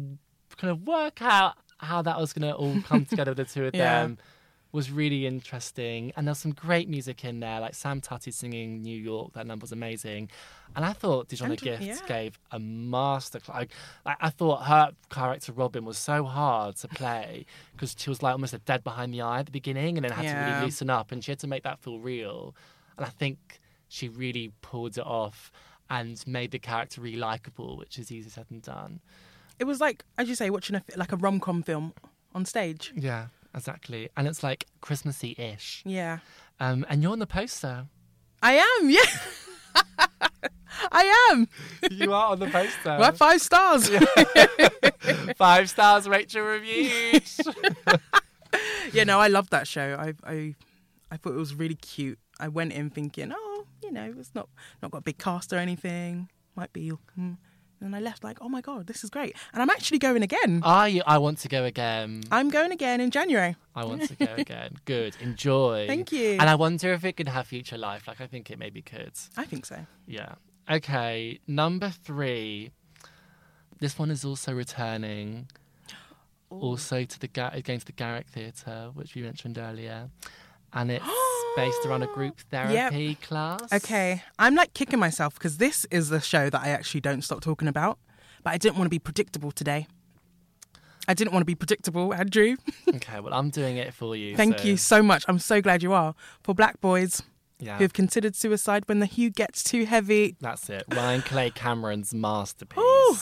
kind 0.58 0.72
of 0.72 0.86
work 0.86 1.22
out 1.22 1.56
how 1.80 2.02
that 2.04 2.20
was 2.20 2.34
going 2.34 2.50
to 2.50 2.56
all 2.56 2.82
come 2.84 3.06
together, 3.06 3.34
the 3.34 3.46
two 3.46 3.66
of 3.66 3.74
Yeah. 3.76 4.02
them, 4.04 4.18
was 4.72 4.92
really 4.92 5.26
interesting. 5.26 6.14
And 6.16 6.28
there's 6.28 6.38
some 6.38 6.52
great 6.52 6.88
music 6.88 7.26
in 7.26 7.40
there, 7.40 7.60
like 7.60 7.74
Sam 7.74 8.02
Tutty 8.02 8.32
singing 8.32 8.84
New 8.84 8.96
York. 8.96 9.34
That 9.34 9.48
number's 9.48 9.72
amazing. 9.72 10.30
And 10.76 10.86
I 10.86 10.94
thought 10.94 11.28
Dijon 11.28 11.50
And- 11.52 11.60
Gift 11.60 11.82
yeah. 11.82 11.98
gave 12.08 12.38
a 12.52 12.60
master. 12.60 13.40
Like, 13.50 13.72
I, 14.06 14.16
I 14.22 14.30
thought 14.30 14.66
her 14.66 14.92
character 15.10 15.54
Robin 15.54 15.86
was 15.86 15.98
so 15.98 16.24
hard 16.24 16.76
to 16.78 16.88
play 16.88 17.48
because 17.72 17.96
she 17.98 18.12
was 18.12 18.22
like 18.22 18.34
almost 18.34 18.54
a 18.54 18.60
dead 18.60 18.84
behind 18.84 19.12
the 19.12 19.22
eye 19.22 19.40
at 19.40 19.48
the 19.48 19.52
beginning, 19.52 19.98
and 19.98 20.04
then 20.06 20.12
had 20.12 20.28
to 20.28 20.52
really 20.52 20.66
loosen 20.66 20.90
up, 20.92 21.12
and 21.12 21.24
she 21.24 21.32
had 21.32 21.40
to 21.40 21.48
make 21.48 21.64
that 21.64 21.80
feel 21.80 21.98
real. 22.00 22.56
And 22.96 23.06
I 23.08 23.10
think 23.10 23.60
she 23.88 24.08
really 24.08 24.52
pulled 24.62 25.00
it 25.00 25.04
off 25.06 25.52
and 25.90 26.22
made 26.28 26.52
the 26.52 26.60
character 26.60 27.02
really 27.02 27.18
likable, 27.18 27.76
which 27.76 27.98
is 27.98 28.12
easier 28.12 28.30
said 28.30 28.46
than 28.50 28.60
done. 28.60 29.00
It 29.60 29.66
was 29.66 29.82
like, 29.82 30.04
as 30.18 30.30
you 30.30 30.36
say, 30.36 30.50
watching 30.50 30.78
a, 30.78 30.84
like 30.96 31.12
a 31.12 31.18
rom 31.18 31.40
com 31.40 31.62
film 31.64 31.94
on 32.34 32.46
stage. 32.46 32.94
Yeah, 32.96 33.28
exactly. 33.54 34.10
And 34.16 34.28
it's 34.28 34.42
like 34.42 34.66
Christmassy 34.82 35.36
ish. 35.38 35.84
Yeah. 35.86 36.20
Um, 36.60 36.86
and 36.90 37.04
you're 37.04 37.12
on 37.12 37.20
the 37.20 37.28
poster. 37.28 37.88
I 38.42 38.54
am, 38.54 38.90
yeah. 38.90 39.02
I 40.92 41.30
am. 41.32 41.48
you 41.92 42.14
are 42.14 42.32
on 42.32 42.40
the 42.40 42.48
poster. 42.48 42.98
Well, 42.98 43.12
five 43.12 43.42
stars. 43.42 43.90
Five 45.36 45.70
stars, 45.70 46.08
Rachel 46.08 46.44
reviews. 46.44 47.40
yeah, 48.94 49.04
no, 49.06 49.20
I 49.20 49.28
loved 49.28 49.52
that 49.52 49.68
show. 49.68 49.96
I, 49.98 50.14
I, 50.30 50.56
I 51.12 51.18
thought 51.18 51.34
it 51.34 51.38
was 51.38 51.56
really 51.56 51.76
cute. 51.76 52.20
I 52.40 52.48
went 52.48 52.74
in 52.74 52.90
thinking, 52.90 53.32
oh, 53.36 53.66
you 53.82 53.92
know, 53.92 54.14
it's 54.18 54.36
not 54.36 54.50
not 54.82 54.92
got 54.92 55.00
a 55.00 55.02
big 55.02 55.18
cast 55.18 55.54
or 55.54 55.58
anything. 55.58 56.30
Might 56.56 56.74
be. 56.74 56.90
Hmm. 56.90 57.34
And 57.82 57.96
I 57.96 58.00
left 58.00 58.24
like, 58.24 58.38
oh 58.42 58.50
my 58.50 58.60
god, 58.62 58.88
this 58.88 59.04
is 59.04 59.10
great. 59.10 59.36
And 59.54 59.62
I'm 59.62 59.70
actually 59.70 60.00
going 60.00 60.22
again. 60.22 60.62
You? 60.66 61.02
I 61.08 61.18
want 61.18 61.38
to 61.40 61.48
go 61.48 61.64
again. 61.64 62.24
I'm 62.30 62.50
going 62.50 62.72
again 62.72 63.00
in 63.00 63.10
January. 63.10 63.56
I 63.76 63.86
want 63.86 64.04
to 64.08 64.16
go 64.16 64.34
again. 64.38 64.76
Good. 64.86 65.16
Enjoy. 65.22 65.86
Thank 65.88 66.12
you. 66.12 66.32
And 66.32 66.44
I 66.44 66.56
wonder 66.56 66.92
if 66.94 67.06
it 67.06 67.14
could 67.16 67.30
have 67.30 67.48
future 67.48 67.78
life. 67.78 68.08
Like 68.08 68.20
I 68.20 68.28
think 68.28 68.52
it 68.52 68.60
maybe 68.60 68.82
could. 68.82 69.14
I 69.38 69.46
think 69.46 69.66
so. 69.66 69.78
Yeah. 70.08 70.36
Okay. 70.70 71.40
Number 71.48 71.90
three. 71.90 72.72
This 73.80 73.98
one 73.98 74.12
is 74.12 74.26
also 74.26 74.54
returning. 74.54 75.48
Also 76.52 77.04
to 77.04 77.20
the 77.20 77.28
Ga- 77.28 77.52
against 77.54 77.86
the 77.86 77.92
Garrick 77.92 78.28
Theatre, 78.28 78.90
which 78.96 79.14
we 79.14 79.22
mentioned 79.22 79.60
earlier, 79.60 80.10
and 80.74 80.90
it's 80.90 81.06
based 81.66 81.86
around 81.86 82.04
a 82.04 82.10
ah. 82.10 82.14
group 82.14 82.40
therapy 82.52 83.16
class. 83.16 83.72
Okay, 83.72 84.24
I'm 84.38 84.56
like 84.56 84.74
kicking 84.74 85.00
myself 85.00 85.36
because 85.36 85.58
this 85.58 85.86
is 85.92 86.10
the 86.10 86.22
show 86.22 86.50
that 86.50 86.62
I 86.62 86.70
actually 86.70 87.02
don't 87.02 87.22
stop 87.22 87.42
talking 87.42 87.68
about. 87.68 88.00
But 88.44 88.54
I 88.54 88.58
didn't 88.58 88.78
want 88.78 88.86
to 88.86 88.90
be 88.90 89.00
predictable 89.00 89.52
today. 89.52 89.88
I 91.08 91.14
didn't 91.14 91.34
want 91.34 91.42
to 91.42 91.46
be 91.46 91.56
predictable, 91.56 92.14
Andrew. 92.14 92.56
Okay. 92.96 93.20
Well, 93.20 93.34
I'm 93.34 93.50
doing 93.50 93.78
it 93.78 93.94
for 93.94 94.16
you. 94.16 94.36
Thank 94.36 94.60
so- 94.60 94.66
you 94.66 94.78
so 94.78 95.04
much. 95.04 95.26
I'm 95.28 95.40
so 95.40 95.62
glad 95.62 95.84
you 95.84 95.94
are. 95.94 96.16
For 96.42 96.56
black 96.56 96.82
boys 96.82 97.22
Yeah. 97.60 97.78
who've 97.78 97.94
considered 97.94 98.36
suicide 98.36 98.84
when 98.88 99.00
the 99.00 99.06
hue 99.06 99.30
gets 99.30 99.64
too 99.64 99.86
heavy. 99.86 100.36
That's 100.40 100.70
it. 100.70 100.84
Ryan 100.92 101.22
Calais 101.22 101.52
Cameron's 101.52 102.14
masterpiece. 102.14 102.80
Ooh. 102.80 103.16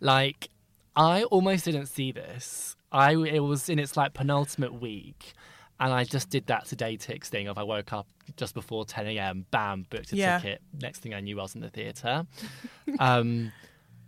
Like, 0.00 0.50
I 0.94 1.24
almost 1.24 1.64
didn't 1.64 1.86
see 1.86 2.12
this. 2.12 2.76
I 2.92 3.12
it 3.12 3.40
was 3.40 3.68
in 3.68 3.78
its 3.78 3.96
like 3.96 4.14
penultimate 4.14 4.80
week, 4.80 5.34
and 5.80 5.92
I 5.92 6.04
just 6.04 6.30
did 6.30 6.46
that 6.46 6.64
TodayTix 6.64 7.26
thing 7.26 7.48
of 7.48 7.58
I 7.58 7.62
woke 7.62 7.92
up 7.92 8.06
just 8.36 8.54
before 8.54 8.84
10 8.84 9.06
a.m. 9.08 9.46
Bam, 9.50 9.86
booked 9.90 10.12
a 10.12 10.16
Yeah. 10.16 10.38
ticket. 10.38 10.62
Next 10.80 11.00
thing 11.00 11.12
I 11.14 11.20
knew, 11.20 11.38
I 11.38 11.42
was 11.42 11.54
in 11.54 11.60
the 11.60 11.70
theatre. 11.70 12.26
um, 12.98 13.52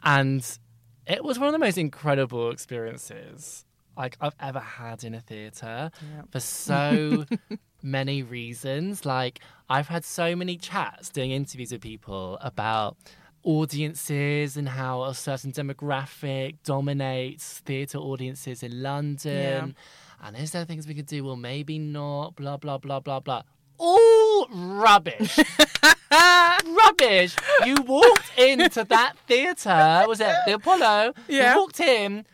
And 0.03 0.59
it 1.07 1.23
was 1.25 1.39
one 1.39 1.49
of 1.49 1.53
the 1.53 1.59
most 1.59 1.79
incredible 1.79 2.51
experiences 2.51 3.65
like 3.97 4.17
I've 4.21 4.35
ever 4.41 4.61
had 4.61 5.03
in 5.05 5.13
a 5.15 5.21
theatre 5.21 5.91
for 6.31 6.39
so 6.41 7.25
many 7.83 8.23
reasons. 8.23 9.05
Like 9.05 9.41
I've 9.69 9.89
had 9.89 10.05
so 10.05 10.37
many 10.37 10.57
chats 10.57 11.11
doing 11.11 11.33
interviews 11.33 11.73
with 11.73 11.81
people 11.81 12.39
about 12.41 12.97
audiences 13.43 14.57
and 14.57 14.69
how 14.69 15.03
a 15.05 15.15
certain 15.15 15.51
demographic 15.53 16.57
dominates 16.65 17.59
theatre 17.61 17.99
audiences 17.99 18.63
in 18.63 18.83
London. 18.83 19.75
And 20.23 20.37
is 20.37 20.51
there 20.51 20.65
things 20.65 20.87
we 20.87 20.95
could 20.95 21.07
do? 21.07 21.25
Well, 21.25 21.37
maybe 21.37 21.79
not. 21.79 22.37
Blah 22.37 22.57
blah 22.57 22.79
blah 22.79 23.01
blah 23.01 23.21
blah. 23.21 23.43
All 23.79 24.49
rubbish. 24.51 25.39
rubbish. 26.67 27.37
You 27.65 27.77
walked 27.83 28.37
into 28.37 28.85
that 28.85 29.15
theatre. 29.27 30.05
Was 30.07 30.21
it 30.21 30.35
the 30.47 30.55
Apollo? 30.55 31.15
Yeah. 31.29 31.55
You 31.55 31.61
walked 31.61 31.81
in. 31.81 32.27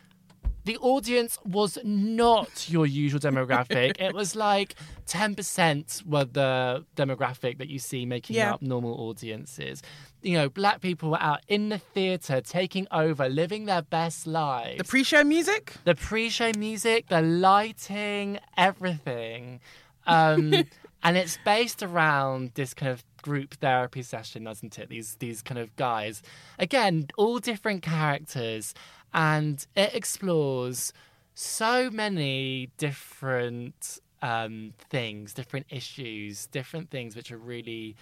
The 0.65 0.77
audience 0.77 1.37
was 1.45 1.77
not 1.83 2.69
your 2.69 2.85
usual 2.85 3.19
demographic. 3.19 3.99
it 3.99 4.13
was 4.13 4.35
like 4.35 4.75
10% 5.07 6.05
were 6.05 6.25
the 6.25 6.85
demographic 6.95 7.57
that 7.59 7.69
you 7.69 7.79
see 7.79 8.05
making 8.05 8.35
Yeah. 8.35 8.53
up 8.55 8.61
normal 8.61 8.93
audiences. 9.07 9.81
You 10.21 10.33
know, 10.37 10.49
black 10.49 10.81
people 10.81 11.11
were 11.11 11.21
out 11.21 11.41
in 11.47 11.69
the 11.69 11.77
theatre, 11.77 12.41
taking 12.41 12.87
over, 12.91 13.29
living 13.29 13.65
their 13.65 13.83
best 13.83 14.25
lives 14.27 14.77
The 14.79 14.83
pre-show 14.83 15.23
music. 15.23 15.73
the 15.83 15.95
pre-show 15.95 16.51
music, 16.57 17.07
the 17.07 17.21
lighting, 17.21 18.39
everything. 18.57 19.59
Um, 20.07 20.53
and 21.03 21.17
it's 21.17 21.37
based 21.45 21.83
around 21.83 22.51
this 22.55 22.73
kind 22.73 22.91
of 22.91 23.03
group 23.21 23.55
therapy 23.55 24.01
session, 24.03 24.43
doesn't 24.43 24.77
it? 24.77 24.89
These 24.89 25.15
these 25.19 25.41
kind 25.41 25.59
of 25.59 25.75
guys, 25.75 26.21
again, 26.59 27.07
all 27.17 27.39
different 27.39 27.81
characters, 27.81 28.73
and 29.15 29.65
it 29.75 29.95
explores 29.95 30.93
so 31.33 31.89
many 31.89 32.69
different 32.77 33.99
um, 34.21 34.73
things, 34.89 35.33
different 35.33 35.65
issues, 35.69 36.47
different 36.47 36.89
things 36.91 37.15
which 37.15 37.31
are 37.31 37.37
really 37.37 37.95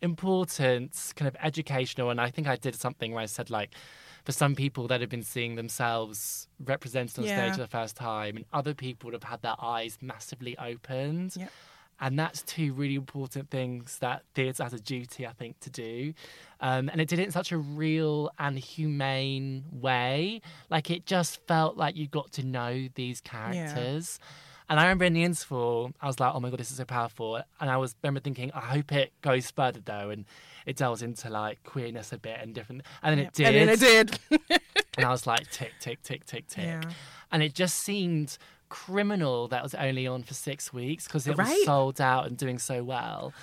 important, 0.00 1.12
kind 1.16 1.28
of 1.28 1.36
educational. 1.42 2.10
And 2.10 2.20
I 2.20 2.30
think 2.30 2.46
I 2.46 2.56
did 2.56 2.74
something 2.74 3.12
where 3.12 3.22
I 3.22 3.26
said 3.26 3.50
like 3.50 3.74
for 4.24 4.32
some 4.32 4.54
people 4.54 4.86
that 4.88 5.00
have 5.00 5.10
been 5.10 5.22
seeing 5.22 5.56
themselves 5.56 6.48
represented 6.64 7.18
on 7.18 7.24
Yeah. 7.24 7.32
stage 7.34 7.54
for 7.54 7.60
the 7.60 7.66
first 7.66 7.96
time, 7.96 8.36
and 8.36 8.44
other 8.52 8.74
people 8.74 9.08
would 9.08 9.14
have 9.14 9.24
had 9.24 9.42
their 9.42 9.56
eyes 9.60 9.98
massively 10.00 10.56
opened. 10.58 11.34
Yeah. 11.36 11.48
And 12.00 12.18
that's 12.18 12.42
two 12.42 12.72
really 12.72 12.94
important 12.94 13.50
things 13.50 13.98
that 13.98 14.22
theatre 14.34 14.62
has 14.62 14.72
a 14.72 14.80
duty, 14.80 15.26
I 15.26 15.32
think, 15.32 15.60
to 15.60 15.70
do. 15.70 16.14
Um, 16.60 16.88
and 16.88 17.00
it 17.00 17.08
did 17.08 17.18
it 17.18 17.24
in 17.26 17.30
such 17.30 17.52
a 17.52 17.58
real 17.58 18.30
and 18.38 18.58
humane 18.58 19.64
way. 19.70 20.40
Like 20.70 20.90
it 20.90 21.06
just 21.06 21.46
felt 21.46 21.76
like 21.76 21.96
you 21.96 22.08
got 22.08 22.32
to 22.32 22.42
know 22.42 22.88
these 22.94 23.20
characters. 23.20 24.18
And 24.68 24.78
I 24.78 24.84
remember 24.84 25.04
in 25.04 25.14
the 25.14 25.24
interval, 25.24 25.92
I 26.00 26.06
was 26.06 26.20
like, 26.20 26.32
oh 26.32 26.38
my 26.40 26.48
God, 26.48 26.60
this 26.60 26.70
is 26.70 26.76
so 26.76 26.84
powerful. 26.84 27.42
And 27.60 27.68
I 27.68 27.76
was 27.76 27.94
remember 28.02 28.20
thinking, 28.20 28.52
I 28.54 28.60
hope 28.60 28.92
it 28.92 29.12
goes 29.20 29.50
further 29.50 29.80
though. 29.84 30.10
And 30.10 30.24
it 30.64 30.76
delves 30.76 31.02
into 31.02 31.28
like 31.28 31.62
queerness 31.64 32.12
a 32.12 32.18
bit 32.18 32.38
and 32.40 32.54
different. 32.54 32.82
And 33.02 33.18
then 33.18 33.26
it 33.26 33.32
did. 33.32 33.46
And 33.46 33.56
then 33.56 33.68
it 33.68 33.80
did. 33.80 34.60
And 34.96 35.06
I 35.06 35.10
was 35.10 35.26
like, 35.26 35.50
tick, 35.50 35.72
tick, 35.80 36.02
tick, 36.02 36.26
tick, 36.26 36.46
tick. 36.48 36.64
Yeah. 36.64 36.82
And 37.32 37.42
it 37.42 37.54
just 37.54 37.78
seemed 37.78 38.36
criminal 38.70 39.46
that 39.48 39.62
was 39.62 39.74
only 39.74 40.06
on 40.06 40.22
for 40.22 40.32
six 40.34 40.72
weeks 40.72 41.04
because 41.04 41.26
it 41.26 41.36
Right. 41.36 41.48
was 41.48 41.64
sold 41.66 42.00
out 42.00 42.26
and 42.26 42.38
doing 42.38 42.58
so 42.58 42.82
well. 42.82 43.34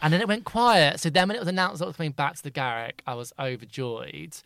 And 0.00 0.12
then 0.12 0.20
it 0.20 0.28
went 0.28 0.44
quiet. 0.44 1.00
So 1.00 1.10
then 1.10 1.28
when 1.28 1.36
it 1.36 1.40
was 1.40 1.48
announced 1.48 1.78
that 1.80 1.84
it 1.84 1.88
was 1.88 1.96
coming 1.96 2.12
back 2.12 2.36
to 2.36 2.42
the 2.42 2.50
Garrick, 2.50 3.02
I 3.06 3.14
was 3.14 3.32
overjoyed. 3.38 4.36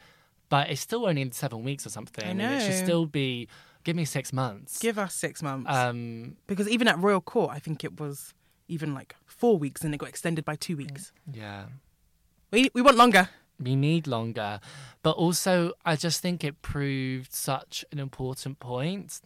But 0.48 0.70
it's 0.70 0.80
still 0.80 1.06
only 1.06 1.22
in 1.22 1.30
seven 1.32 1.62
weeks 1.62 1.86
or 1.86 1.90
something. 1.90 2.24
I 2.24 2.28
And 2.30 2.40
it 2.40 2.62
should 2.66 2.74
still 2.74 3.06
be, 3.06 3.48
give 3.84 3.94
me 3.96 4.04
six 4.04 4.32
months. 4.32 4.78
Give 4.78 4.98
us 4.98 5.14
six 5.14 5.42
months. 5.42 5.70
um, 5.70 6.36
because 6.46 6.68
even 6.68 6.88
at 6.88 6.98
Royal 6.98 7.20
Court, 7.20 7.50
I 7.52 7.58
think 7.60 7.84
it 7.84 8.00
was 8.00 8.34
even 8.68 8.94
like 8.94 9.14
four 9.26 9.58
weeks, 9.58 9.82
and 9.84 9.92
it 9.94 9.98
got 9.98 10.08
extended 10.08 10.44
by 10.44 10.56
two 10.56 10.76
weeks. 10.76 11.12
yeah. 11.32 11.66
We 12.52 12.68
we 12.74 12.82
want 12.82 12.96
longer. 12.96 13.28
we 13.60 13.76
need 13.76 14.06
longer. 14.08 14.58
But 15.02 15.12
also, 15.12 15.72
I 15.84 15.94
just 15.94 16.20
think 16.20 16.42
it 16.42 16.62
proved 16.62 17.32
such 17.32 17.84
an 17.92 17.98
important 18.00 18.58
point 18.58 19.20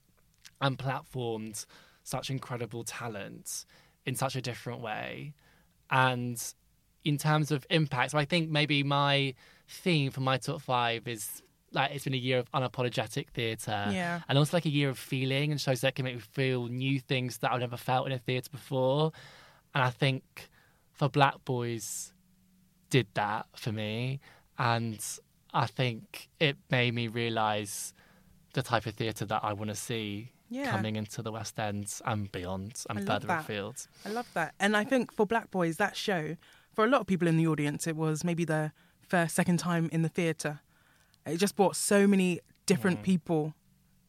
and 0.65 0.79
platformed 0.79 1.67
such 2.03 2.31
incredible 2.31 2.83
talent 2.85 3.65
in 4.05 4.15
such 4.15 4.35
a 4.35 4.41
different 4.41 4.81
way. 4.81 5.35
And 5.91 6.43
in 7.05 7.19
terms 7.19 7.51
of 7.51 7.67
impact, 7.71 8.12
so 8.12 8.19
I 8.19 8.25
think 8.25 8.51
maybe 8.51 8.83
my 8.83 9.35
theme 9.69 10.11
for 10.11 10.21
my 10.21 10.39
top 10.39 10.61
five 10.61 11.07
is 11.07 11.43
like 11.73 11.91
it's 11.93 12.05
been 12.05 12.15
a 12.15 12.17
year 12.17 12.39
of 12.39 12.51
unapologetic 12.53 13.29
theatre. 13.31 13.87
Yeah. 13.91 14.21
And 14.29 14.39
also 14.39 14.57
like 14.57 14.65
a 14.65 14.71
year 14.71 14.89
of 14.89 14.99
feeling 14.99 15.51
and 15.51 15.61
shows 15.61 15.83
that 15.83 15.95
can 15.95 16.05
make 16.05 16.15
me 16.15 16.21
feel 16.21 16.67
new 16.67 16.99
things 16.99 17.39
that 17.39 17.53
I've 17.53 17.61
never 17.61 17.77
felt 17.77 18.07
in 18.07 18.12
a 18.12 18.19
theatre 18.19 18.51
before. 18.51 19.12
And 19.75 19.85
I 19.85 19.91
think 19.91 20.49
for 20.93 21.09
Black 21.09 21.45
Boys, 21.45 22.15
did 22.95 23.09
that 23.15 23.47
for 23.57 23.73
me 23.73 24.21
and 24.57 25.01
i 25.53 25.67
think 25.67 26.29
it 26.39 26.57
made 26.71 26.95
me 26.95 27.09
realize 27.09 27.93
the 28.53 28.62
type 28.62 28.87
of 28.87 28.95
theatre 28.95 29.25
that 29.25 29.43
i 29.43 29.53
want 29.53 29.69
to 29.69 29.75
see 29.75 30.31
Yeah. 30.51 30.70
coming 30.70 30.97
into 30.97 31.22
the 31.22 31.32
west 31.32 31.59
end 31.59 31.92
and 32.05 32.30
beyond 32.30 32.84
and 32.90 33.07
further 33.07 33.26
that. 33.26 33.40
afield 33.40 33.86
I 34.05 34.11
love 34.11 34.28
that. 34.34 34.55
And 34.61 34.76
I 34.76 34.84
think 34.84 35.12
for 35.12 35.26
Black 35.26 35.51
Boys, 35.51 35.78
that 35.78 35.97
show, 35.97 36.36
for 36.74 36.84
a 36.84 36.88
lot 36.88 37.01
of 37.01 37.07
people 37.07 37.26
in 37.26 37.36
the 37.36 37.47
audience, 37.47 37.86
it 37.86 37.97
was 37.97 38.22
maybe 38.24 38.45
their 38.45 38.72
first, 39.09 39.34
second 39.34 39.59
time 39.59 39.88
in 39.92 40.03
the 40.03 40.09
theatre. 40.09 40.61
It 41.26 41.38
just 41.38 41.57
brought 41.57 41.76
so 41.76 42.07
many 42.07 42.40
different 42.66 43.01
Mm. 43.01 43.05
people 43.05 43.55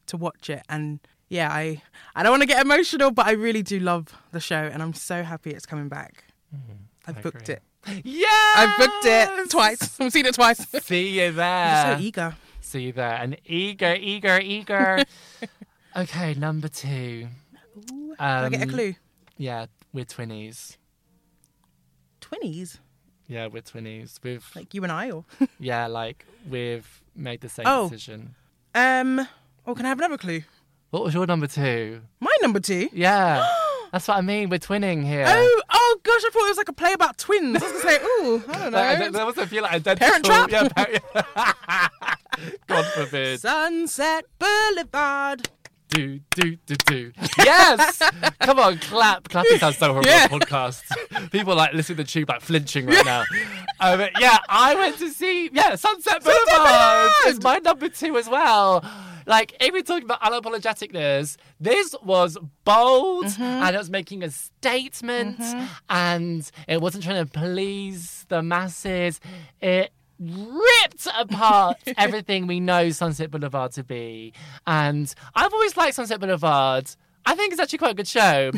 to 0.07 0.17
watch 0.17 0.49
it. 0.49 0.61
And 0.69 0.99
yeah, 1.29 1.51
I, 1.51 1.81
I 2.15 2.21
don't 2.23 2.31
want 2.31 2.41
to 2.43 2.47
get 2.47 2.63
emotional, 2.63 3.11
but 3.11 3.25
I 3.25 3.31
really 3.31 3.63
do 3.63 3.79
love 3.79 4.13
the 4.31 4.39
show. 4.39 4.69
And 4.71 4.83
I'm 4.83 4.93
so 4.93 5.23
happy 5.23 5.51
it's 5.51 5.65
coming 5.65 5.87
back. 5.89 6.25
I've 7.07 7.17
I 7.17 7.21
booked 7.21 7.49
agree. 7.49 7.55
it. 7.55 8.05
yeah 8.05 8.53
I've 8.55 8.77
booked 8.77 9.05
it 9.05 9.49
twice. 9.49 9.99
I've 9.99 10.11
seen 10.11 10.25
it 10.25 10.35
twice. 10.35 10.59
see 10.83 11.19
you 11.21 11.27
I'm 11.27 11.35
there 11.35 11.97
so 11.97 12.01
eager. 12.03 12.35
see 12.61 12.81
you 12.81 12.91
there 12.93 13.13
and 13.15 13.37
eager 13.45 13.95
eager 13.99 14.39
eager 14.41 15.03
okay 15.95 16.33
number 16.33 16.67
two 16.67 17.27
Can 17.89 18.15
I 18.19 18.49
get 18.49 18.59
a 18.61 18.63
Um, 18.63 18.69
clue? 18.69 18.95
yeah 19.37 19.65
we're 19.93 20.05
twinnies 20.05 20.77
20s? 22.21 22.79
yeah 23.27 23.47
we're 23.47 23.61
twinnies 23.61 24.19
we've 24.23 24.45
Like 24.55 24.73
you 24.73 24.83
and 24.83 24.91
I? 24.91 25.11
or 25.11 25.25
yeah 25.59 25.87
like 25.87 26.25
we've 26.49 27.01
made 27.15 27.41
the 27.41 27.49
same 27.49 27.65
Oh. 27.67 27.89
decision 27.89 28.35
Um, 28.73 29.27
oh, 29.65 29.73
can 29.75 29.85
I 29.85 29.89
have 29.89 29.99
another 29.99 30.17
clue? 30.17 30.43
what 30.91 31.03
was 31.03 31.13
your 31.13 31.25
number 31.27 31.47
two 31.47 32.01
My 32.19 32.35
number 32.41 32.59
two? 32.59 32.89
yeah 32.93 33.45
that's 33.91 34.07
what 34.09 34.17
i 34.17 34.21
mean 34.21 34.49
we're 34.49 34.59
twinning 34.59 35.05
here 35.05 35.25
Oh, 35.27 35.61
oh 35.71 35.99
gosh, 36.03 36.21
I 36.25 36.29
thought 36.31 36.45
it 36.45 36.49
was 36.49 36.57
like 36.57 36.69
a 36.69 36.73
play 36.73 36.93
about 36.93 37.17
twins. 37.17 37.61
I 37.63 37.71
was 37.71 37.83
gonna 37.83 37.95
say, 37.95 38.03
ooh, 38.03 38.43
I 38.49 38.57
don't 38.57 38.71
know. 38.71 38.77
Like, 38.77 38.97
there- 38.99 39.11
there 39.11 39.25
was 39.25 39.37
a 39.37 39.47
feel 39.47 39.63
like 39.63 39.73
identical. 39.73 40.07
Parent 40.07 40.25
Trap? 40.25 40.51
Yeah, 40.51 40.67
par- 41.23 41.91
God 42.67 42.85
forbid. 42.93 43.39
Sunset 43.39 44.25
Boulevard. 44.37 45.49
Do 45.89 46.19
do 46.31 46.55
do 46.65 46.75
do. 46.85 47.11
Yes. 47.37 48.01
Come 48.41 48.59
on, 48.59 48.77
clap. 48.79 49.29
Clapping 49.29 49.59
sounds 49.59 49.77
so 49.77 49.89
horrible 49.93 50.09
Yeah. 50.09 50.27
on 50.31 50.39
podcast. 50.39 50.81
People 51.31 51.55
like 51.55 51.73
listening 51.73 51.97
to 51.97 52.03
the 52.03 52.09
tube 52.09 52.27
like 52.29 52.41
flinching 52.41 52.85
right 52.87 53.05
now. 53.05 53.23
Um, 53.79 54.01
yeah, 54.19 54.37
I 54.49 54.75
went 54.75 54.97
to 54.99 55.09
see 55.09 55.49
yeah 55.53 55.75
Sunset 55.75 56.23
Boulevard. 56.23 56.45
Boulevard! 56.47 57.11
It's 57.27 57.43
my 57.43 57.59
number 57.59 57.87
two 57.89 58.17
as 58.17 58.27
well. 58.27 58.83
Like, 59.27 59.55
if 59.59 59.73
we're 59.73 59.81
talking 59.81 60.03
about 60.03 60.21
unapologeticness, 60.21 61.37
this 61.59 61.95
was 62.03 62.37
bold 62.63 63.25
Mm-hmm. 63.25 63.41
and 63.41 63.75
it 63.75 63.79
was 63.79 63.89
making 63.89 64.21
a 64.23 64.29
statement 64.29 65.41
and 65.89 66.49
it 66.67 66.79
wasn't 66.81 67.03
trying 67.03 67.25
to 67.25 67.31
please 67.31 68.25
the 68.29 68.43
masses. 68.43 69.19
It 69.61 69.91
ripped 70.19 71.07
apart 71.17 71.77
everything 71.97 72.47
we 72.47 72.59
know 72.59 72.89
Sunset 72.89 73.31
Boulevard 73.31 73.71
to 73.73 73.83
be. 73.83 74.33
And 74.65 75.13
I've 75.33 75.53
always 75.53 75.75
liked 75.77 75.95
Sunset 75.95 76.19
Boulevard. 76.19 76.89
I 77.25 77.35
think 77.35 77.51
it's 77.51 77.61
actually 77.61 77.79
quite 77.79 77.91
a 77.91 77.95
good 77.95 78.07
show. 78.07 78.51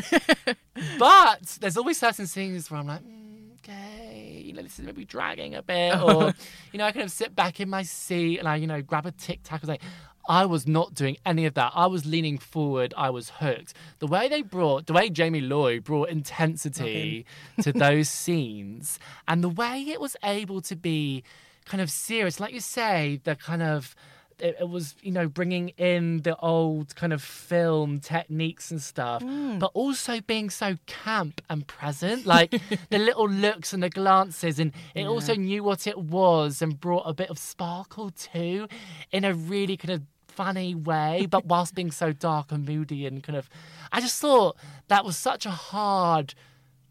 but 0.98 1.58
there's 1.60 1.76
always 1.76 1.98
certain 1.98 2.26
scenes 2.26 2.70
where 2.70 2.80
I'm 2.80 2.86
like, 2.86 3.02
mm, 3.02 3.52
okay, 3.58 4.42
you 4.44 4.52
know, 4.52 4.62
this 4.62 4.78
is 4.78 4.84
maybe 4.84 5.04
dragging 5.04 5.54
a 5.54 5.62
bit. 5.62 6.00
Or, 6.00 6.34
you 6.72 6.78
know, 6.78 6.84
I 6.84 6.92
kind 6.92 7.04
of 7.04 7.10
sit 7.10 7.34
back 7.34 7.60
in 7.60 7.68
my 7.68 7.82
seat 7.82 8.38
and 8.38 8.48
I, 8.48 8.56
you 8.56 8.66
know, 8.66 8.82
grab 8.82 9.06
a 9.06 9.12
tic 9.12 9.40
tac 9.42 9.62
and 9.62 9.68
like, 9.68 9.82
I 10.28 10.44
was 10.44 10.68
not 10.68 10.92
doing 10.92 11.16
any 11.24 11.46
of 11.46 11.54
that. 11.54 11.72
I 11.74 11.86
was 11.86 12.04
leaning 12.04 12.36
forward. 12.36 12.92
I 12.98 13.08
was 13.08 13.30
hooked. 13.30 13.72
The 13.98 14.06
way 14.06 14.28
they 14.28 14.42
brought, 14.42 14.86
the 14.86 14.92
way 14.92 15.08
Jamie 15.08 15.40
Lloyd 15.40 15.84
brought 15.84 16.10
intensity 16.10 17.24
to 17.62 17.72
those 17.72 18.10
scenes, 18.10 18.98
and 19.26 19.42
the 19.42 19.48
way 19.48 19.86
it 19.88 20.02
was 20.02 20.16
able 20.22 20.60
to 20.60 20.76
be 20.76 21.24
kind 21.68 21.80
of 21.80 21.90
serious, 21.90 22.40
like 22.40 22.52
you 22.52 22.60
say, 22.60 23.20
the 23.24 23.36
kind 23.36 23.62
of 23.62 23.94
it, 24.40 24.56
it 24.60 24.68
was 24.68 24.94
you 25.02 25.10
know 25.10 25.28
bringing 25.28 25.70
in 25.70 26.22
the 26.22 26.36
old 26.36 26.94
kind 26.94 27.12
of 27.12 27.22
film 27.22 28.00
techniques 28.00 28.70
and 28.70 28.80
stuff, 28.80 29.22
mm. 29.22 29.58
but 29.58 29.70
also 29.74 30.20
being 30.20 30.50
so 30.50 30.76
camp 30.86 31.40
and 31.50 31.66
present, 31.66 32.26
like 32.26 32.50
the 32.90 32.98
little 32.98 33.28
looks 33.28 33.72
and 33.72 33.82
the 33.82 33.90
glances, 33.90 34.58
and 34.58 34.72
it 34.94 35.06
also 35.06 35.34
knew 35.34 35.62
what 35.62 35.86
it 35.86 35.98
was 35.98 36.62
and 36.62 36.80
brought 36.80 37.02
a 37.04 37.14
bit 37.14 37.30
of 37.30 37.38
sparkle 37.38 38.10
too, 38.10 38.68
in 39.10 39.24
a 39.24 39.34
really 39.34 39.76
kind 39.76 39.94
of 39.94 40.02
funny 40.26 40.74
way, 40.74 41.26
but 41.30 41.46
whilst 41.46 41.74
being 41.74 41.90
so 41.90 42.12
dark 42.12 42.52
and 42.52 42.66
moody 42.66 43.06
and 43.06 43.22
kind 43.22 43.36
of, 43.36 43.48
I 43.92 44.00
just 44.00 44.20
thought 44.20 44.56
that 44.88 45.04
was 45.04 45.16
such 45.16 45.46
a 45.46 45.50
hard 45.50 46.34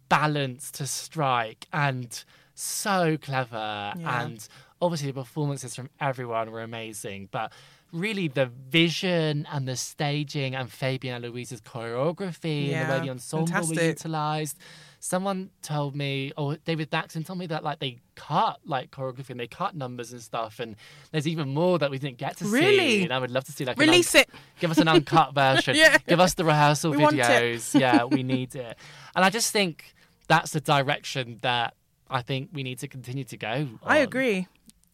balance 0.10 0.72
to 0.72 0.88
strike 0.88 1.68
and 1.74 2.24
so 2.54 3.18
clever 3.22 3.94
Yeah. 3.96 4.22
and 4.24 4.48
obviously 4.82 5.08
the 5.12 5.14
performances 5.22 5.76
from 5.76 5.90
everyone 6.00 6.52
were 6.52 6.62
amazing 6.62 7.28
but 7.32 7.52
really 7.94 8.28
the 8.28 8.46
vision 8.70 9.48
and 9.52 9.68
the 9.68 9.76
staging 9.76 10.54
and 10.56 10.70
Fabian 10.72 11.24
Aloise's 11.24 11.62
choreography 11.62 12.72
and 12.74 12.88
the 12.90 12.92
way 12.92 12.98
Yeah, 12.98 13.00
the 13.00 13.10
ensemble 13.10 13.46
were 13.46 13.52
fantastic. 13.52 13.84
utilized 13.84 14.58
someone 15.00 15.50
told 15.62 15.96
me 15.96 16.32
or 16.38 16.58
David 16.58 16.92
Thaxton 16.92 17.24
told 17.24 17.40
me 17.40 17.48
that 17.48 17.64
like 17.64 17.80
they 17.80 17.98
cut 18.16 18.60
like 18.66 18.92
choreography 18.92 19.30
and 19.30 19.40
they 19.40 19.48
cut 19.48 19.76
numbers 19.76 20.12
and 20.12 20.22
stuff 20.22 20.60
and 20.60 20.76
there's 21.12 21.28
even 21.28 21.50
more 21.54 21.80
that 21.80 21.90
we 21.90 21.98
didn't 21.98 22.18
get 22.18 22.36
to 22.38 22.44
see 22.46 22.50
Really? 22.52 23.04
and 23.04 23.14
I 23.14 23.20
would 23.20 23.32
love 23.32 23.46
to 23.46 23.52
see 23.52 23.64
like 23.64 23.78
Release 23.80 24.14
un- 24.16 24.22
it. 24.22 24.30
give 24.60 24.70
us 24.72 24.78
an 24.80 24.88
uncut 24.88 25.34
version 25.44 25.76
Yeah. 25.76 25.98
give 26.08 26.20
us 26.20 26.34
the 26.34 26.44
rehearsal 26.46 26.92
We 26.92 26.98
videos 26.98 27.80
yeah 27.80 28.04
we 28.04 28.22
need 28.24 28.56
it 28.56 28.78
and 29.16 29.24
I 29.26 29.30
just 29.30 29.52
think 29.54 29.94
that's 30.28 30.52
the 30.52 30.60
direction 30.62 31.40
that 31.42 31.74
I 32.10 32.22
think 32.22 32.50
we 32.54 32.64
need 32.64 32.80
to 32.80 32.88
continue 32.88 33.26
to 33.26 33.36
go. 33.38 33.68
I 33.84 33.98
agree. 33.98 34.48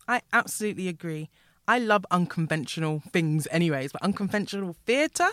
I 0.07 0.21
absolutely 0.31 0.87
agree. 0.87 1.29
I 1.67 1.79
love 1.79 2.05
unconventional 2.11 3.03
things, 3.11 3.47
anyways, 3.51 3.91
but 3.93 4.01
unconventional 4.01 4.75
theatre, 4.85 5.29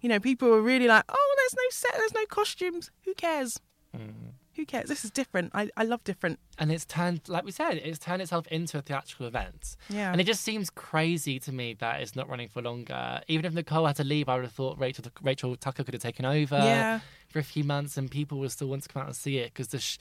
you 0.00 0.08
know, 0.08 0.18
people 0.18 0.48
were 0.48 0.62
really 0.62 0.86
like, 0.88 1.04
oh, 1.08 1.34
there's 1.36 1.54
no 1.54 1.68
set, 1.70 1.92
there's 1.98 2.14
no 2.14 2.24
costumes. 2.26 2.90
Who 3.04 3.12
cares? 3.14 3.60
Mm. 3.94 4.12
Who 4.56 4.64
cares? 4.64 4.88
This 4.88 5.04
is 5.04 5.10
different. 5.10 5.50
I, 5.54 5.68
I 5.76 5.84
love 5.84 6.02
different. 6.04 6.38
And 6.58 6.72
it's 6.72 6.84
turned, 6.86 7.20
like 7.28 7.44
we 7.44 7.52
said, 7.52 7.74
it's 7.74 7.98
turned 7.98 8.20
itself 8.22 8.46
into 8.48 8.78
a 8.78 8.82
theatrical 8.82 9.26
event. 9.26 9.76
Yeah. 9.90 10.10
And 10.12 10.20
it 10.20 10.24
just 10.24 10.42
seems 10.42 10.70
crazy 10.70 11.38
to 11.40 11.52
me 11.52 11.74
that 11.80 12.00
it's 12.00 12.16
not 12.16 12.28
running 12.28 12.48
for 12.48 12.62
longer. 12.62 13.20
Even 13.28 13.44
if 13.44 13.52
Nicole 13.52 13.86
had 13.86 13.96
to 13.96 14.04
leave, 14.04 14.28
I 14.28 14.34
would 14.36 14.44
have 14.44 14.52
thought 14.52 14.78
Rachel 14.78 15.04
Rachel 15.22 15.54
Tucker 15.56 15.84
could 15.84 15.94
have 15.94 16.02
taken 16.02 16.24
over 16.24 16.56
Yeah. 16.56 17.00
for 17.28 17.38
a 17.38 17.42
few 17.44 17.64
months, 17.64 17.96
and 17.96 18.10
people 18.10 18.38
would 18.38 18.50
still 18.50 18.68
want 18.68 18.82
to 18.84 18.88
come 18.88 19.02
out 19.02 19.08
and 19.08 19.16
see 19.16 19.36
it 19.38 19.52
because 19.52 19.68
the. 19.68 19.78
Sh- 19.78 19.98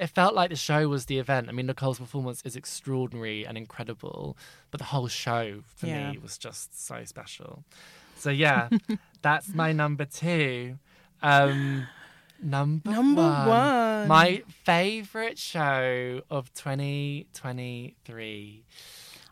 it 0.00 0.08
felt 0.08 0.34
like 0.34 0.50
the 0.50 0.56
show 0.56 0.88
was 0.88 1.04
the 1.06 1.18
event. 1.18 1.48
I 1.48 1.52
mean, 1.52 1.66
Nicole's 1.66 1.98
performance 2.00 2.42
is 2.44 2.56
extraordinary 2.56 3.46
and 3.46 3.56
incredible, 3.58 4.36
but 4.72 4.78
the 4.78 4.84
whole 4.86 5.06
show 5.08 5.60
for 5.76 5.86
Yeah. 5.86 6.10
me 6.12 6.18
was 6.18 6.36
just 6.38 6.84
so 6.86 7.04
special. 7.04 7.62
So 8.16 8.30
yeah, 8.30 8.68
that's 9.22 9.48
my 9.54 9.72
number 9.72 10.04
two. 10.06 10.78
Um, 11.22 11.86
number 12.42 12.90
Number 12.90 13.22
one. 13.22 14.08
my 14.08 14.42
favorite 14.64 15.38
show 15.38 16.22
of 16.30 16.52
2023. 16.54 18.64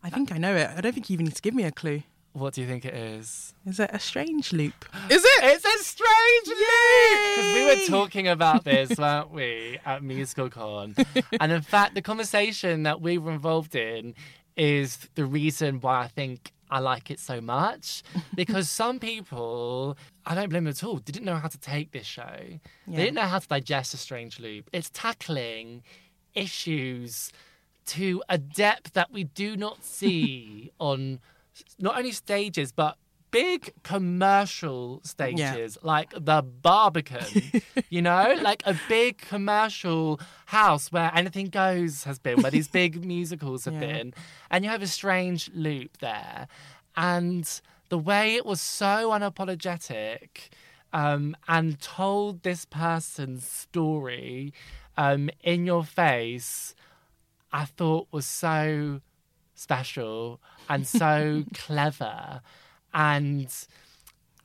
I 0.03 0.11
think 0.11 0.33
I 0.33 0.39
know 0.39 0.55
it. 0.55 0.71
I 0.77 0.81
don't 0.81 0.93
think 0.93 1.09
you 1.11 1.15
even 1.15 1.27
need 1.27 1.35
to 1.37 1.43
give 1.43 1.55
me 1.55 1.65
a 1.65 1.73
clue. 1.73 2.03
What 2.39 2.55
do 2.55 2.61
you 2.61 2.67
think 2.69 2.85
it 2.85 2.95
is? 2.95 3.53
Is 3.67 3.81
it 3.81 3.91
a 3.93 3.99
strange 3.99 4.53
loop? 4.53 4.85
Is 5.11 5.25
it? 5.25 5.45
It's 5.45 5.65
a 5.65 5.85
strange 5.85 6.49
loop! 6.49 7.37
because 7.37 7.55
we 7.55 7.65
were 7.65 7.87
talking 7.87 8.29
about 8.29 8.65
this, 8.65 8.91
weren't 8.99 9.33
we, 9.33 9.79
at 9.85 10.03
MusicalCon? 10.03 11.05
and 11.41 11.53
in 11.53 11.63
fact, 11.63 11.95
the 11.95 12.03
conversation 12.03 12.85
that 12.85 13.01
we 13.01 13.19
were 13.19 13.33
involved 13.33 13.75
in 13.75 14.15
is 14.57 15.09
the 15.17 15.25
reason 15.25 15.81
why 15.81 16.03
I 16.03 16.09
think 16.09 16.53
I 16.71 16.79
like 16.79 17.11
it 17.11 17.19
so 17.19 17.41
much. 17.41 18.03
Because 18.35 18.69
some 18.71 18.99
people, 19.01 19.97
I 20.25 20.35
don't 20.35 20.49
blame 20.49 20.65
them 20.65 20.71
at 20.71 20.85
all, 20.85 20.99
didn't 20.99 21.25
know 21.25 21.37
how 21.37 21.49
to 21.49 21.59
take 21.59 21.91
this 21.93 22.07
show. 22.07 22.39
They 22.87 22.97
didn't 22.97 23.15
know 23.15 23.23
how 23.23 23.41
to 23.41 23.49
digest 23.49 23.95
a 23.95 23.97
strange 23.97 24.39
loop. 24.39 24.71
It's 24.73 24.91
tackling 24.91 25.83
issues 26.35 27.33
to 27.87 28.23
a 28.29 28.39
depth 28.39 28.93
that 28.93 29.11
we 29.13 29.25
do 29.25 29.57
not 29.57 29.83
see 29.83 30.71
on 30.81 31.21
not 31.79 31.97
only 31.99 32.13
stages 32.13 32.73
but 32.73 32.97
big 33.31 33.73
commercial 33.83 35.01
stages 35.05 35.77
like 35.83 36.15
the 36.19 36.43
Barbican, 36.43 37.53
you 37.91 38.01
know, 38.01 38.35
like 38.41 38.63
a 38.65 38.75
big 38.89 39.19
commercial 39.19 40.19
house 40.47 40.91
where 40.91 41.11
anything 41.15 41.47
goes 41.47 42.05
has 42.05 42.19
been, 42.19 42.41
where 42.41 42.51
these 42.51 42.69
big 42.69 43.05
musicals 43.05 43.65
have 43.67 43.75
Yeah. 43.75 43.81
been, 43.81 44.15
and 44.51 44.65
you 44.65 44.71
have 44.71 44.81
a 44.83 44.87
strange 44.87 45.51
loop 45.55 45.99
there, 45.99 46.49
and 46.97 47.61
the 47.91 47.99
way 47.99 48.35
it 48.35 48.47
was 48.47 48.61
so 48.61 49.11
unapologetic. 49.11 50.49
Um, 50.91 51.37
and 51.47 51.79
told 51.83 52.45
this 52.45 52.65
person's 52.65 53.47
story 53.47 54.55
um, 54.97 55.29
in 55.43 55.67
your 55.67 55.85
face, 55.85 56.75
I 57.53 57.67
thought 57.67 58.09
was 58.11 58.25
so 58.25 59.03
special 59.59 60.41
and 60.69 60.87
so 61.03 61.45
clever. 61.55 62.41
And 62.95 63.53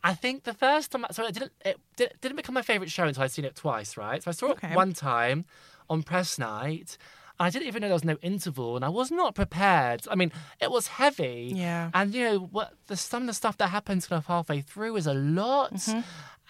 I 0.04 0.14
think 0.14 0.44
the 0.44 0.54
first 0.54 0.92
time, 0.92 1.06
so 1.12 1.26
it 1.26 1.34
didn't, 1.34 1.52
it 1.64 1.78
didn't 2.22 2.36
become 2.36 2.56
my 2.56 2.62
favourite 2.62 2.92
show 2.92 3.06
until 3.06 3.24
I'd 3.24 3.32
seen 3.32 3.46
it 3.46 3.56
twice, 3.56 3.96
right? 3.98 4.22
So 4.22 4.30
I 4.30 4.34
saw 4.34 4.48
Okay. 4.52 4.72
it 4.72 4.76
one 4.76 4.94
time 4.94 5.46
on 5.90 6.04
press 6.04 6.38
night. 6.38 6.98
And 7.40 7.48
I 7.48 7.50
didn't 7.50 7.68
even 7.68 7.82
know 7.82 7.88
there 7.88 7.96
was 7.96 8.04
no 8.04 8.18
interval, 8.22 8.76
and 8.76 8.86
I 8.86 8.90
was 8.90 9.10
not 9.10 9.34
prepared. 9.34 10.04
I 10.12 10.16
mean, 10.16 10.32
it 10.62 10.70
was 10.70 10.86
heavy, 10.88 11.52
Yeah. 11.56 11.90
And 11.94 12.14
you 12.14 12.24
know 12.26 12.40
what? 12.40 12.74
The 12.88 12.96
some 12.96 13.24
of 13.24 13.28
the 13.28 13.34
stuff 13.34 13.58
that 13.58 13.70
happens 13.70 14.06
kind 14.06 14.20
of 14.20 14.28
halfway 14.28 14.62
through 14.62 14.96
is 14.98 15.08
a 15.08 15.16
lot, 15.16 15.74
mm-hmm. 15.74 16.02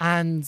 and 0.01 0.43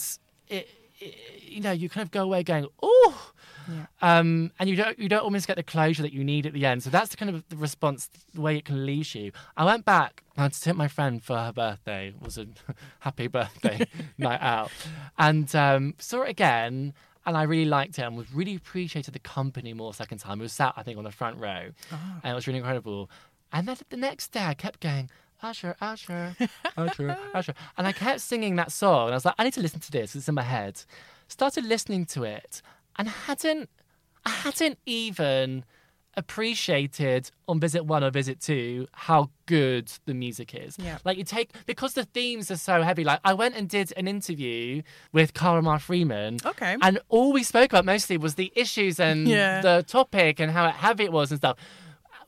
it, 0.48 0.68
it, 1.00 1.14
you 1.42 1.60
know, 1.62 1.72
you 1.72 1.88
kind 1.88 2.04
of 2.04 2.10
go 2.10 2.22
away 2.22 2.42
going, 2.42 2.66
"Oh, 2.82 3.32
Yeah. 3.68 3.86
um, 4.02 4.50
and 4.58 4.68
you 4.68 4.76
don't 4.76 4.98
you 4.98 5.08
don't 5.08 5.22
almost 5.22 5.46
get 5.46 5.56
the 5.56 5.62
closure 5.62 6.02
that 6.02 6.12
you 6.12 6.24
need 6.24 6.46
at 6.46 6.52
the 6.52 6.64
end. 6.66 6.82
So 6.82 6.90
that's 6.90 7.10
the 7.10 7.16
kind 7.16 7.34
of 7.34 7.48
the 7.48 7.56
response, 7.56 8.08
the 8.34 8.40
way 8.40 8.56
it 8.56 8.64
can 8.64 8.86
leave 8.86 9.14
you. 9.14 9.32
I 9.56 9.64
went 9.64 9.84
back 9.84 10.22
uh, 10.36 10.48
to 10.48 10.60
take 10.60 10.76
my 10.76 10.88
friend 10.88 11.22
for 11.22 11.36
her 11.36 11.52
birthday. 11.52 12.08
It 12.08 12.22
was 12.22 12.38
a 12.38 12.46
happy 13.00 13.26
birthday 13.26 13.86
night 14.18 14.40
out, 14.40 14.70
and 15.18 15.54
um, 15.54 15.94
saw 15.98 16.22
it 16.22 16.30
again. 16.30 16.94
And 17.24 17.36
I 17.36 17.42
really 17.42 17.64
liked 17.64 17.98
it 17.98 18.02
and 18.02 18.16
was 18.16 18.32
really 18.32 18.54
appreciated 18.54 19.12
the 19.12 19.18
company 19.18 19.72
more 19.74 19.92
second 19.92 20.18
time. 20.18 20.38
We 20.38 20.44
were 20.44 20.48
sat, 20.48 20.74
I 20.76 20.84
think, 20.84 20.96
on 20.96 21.02
the 21.02 21.10
front 21.10 21.38
row, 21.40 21.70
and 21.90 22.32
it 22.32 22.34
was 22.34 22.46
really 22.46 22.58
incredible. 22.60 23.10
And 23.52 23.66
then 23.66 23.76
the 23.90 23.96
next 23.96 24.28
day, 24.28 24.44
I 24.44 24.54
kept 24.54 24.78
going, 24.78 25.10
Usher, 25.42 25.74
Usher, 25.80 26.36
Usher, 26.76 27.16
Usher. 27.34 27.54
And 27.76 27.86
I 27.86 27.92
kept 27.92 28.20
singing 28.20 28.54
that 28.56 28.70
song. 28.70 29.06
And 29.06 29.14
I 29.14 29.16
was 29.16 29.24
like, 29.24 29.34
I 29.38 29.44
need 29.44 29.54
to 29.54 29.60
listen 29.60 29.80
to 29.80 29.90
this. 29.90 30.14
It's 30.14 30.28
in 30.28 30.34
my 30.34 30.42
head. 30.42 30.82
Started 31.28 31.64
listening 31.64 32.06
to 32.06 32.22
it 32.22 32.62
and 32.98 33.08
hadn't, 33.08 33.68
I 34.24 34.30
hadn't 34.30 34.78
even 34.86 35.64
appreciated 36.18 37.30
on 37.46 37.60
visit 37.60 37.84
one 37.86 38.02
or 38.02 38.10
visit 38.10 38.40
two 38.40 38.86
how 38.92 39.30
good 39.46 39.90
the 40.06 40.14
music 40.14 40.54
is. 40.54 40.76
Yeah. 40.78 40.98
Like 41.04 41.18
you 41.18 41.24
take, 41.24 41.50
because 41.66 41.92
the 41.94 42.04
themes 42.04 42.50
are 42.50 42.56
so 42.56 42.82
heavy, 42.82 43.04
like 43.04 43.20
I 43.24 43.34
went 43.34 43.54
and 43.54 43.68
did 43.68 43.92
an 43.96 44.08
interview 44.08 44.82
with 45.12 45.34
Kyle 45.34 45.54
Ramar 45.56 45.78
Freeman. 45.78 46.38
Okay. 46.44 46.76
And 46.82 46.98
all 47.08 47.32
we 47.32 47.42
spoke 47.42 47.70
about 47.72 47.84
mostly 47.84 48.16
was 48.16 48.34
the 48.34 48.52
issues 48.56 48.98
and 48.98 49.28
Yeah. 49.36 49.60
the 49.60 49.84
topic 49.86 50.40
and 50.40 50.50
how 50.50 50.70
heavy 50.70 51.04
it 51.04 51.12
was 51.12 51.30
and 51.30 51.38
stuff 51.38 51.56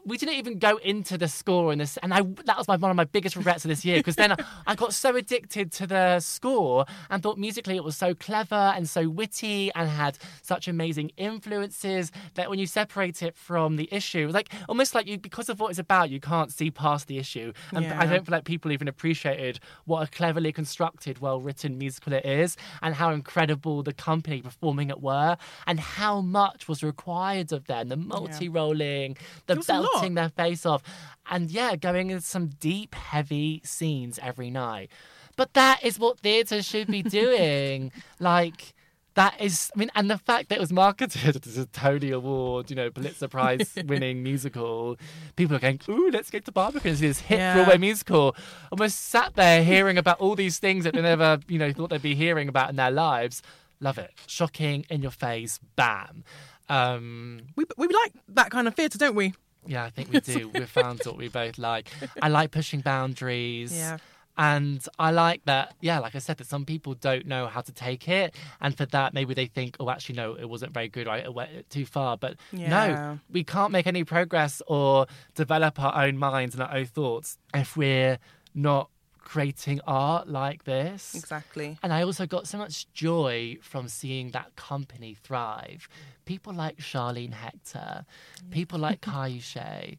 we 0.05 0.17
didn't 0.17 0.37
even 0.37 0.59
go 0.59 0.77
into 0.79 1.19
the 1.19 1.29
score 1.29 1.73
in 1.73 1.79
this, 1.79 1.99
and 2.03 2.15
I 2.15 2.23
that 2.45 2.57
was 2.57 2.69
my 2.69 2.77
one 2.77 2.91
of 2.91 2.97
my 2.97 3.05
biggest 3.05 3.37
regrets 3.37 3.65
of 3.65 3.69
this 3.69 3.85
year 3.85 3.99
because 3.99 4.17
then 4.17 4.35
I 4.67 4.75
got 4.75 4.95
so 4.95 5.15
addicted 5.17 5.73
to 5.73 5.87
the 5.87 6.21
score 6.21 6.87
and 7.11 7.23
thought 7.23 7.39
musically 7.39 7.77
it 7.77 7.85
was 7.85 7.97
so 7.97 8.15
clever 8.15 8.55
and 8.55 8.89
so 8.89 9.09
witty 9.09 9.71
and 9.75 9.89
had 9.89 10.19
such 10.43 10.69
amazing 10.69 11.11
influences 11.17 12.11
that 12.35 12.49
when 12.49 12.59
you 12.59 12.67
separate 12.67 13.23
it 13.23 13.37
from 13.37 13.77
the 13.77 13.89
issue, 13.93 14.29
like 14.33 14.53
almost 14.69 14.95
like 14.95 15.07
you 15.07 15.19
because 15.19 15.49
of 15.49 15.61
what 15.61 15.71
it's 15.71 15.79
about, 15.79 16.11
you 16.11 16.21
can't 16.21 16.53
see 16.53 16.71
past 16.71 17.07
the 17.07 17.19
issue, 17.19 17.53
and 17.73 17.87
I 17.87 18.07
don't 18.07 18.25
feel 18.25 18.33
like 18.33 18.45
people 18.45 18.73
even 18.73 18.89
appreciated 18.89 19.61
what 19.85 20.03
a 20.03 20.11
cleverly 20.11 20.53
constructed, 20.53 21.19
well 21.19 21.41
written 21.41 21.77
musical 21.77 22.13
it 22.13 22.25
is, 22.25 22.57
and 22.83 22.95
how 22.95 23.11
incredible 23.11 23.83
the 23.83 23.93
company 23.93 24.41
performing 24.43 24.91
it 24.91 25.03
were, 25.03 25.37
and 25.67 25.81
how 25.81 26.21
much 26.21 26.69
was 26.69 26.83
required 26.83 27.53
of 27.53 27.67
them, 27.67 27.89
the 27.89 27.97
multi 27.97 28.49
rolling, 28.49 29.17
the 29.47 29.57
was 29.57 29.67
their 30.15 30.29
face 30.31 30.65
off, 30.67 30.83
and 31.31 31.51
yeah, 31.51 31.77
going 31.77 32.11
into 32.11 32.25
some 32.25 32.49
deep, 32.49 32.95
heavy 32.95 33.61
scenes 33.65 34.19
every 34.23 34.51
night. 34.51 34.91
But 35.37 35.55
that 35.55 35.85
is 35.85 35.99
what 35.99 36.19
theatre 36.19 36.63
should 36.63 36.89
be 36.89 37.03
doing. 37.03 37.93
like, 38.19 38.75
that 39.15 39.41
is, 39.41 39.71
I 39.75 39.79
mean, 39.79 39.91
and 39.95 40.11
the 40.11 40.19
fact 40.19 40.49
that 40.49 40.57
it 40.57 40.61
was 40.61 40.73
marketed 40.73 41.47
as 41.47 41.59
a 41.59 41.67
Tony 41.67 42.11
Award, 42.11 42.71
you 42.71 42.77
know, 42.77 42.91
Pulitzer 42.91 43.29
Prize 43.29 43.73
winning 43.87 44.23
musical, 44.23 44.97
people 45.37 45.57
are 45.57 45.61
going, 45.61 45.81
ooh, 45.89 46.11
let's 46.13 46.31
get 46.31 46.45
to 46.47 46.53
Barbican 46.53 46.91
and 46.91 46.99
see 46.99 47.07
this 47.09 47.21
hit 47.21 47.39
Yeah. 47.39 47.55
Broadway 47.55 47.79
musical. 47.79 48.35
Almost 48.73 48.99
sat 49.09 49.35
there 49.35 49.63
hearing 49.63 49.99
about 49.99 50.21
all 50.21 50.35
these 50.35 50.59
things 50.59 50.85
that 50.85 50.95
they 50.95 51.03
never, 51.03 51.39
you 51.49 51.59
know, 51.59 51.73
thought 51.73 51.91
they'd 51.91 52.03
be 52.03 52.15
hearing 52.15 52.49
about 52.49 52.71
in 52.71 52.77
their 52.77 52.91
lives. 52.91 53.43
Love 53.81 53.99
it. 53.99 54.13
Shocking, 54.27 54.87
in 54.91 55.03
your 55.03 55.11
face, 55.13 55.61
bam. 55.77 56.25
Um, 56.69 57.43
We, 57.57 57.65
we 57.77 57.87
like 57.89 58.13
that 58.29 58.51
kind 58.51 58.67
of 58.69 58.75
theatre, 58.75 58.99
don't 58.99 59.15
we? 59.15 59.35
Yeah, 59.69 59.85
I 59.85 59.91
think 59.91 60.13
we 60.13 60.21
do. 60.21 60.49
We've 60.55 60.69
found 60.69 61.01
what 61.05 61.17
we 61.17 61.29
both 61.29 61.59
like. 61.59 61.91
I 62.23 62.29
like 62.29 62.51
pushing 62.51 62.81
boundaries. 62.81 63.77
Yeah. 63.77 63.99
And 64.41 64.87
I 65.01 65.11
like 65.11 65.45
that, 65.47 65.75
yeah, 65.81 65.99
like 65.99 66.15
I 66.15 66.21
said, 66.21 66.37
that 66.37 66.47
some 66.47 66.65
people 66.65 66.95
don't 66.95 67.27
know 67.27 67.49
how 67.49 67.61
to 67.61 67.73
take 67.73 68.09
it. 68.09 68.37
And 68.61 68.77
for 68.77 68.87
that, 68.87 69.13
maybe 69.13 69.35
they 69.35 69.47
think, 69.47 69.77
oh, 69.81 69.91
actually, 69.91 70.15
no, 70.15 70.35
it 70.37 70.49
wasn't 70.49 70.73
very 70.73 70.89
good. 70.89 71.09
Right? 71.09 71.25
It 71.25 71.35
went 71.35 71.69
too 71.71 71.85
far. 71.85 72.17
But 72.17 72.37
Yeah. 72.53 72.69
no, 72.69 73.19
we 73.31 73.43
can't 73.43 73.73
make 73.73 73.89
any 73.89 74.05
progress 74.05 74.63
or 74.69 75.07
develop 75.35 75.81
our 75.81 76.05
own 76.05 76.19
minds 76.19 76.55
and 76.55 76.63
our 76.63 76.73
own 76.73 76.87
thoughts 76.87 77.37
if 77.53 77.77
we're 77.77 78.19
not 78.55 78.91
creating 79.19 79.81
art 79.87 80.29
like 80.29 80.65
this. 80.65 81.15
Exactly. 81.17 81.77
And 81.83 81.93
I 81.93 82.03
also 82.03 82.25
got 82.25 82.47
so 82.47 82.57
much 82.59 82.91
joy 82.93 83.59
from 83.61 83.89
seeing 83.89 84.31
that 84.31 84.55
company 84.57 85.15
thrive. 85.23 85.89
People 86.29 86.53
like 86.53 86.77
Charlene 86.77 87.33
Hector, 87.33 88.05
people 88.51 88.79
like 88.79 89.01
Kai 89.11 89.39
Shay, 89.39 89.97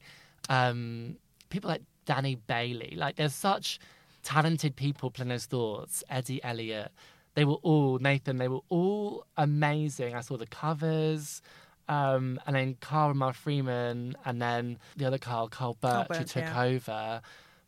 um, 0.47 1.15
people 1.49 1.69
like 1.69 1.81
Danny 2.05 2.35
Bailey. 2.35 2.93
Like, 2.95 3.15
there's 3.15 3.33
such 3.33 3.79
talented 4.21 4.75
people 4.75 5.09
playing 5.09 5.29
those 5.29 5.47
thoughts. 5.47 6.03
Eddie 6.07 6.43
Elliott. 6.43 6.91
They 7.33 7.45
were 7.45 7.59
all, 7.63 7.97
Nathan, 7.97 8.37
they 8.37 8.47
were 8.47 8.61
all 8.69 9.25
amazing. 9.37 10.13
I 10.13 10.21
saw 10.21 10.37
the 10.37 10.45
covers. 10.45 11.41
Um, 11.87 12.39
and 12.45 12.55
then 12.55 12.75
Kyle 12.79 13.07
Ramar 13.07 13.33
Freeman 13.33 14.15
and 14.23 14.39
then 14.39 14.77
the 14.97 15.05
other 15.05 15.17
Carl, 15.17 15.49
Kyle 15.49 15.75
Birch, 15.81 16.07
who 16.09 16.13
Birch, 16.19 16.31
took 16.33 16.43
yeah. 16.43 16.63
over, 16.63 17.21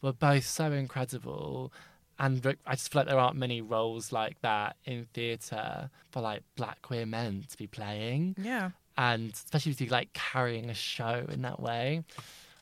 were 0.03 0.13
both 0.13 0.45
so 0.45 0.71
incredible. 0.71 1.73
And 2.21 2.55
I 2.67 2.75
just 2.75 2.91
feel 2.91 2.99
like 3.01 3.07
there 3.09 3.17
aren't 3.19 3.35
many 3.35 3.61
roles 3.61 4.11
like 4.11 4.39
that 4.41 4.75
in 4.85 5.07
theatre 5.13 5.89
for 6.11 6.21
like 6.21 6.43
black 6.55 6.81
queer 6.83 7.05
men 7.07 7.43
to 7.49 7.57
be 7.57 7.65
playing, 7.65 8.35
Yeah. 8.37 8.69
and 8.97 9.33
especially 9.33 9.73
to 9.73 9.89
like 9.91 10.13
carrying 10.13 10.69
a 10.69 10.73
show 10.75 11.25
in 11.29 11.41
that 11.41 11.59
way. 11.59 12.03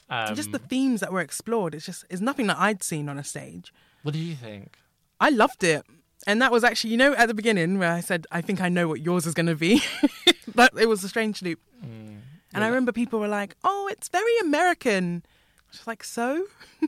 Um, 0.09 0.33
just 0.33 0.51
the 0.53 0.59
themes 0.59 1.01
that 1.01 1.11
were 1.11 1.19
explored. 1.21 1.75
It's 1.75 1.85
just 1.85 2.05
it's 2.09 2.21
nothing 2.21 2.47
that 2.47 2.57
I'd 2.57 2.81
seen 2.83 3.09
on 3.09 3.19
a 3.19 3.23
stage. 3.23 3.73
what 4.03 4.13
did 4.13 4.21
you 4.21 4.35
think? 4.35 4.77
I 5.19 5.29
loved 5.29 5.63
it. 5.63 5.83
And 6.25 6.41
that 6.41 6.51
was 6.51 6.63
actually, 6.63 6.91
you 6.91 6.97
know, 6.97 7.13
at 7.15 7.27
the 7.27 7.33
beginning 7.33 7.79
where 7.79 7.91
I 7.91 7.99
said, 7.99 8.25
I 8.31 8.41
think 8.41 8.61
I 8.61 8.69
know 8.69 8.87
what 8.87 9.01
yours 9.01 9.25
is 9.25 9.33
going 9.33 9.45
to 9.47 9.55
be. 9.55 9.81
but 10.55 10.71
it 10.79 10.87
was 10.87 11.03
a 11.03 11.09
strange 11.09 11.41
loop. 11.41 11.59
Mm. 11.85 12.19
And 12.53 12.63
I 12.63 12.67
remember 12.67 12.91
people 12.91 13.19
were 13.19 13.27
like, 13.27 13.55
oh, 13.63 13.87
it's 13.91 14.07
very 14.09 14.37
American. 14.39 15.23
Just 15.71 15.85
like, 15.87 16.03
so? 16.03 16.45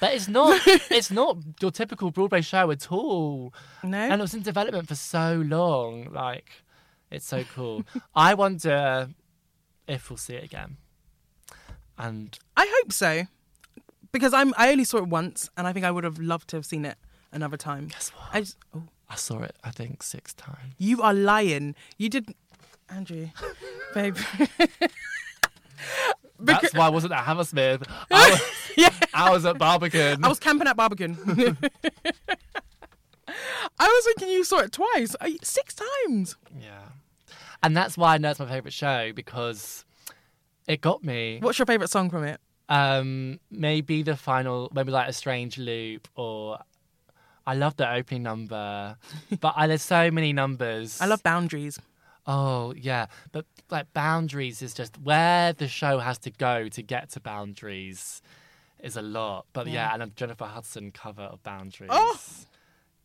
But 0.00 0.14
it's 0.14 0.28
not. 0.28 0.60
it's 0.66 1.10
not 1.10 1.38
your 1.60 1.70
typical 1.70 2.10
Broadway 2.10 2.40
show 2.40 2.70
at 2.70 2.90
all. 2.90 3.54
No. 3.82 3.98
And 3.98 4.20
it 4.20 4.22
was 4.22 4.34
in 4.34 4.42
development 4.42 4.88
for 4.88 4.94
so 4.94 5.42
long. 5.46 6.12
Like, 6.12 6.50
it's 7.10 7.26
so 7.26 7.44
cool. 7.54 7.84
I 8.14 8.34
wonder 8.44 9.08
if 9.86 10.10
we'll 10.10 10.16
see 10.16 10.34
it 10.34 10.44
again. 10.44 10.76
And 11.96 12.38
I 12.56 12.70
hope 12.80 12.92
so. 12.92 13.24
Because 14.12 14.32
I'm 14.32 14.54
I 14.56 14.70
only 14.70 14.84
saw 14.84 14.98
it 14.98 15.08
once 15.08 15.50
and 15.56 15.66
I 15.66 15.72
think 15.72 15.84
I 15.84 15.90
would 15.90 16.04
have 16.04 16.18
loved 16.18 16.48
to 16.50 16.56
have 16.56 16.66
seen 16.66 16.84
it 16.84 16.96
another 17.32 17.56
time. 17.56 17.88
guess 17.88 18.10
what? 18.10 18.28
I 18.32 18.40
just, 18.40 18.56
oh, 18.74 18.84
I 19.08 19.16
saw 19.16 19.42
it. 19.42 19.56
I 19.64 19.70
think 19.70 20.02
six 20.02 20.32
times. 20.34 20.74
you 20.78 21.02
are 21.02 21.12
lying. 21.12 21.74
You 21.98 22.08
did 22.08 22.34
Andrew, 22.88 23.28
babe. 23.92 24.16
That's 26.38 26.74
why 26.74 26.86
I 26.86 26.90
wasn't 26.90 27.12
at 27.12 27.24
Hammersmith. 27.24 27.84
I 28.10 28.30
was, 28.30 28.40
yeah. 28.76 28.90
I 29.12 29.30
was 29.30 29.44
at 29.44 29.58
Barbican. 29.58 30.24
I 30.24 30.28
was 30.28 30.38
camping 30.38 30.66
at 30.66 30.76
Barbican. 30.76 31.16
I 33.78 33.86
was 33.86 34.04
thinking 34.04 34.28
you 34.28 34.44
saw 34.44 34.58
it 34.60 34.72
twice. 34.72 35.16
Six 35.42 35.74
times. 35.74 36.36
Yeah. 36.60 36.88
And 37.62 37.76
that's 37.76 37.96
why 37.96 38.14
I 38.14 38.18
know 38.18 38.30
it's 38.30 38.40
my 38.40 38.46
favourite 38.46 38.72
show 38.72 39.12
because 39.14 39.84
it 40.68 40.80
got 40.80 41.02
me. 41.02 41.38
What's 41.40 41.58
your 41.58 41.66
favourite 41.66 41.90
song 41.90 42.10
from 42.10 42.24
it? 42.24 42.40
Um, 42.68 43.40
maybe 43.50 44.02
the 44.02 44.16
final, 44.16 44.70
maybe 44.74 44.90
like 44.90 45.08
a 45.08 45.12
strange 45.12 45.58
loop, 45.58 46.08
or 46.14 46.58
I 47.46 47.54
love 47.54 47.76
the 47.76 47.90
opening 47.90 48.22
number. 48.22 48.96
but 49.40 49.54
I, 49.56 49.66
there's 49.66 49.82
so 49.82 50.10
many 50.10 50.32
numbers. 50.32 51.00
I 51.00 51.06
love 51.06 51.22
Boundaries. 51.22 51.78
Oh 52.26 52.72
yeah, 52.76 53.06
but 53.32 53.44
like 53.70 53.92
boundaries 53.92 54.62
is 54.62 54.72
just 54.74 54.98
where 55.00 55.52
the 55.52 55.68
show 55.68 55.98
has 55.98 56.18
to 56.18 56.30
go 56.30 56.68
to 56.68 56.82
get 56.82 57.10
to 57.10 57.20
boundaries 57.20 58.22
is 58.82 58.96
a 58.96 59.02
lot. 59.02 59.46
But 59.52 59.66
yeah, 59.66 59.92
and 59.92 60.02
a 60.02 60.06
Jennifer 60.06 60.44
Hudson 60.46 60.90
cover 60.90 61.22
of 61.22 61.42
boundaries 61.42 61.90
Oh! 61.92 62.18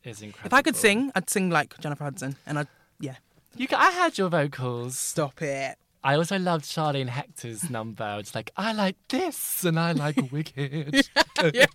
is 0.03 0.21
incredible. 0.21 0.47
If 0.47 0.53
I 0.53 0.61
could 0.61 0.75
sing, 0.75 1.11
I'd 1.15 1.29
sing 1.29 1.49
like 1.49 1.77
Jennifer 1.79 2.03
Hudson. 2.05 2.35
And 2.45 2.59
I'd, 2.59 2.67
yeah. 2.99 3.15
you 3.55 3.67
I 3.75 3.91
had 3.91 4.17
your 4.17 4.29
vocals. 4.29 4.97
Stop 4.97 5.41
it. 5.41 5.77
I 6.03 6.15
also 6.15 6.39
loved 6.39 6.63
Charlene 6.65 7.09
Hector's 7.09 7.69
number. 7.69 8.17
It's 8.19 8.33
like, 8.33 8.51
I 8.55 8.71
like 8.71 8.95
this 9.09 9.65
and 9.65 9.77
I 9.79 9.91
like 9.91 10.15
Wicked. 10.31 11.09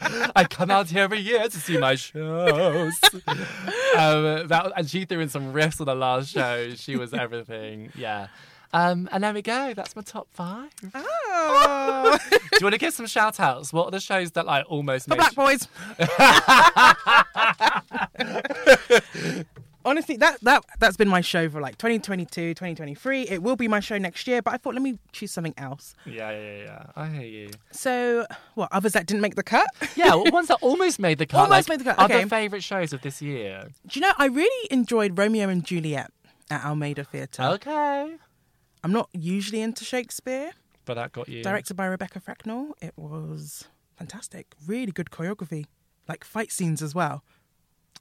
I 0.00 0.44
come 0.48 0.70
out 0.70 0.88
here 0.88 1.02
every 1.02 1.18
year 1.18 1.48
to 1.48 1.56
see 1.58 1.78
my 1.78 1.96
shows. 1.96 2.98
um, 3.96 4.46
that, 4.48 4.72
and 4.76 4.88
she 4.88 5.04
threw 5.04 5.20
in 5.20 5.28
some 5.28 5.52
riffs 5.52 5.80
on 5.80 5.86
the 5.86 5.94
last 5.94 6.30
show. 6.30 6.74
She 6.74 6.96
was 6.96 7.12
everything. 7.12 7.90
Yeah. 7.96 8.28
Um, 8.74 9.08
and 9.12 9.22
there 9.22 9.34
we 9.34 9.42
go. 9.42 9.74
That's 9.74 9.94
my 9.94 10.02
top 10.02 10.28
five. 10.30 10.70
Oh. 10.94 12.18
Do 12.30 12.38
you 12.60 12.64
want 12.64 12.72
to 12.72 12.78
give 12.78 12.94
some 12.94 13.06
shout 13.06 13.38
outs? 13.38 13.72
What 13.72 13.86
are 13.86 13.90
the 13.90 14.00
shows 14.00 14.30
that 14.32 14.46
like 14.46 14.64
almost 14.68 15.08
the 15.08 15.16
made 15.16 15.34
Black 15.34 15.34
Boys. 15.34 15.68
Honestly, 19.84 20.16
that, 20.16 20.40
that, 20.42 20.64
that's 20.78 20.96
been 20.96 21.08
my 21.08 21.20
show 21.20 21.48
for 21.48 21.60
like 21.60 21.78
2022, 21.78 22.54
2023. 22.54 23.22
It 23.22 23.42
will 23.42 23.56
be 23.56 23.68
my 23.68 23.80
show 23.80 23.98
next 23.98 24.26
year, 24.26 24.42
but 24.42 24.54
I 24.54 24.56
thought 24.56 24.74
let 24.74 24.82
me 24.82 24.98
choose 25.12 25.32
something 25.32 25.54
else. 25.56 25.94
Yeah, 26.06 26.30
yeah, 26.30 26.56
yeah. 26.64 26.86
I 26.96 27.08
hear 27.08 27.26
you. 27.26 27.50
So, 27.70 28.26
what, 28.54 28.68
others 28.72 28.92
that 28.92 29.06
didn't 29.06 29.22
make 29.22 29.34
the 29.34 29.42
cut? 29.42 29.66
Yeah, 29.96 30.14
well, 30.14 30.24
ones 30.32 30.48
that 30.48 30.58
almost 30.60 30.98
made 30.98 31.18
the 31.18 31.26
cut. 31.26 31.40
Almost 31.40 31.68
like, 31.68 31.78
made 31.78 31.86
the 31.86 31.90
cut, 31.90 31.98
Other 31.98 32.14
okay. 32.16 32.28
favourite 32.28 32.62
shows 32.62 32.92
of 32.92 33.02
this 33.02 33.20
year. 33.20 33.68
Do 33.86 33.98
you 33.98 34.06
know, 34.06 34.12
I 34.18 34.26
really 34.26 34.68
enjoyed 34.70 35.18
Romeo 35.18 35.48
and 35.48 35.64
Juliet 35.64 36.10
at 36.50 36.64
Almeida 36.64 37.04
Theatre. 37.04 37.42
Okay. 37.42 38.16
I'm 38.84 38.92
not 38.92 39.08
usually 39.12 39.60
into 39.62 39.84
Shakespeare. 39.84 40.52
But 40.84 40.94
that 40.94 41.12
got 41.12 41.28
you. 41.28 41.42
Directed 41.42 41.74
by 41.74 41.86
Rebecca 41.86 42.20
Frecknall. 42.20 42.72
It 42.80 42.92
was 42.96 43.64
fantastic. 43.96 44.54
Really 44.66 44.92
good 44.92 45.10
choreography. 45.10 45.66
Like 46.08 46.24
fight 46.24 46.50
scenes 46.50 46.82
as 46.82 46.94
well. 46.94 47.22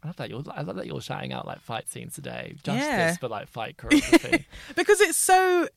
I 0.03 0.07
love 0.07 0.15
that 0.17 0.29
you're. 0.29 0.43
I 0.51 0.61
love 0.61 0.75
that 0.77 0.87
you're 0.87 1.01
shouting 1.01 1.31
out 1.33 1.45
like 1.45 1.59
fight 1.61 1.87
scenes 1.89 2.15
today. 2.15 2.55
Justice 2.63 2.83
Yeah. 2.87 3.15
for 3.17 3.27
like 3.27 3.47
fight 3.47 3.77
choreography. 3.81 4.45
Because 4.75 4.99
it's 5.01 5.17
so 5.17 5.67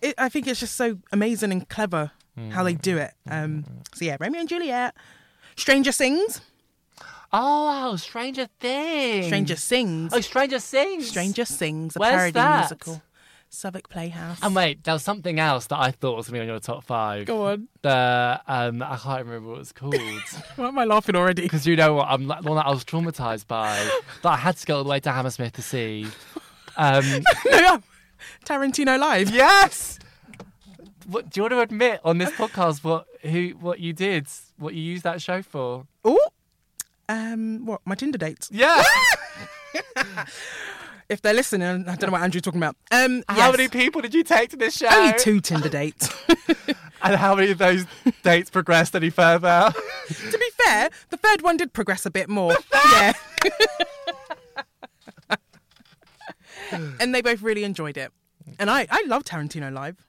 it, 0.00 0.14
I 0.18 0.28
think 0.28 0.46
it's 0.46 0.60
just 0.60 0.76
so 0.76 0.98
amazing 1.12 1.52
and 1.52 1.68
clever 1.68 2.10
how 2.50 2.62
they 2.62 2.74
do 2.74 2.96
it. 2.98 3.12
Um 3.28 3.64
so 3.94 4.04
yeah, 4.04 4.16
Romeo 4.20 4.40
and 4.40 4.48
Juliet. 4.48 4.94
Stranger 5.56 5.90
Sings. 5.92 6.40
oh, 7.32 7.96
Stranger 7.96 8.48
Things. 8.60 9.26
Stranger 9.26 9.56
Sings. 9.56 10.12
Oh, 10.14 10.20
Stranger 10.20 10.58
Sings. 10.60 11.08
Stranger 11.08 11.44
Sings, 11.44 11.96
a 11.96 11.98
Where's 11.98 12.12
parody 12.12 12.32
that? 12.32 12.60
musical. 12.60 13.02
Southwark 13.50 13.88
Playhouse. 13.88 14.38
And 14.42 14.54
wait, 14.54 14.84
there 14.84 14.94
was 14.94 15.02
something 15.02 15.38
else 15.40 15.66
that 15.68 15.78
I 15.78 15.90
thought 15.90 16.16
was 16.16 16.26
gonna 16.28 16.38
be 16.38 16.42
on 16.42 16.46
your 16.48 16.60
top 16.60 16.84
five. 16.84 17.26
Go 17.26 17.46
on. 17.46 17.68
The 17.82 18.40
um, 18.46 18.82
I 18.82 18.96
can't 18.96 19.24
remember 19.26 19.48
what 19.48 19.54
it 19.56 19.58
was 19.58 19.72
called 19.72 19.94
Why 20.56 20.68
am 20.68 20.78
I 20.78 20.84
laughing 20.84 21.16
already? 21.16 21.42
because 21.42 21.66
you 21.66 21.74
know 21.76 21.94
what? 21.94 22.08
I'm 22.08 22.26
like, 22.26 22.42
the 22.42 22.48
one 22.48 22.56
that 22.56 22.66
I 22.66 22.70
was 22.70 22.84
traumatized 22.84 23.46
by 23.46 23.74
that 24.22 24.28
I 24.28 24.36
had 24.36 24.56
to 24.58 24.66
go 24.66 24.78
all 24.78 24.84
the 24.84 24.90
way 24.90 25.00
to 25.00 25.10
Hammersmith 25.12 25.54
to 25.54 25.62
see. 25.62 26.06
Um, 26.76 27.02
Tarantino 28.44 28.98
Live. 28.98 29.30
yes. 29.30 29.98
What 31.06 31.30
do 31.30 31.38
you 31.38 31.42
want 31.44 31.52
to 31.52 31.60
admit 31.60 32.00
on 32.04 32.18
this 32.18 32.30
podcast? 32.32 32.84
What 32.84 33.06
who 33.22 33.50
what 33.60 33.80
you 33.80 33.92
did? 33.94 34.26
What 34.58 34.74
you 34.74 34.82
used 34.82 35.04
that 35.04 35.22
show 35.22 35.40
for? 35.42 35.86
Oh. 36.04 36.18
Um 37.08 37.64
what? 37.64 37.80
My 37.86 37.94
Tinder 37.94 38.18
dates. 38.18 38.50
Yeah. 38.52 38.82
If 41.08 41.22
they're 41.22 41.34
listening, 41.34 41.88
I 41.88 41.96
don't 41.96 42.08
know 42.08 42.12
what 42.12 42.22
Andrew's 42.22 42.42
talking 42.42 42.60
about. 42.60 42.76
Um 42.90 43.22
How 43.28 43.50
many 43.50 43.68
people 43.68 44.02
did 44.02 44.12
you 44.14 44.22
take 44.22 44.50
to 44.50 44.56
this 44.56 44.76
show? 44.76 44.88
Only 44.90 45.18
two 45.18 45.40
Tinder 45.40 45.68
dates. 45.68 46.10
And 47.02 47.14
how 47.16 47.36
many 47.36 47.52
of 47.52 47.58
those 47.58 47.86
dates 48.24 48.50
progressed 48.50 48.96
any 48.96 49.10
further? 49.10 49.72
to 50.08 50.38
be 50.38 50.50
fair, 50.64 50.90
the 51.10 51.16
third 51.16 51.42
one 51.42 51.56
did 51.56 51.72
progress 51.72 52.04
a 52.06 52.10
bit 52.10 52.28
more. 52.28 52.56
yeah. 52.90 53.12
and 57.00 57.14
they 57.14 57.22
both 57.22 57.40
really 57.40 57.62
enjoyed 57.62 57.96
it. 57.96 58.10
And 58.58 58.68
I, 58.68 58.88
I 58.90 59.04
love 59.06 59.22
Tarantino 59.24 59.72
Live. 59.72 60.07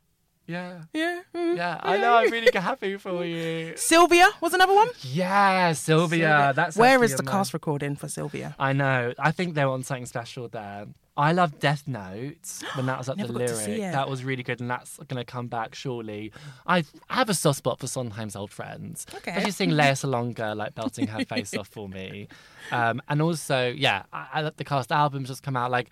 Yeah. 0.50 0.82
Yeah. 0.93 1.22
mm, 1.36 1.56
Yeah, 1.58 1.80
I 1.82 1.97
know. 1.97 2.14
I'm 2.16 2.32
really 2.32 2.50
happy 2.54 2.97
for 2.97 3.24
you. 3.24 3.74
Sylvia 3.78 4.28
was 4.41 4.54
another 4.54 4.74
one. 4.74 4.89
Yeah, 5.02 5.74
Sylvia. 5.74 6.54
That's 6.56 6.76
Where 6.76 7.04
is 7.04 7.16
the 7.16 7.24
cast 7.24 7.54
recording 7.54 7.95
for 7.95 8.08
Sylvia? 8.08 8.56
I 8.58 8.74
know. 8.74 9.14
I 9.20 9.32
think 9.32 9.54
they're 9.54 9.70
on 9.70 9.84
something 9.84 10.08
special 10.08 10.47
there. 10.50 10.86
I 11.18 11.34
love 11.34 11.60
Death 11.60 11.84
Note 11.86 12.47
when 12.76 12.86
that 12.86 12.97
was 12.97 13.10
at 13.10 13.18
the 13.28 13.28
lyric. 13.28 13.82
That 13.91 14.10
was 14.10 14.24
really 14.24 14.41
good, 14.41 14.60
and 14.62 14.72
that's 14.72 14.97
going 15.10 15.20
to 15.20 15.26
come 15.26 15.47
back 15.47 15.76
shortly. 15.76 16.32
I 16.66 16.84
have 17.10 17.30
a 17.30 17.34
soft 17.34 17.58
spot 17.58 17.80
for 17.80 17.88
Sondheim's 17.88 18.36
old 18.38 18.52
friends. 18.52 19.06
Okay. 19.14 19.32
Especially 19.32 19.52
seeing 19.52 19.72
Lea 19.72 19.84
Salonga 20.02 20.56
like 20.56 20.76
belting 20.76 21.08
her 21.08 21.26
face 21.26 21.54
off 21.56 21.68
for 21.68 21.89
me, 21.89 22.28
um, 22.72 23.02
and 23.10 23.22
also 23.22 23.70
yeah, 23.70 24.04
I, 24.14 24.28
I, 24.34 24.52
the 24.56 24.64
cast 24.64 24.91
albums 24.93 25.28
just 25.28 25.43
come 25.43 25.56
out 25.58 25.70
like. 25.72 25.89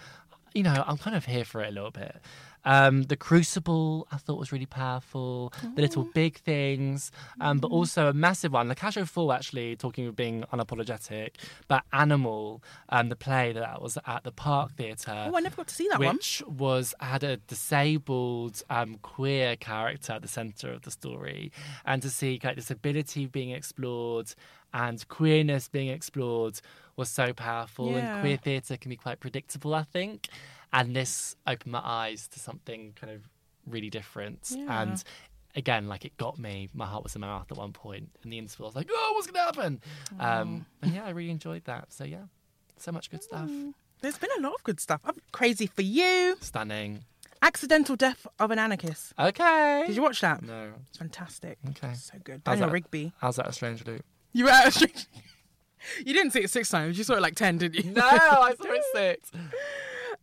you 0.56 0.64
know, 0.64 0.84
I'm 0.88 0.98
kind 0.98 1.16
of 1.16 1.26
here 1.26 1.46
for 1.46 1.62
it 1.62 1.68
a 1.68 1.72
little 1.72 1.92
bit. 1.92 2.16
Um, 2.68 3.04
the 3.04 3.16
Crucible, 3.16 4.08
I 4.12 4.18
thought 4.18 4.38
was 4.38 4.52
really 4.52 4.66
powerful. 4.66 5.54
The 5.76 5.82
Little 5.82 6.04
Big 6.04 6.38
Things, 6.40 7.12
um, 7.40 7.60
but 7.60 7.72
also 7.72 8.10
a 8.10 8.14
massive 8.14 8.52
one. 8.52 8.68
The 8.68 8.76
Casual 8.76 9.06
Fall, 9.06 9.32
actually, 9.32 9.78
talking 9.78 10.06
of 10.06 10.16
being 10.18 10.44
unapologetic, 10.52 11.36
but 11.70 11.84
Animal, 11.94 12.62
um, 12.90 13.08
the 13.08 13.16
play 13.16 13.54
that 13.54 13.82
was 13.82 13.98
at 14.06 14.24
the 14.26 14.34
Park 14.34 14.74
Theatre. 14.74 15.30
Oh, 15.32 15.38
I 15.38 15.40
never 15.40 15.56
got 15.56 15.70
to 15.70 15.76
see 15.76 15.88
that 15.90 16.00
one. 16.00 16.16
which 16.18 16.44
was 16.46 16.94
had 17.00 17.24
a 17.24 17.38
disabled 17.38 18.62
um, 18.70 18.98
queer 19.02 19.56
character 19.56 20.14
at 20.14 20.22
the 20.22 20.28
center 20.28 20.72
of 20.74 20.82
the 20.82 20.92
story, 20.92 21.54
and 21.86 22.02
to 22.02 22.10
see 22.10 22.38
like 22.44 22.58
disability 22.58 23.28
being 23.28 23.52
explored 23.52 24.34
and 24.74 25.08
queerness 25.08 25.68
being 25.70 25.88
explored 25.88 26.60
was 26.98 27.10
so 27.10 27.34
powerful. 27.34 27.92
Yeah. 27.92 28.16
And 28.16 28.22
queer 28.22 28.38
theatre 28.38 28.78
can 28.78 28.90
be 28.90 28.96
quite 28.96 29.20
predictable, 29.20 29.74
I 29.74 29.84
think, 29.84 30.28
and 30.78 30.96
this 30.96 31.36
opened 31.48 31.72
my 31.72 31.82
eyes 31.84 32.28
to 32.30 32.40
something 32.40 32.94
kind 33.00 33.12
of 33.12 33.24
really 33.66 33.90
different. 33.90 34.52
Yeah. 34.56 34.82
And 34.84 35.04
again, 35.56 35.88
like 35.88 36.06
it 36.06 36.16
got 36.18 36.38
me. 36.38 36.70
My 36.74 36.86
heart 36.86 37.04
was 37.04 37.16
in 37.16 37.22
my 37.22 37.28
mouth 37.28 37.52
at 37.52 37.58
one 37.58 37.74
point, 37.74 38.10
in 38.24 38.30
the 38.30 38.38
interval. 38.38 38.66
I 38.66 38.70
was 38.70 38.76
like, 38.76 38.90
"Oh, 38.92 39.12
what's 39.16 39.28
gonna 39.28 39.44
happen?" 39.44 39.82
Um, 40.20 40.66
and 40.84 40.94
yeah, 40.94 41.06
I 41.06 41.10
really 41.10 41.32
enjoyed 41.32 41.66
that. 41.66 41.92
So 41.92 42.04
yeah, 42.04 42.26
so 42.78 42.92
much 42.92 43.10
good 43.10 43.24
stuff. 43.24 43.50
There's 44.02 44.20
been 44.20 44.30
a 44.38 44.42
lot 44.42 44.54
of 44.54 44.64
good 44.64 44.80
stuff. 44.80 45.02
I'm 45.04 45.16
crazy 45.32 45.66
for 45.66 45.82
you. 45.82 46.38
Stunning. 46.42 47.04
Accidental 47.42 47.96
death 47.96 48.28
of 48.40 48.52
an 48.52 48.60
anarchist. 48.60 49.14
Okay. 49.18 49.84
Did 49.88 49.96
you 49.96 50.04
watch 50.04 50.22
that? 50.22 50.44
No. 50.44 50.74
It's 50.88 50.98
fantastic. 50.98 51.58
Okay. 51.70 51.94
So 51.96 52.18
good. 52.24 52.42
How's 52.46 52.56
Daniel 52.56 52.68
that? 52.70 52.74
Rigby. 52.74 53.14
How's 53.20 53.38
that 53.38 53.48
a 53.48 53.54
strange 53.54 53.86
loop? 53.86 54.04
You 54.34 54.46
were 54.46 54.52
at 54.52 54.68
a 54.68 54.72
street. 54.72 55.08
You 56.04 56.12
didn't 56.14 56.32
see 56.32 56.40
it 56.40 56.50
six 56.50 56.70
times. 56.70 56.98
You 56.98 57.04
saw 57.04 57.14
it 57.14 57.22
like 57.22 57.36
ten, 57.36 57.58
didn't 57.60 57.86
you? 57.86 57.92
No, 57.92 58.02
I 58.04 58.56
saw 58.60 58.72
it 58.72 58.84
six. 58.96 59.32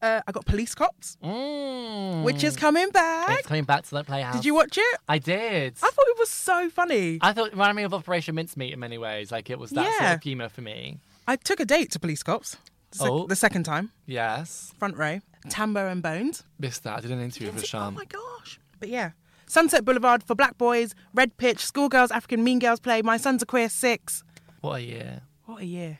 Uh, 0.04 0.20
I 0.26 0.32
got 0.32 0.44
Police 0.44 0.74
Cops, 0.74 1.16
Mm. 1.24 2.24
which 2.24 2.44
is 2.44 2.56
coming 2.56 2.90
back. 2.90 3.38
It's 3.38 3.48
coming 3.48 3.64
back 3.64 3.84
to 3.84 3.90
that 3.94 4.06
playhouse. 4.06 4.34
Did 4.34 4.44
you 4.44 4.54
watch 4.54 4.76
it? 4.76 4.98
I 5.08 5.18
did. 5.18 5.76
I 5.82 5.90
thought 5.90 6.04
it 6.08 6.18
was 6.18 6.28
so 6.30 6.68
funny. 6.68 7.18
I 7.22 7.32
thought 7.32 7.46
it 7.48 7.52
reminded 7.52 7.76
me 7.76 7.84
of 7.84 7.94
Operation 7.94 8.34
Mincemeat 8.34 8.74
in 8.74 8.80
many 8.80 8.98
ways. 8.98 9.32
Like 9.32 9.48
it 9.48 9.58
was 9.58 9.70
that 9.70 9.84
sort 9.86 10.02
Yeah. 10.02 10.12
of 10.12 10.22
humour 10.22 10.48
for 10.50 10.60
me. 10.60 10.98
I 11.26 11.36
took 11.36 11.58
a 11.58 11.64
date 11.64 11.90
to 11.92 11.98
Police 11.98 12.22
Cops. 12.22 12.58
The, 12.98 13.04
Oh. 13.10 13.26
the 13.26 13.34
second 13.36 13.64
time, 13.64 13.92
Yes. 14.06 14.72
front 14.78 14.96
row. 14.98 15.20
Tambo 15.48 15.88
and 15.88 16.02
Bones. 16.02 16.44
Missed 16.58 16.84
that. 16.84 16.98
I 16.98 17.00
did 17.00 17.10
an 17.10 17.20
interview 17.22 17.50
with 17.50 17.64
Sham. 17.66 17.82
Oh 17.82 17.90
my 17.90 18.04
gosh. 18.04 18.60
But 18.80 18.90
yeah. 18.90 19.12
Sunset 19.46 19.84
Boulevard 19.86 20.22
for 20.22 20.34
Black 20.34 20.56
Boys, 20.58 20.94
Red 21.14 21.36
Pitch, 21.38 21.64
Schoolgirls, 21.64 22.10
African 22.10 22.44
Mean 22.44 22.58
Girls 22.58 22.80
Play, 22.80 23.00
My 23.02 23.16
Son's 23.16 23.42
a 23.42 23.46
Queer 23.46 23.68
Six. 23.68 24.22
What 24.60 24.76
a 24.76 24.82
year. 24.82 25.22
What 25.46 25.62
a 25.62 25.66
year. 25.66 25.98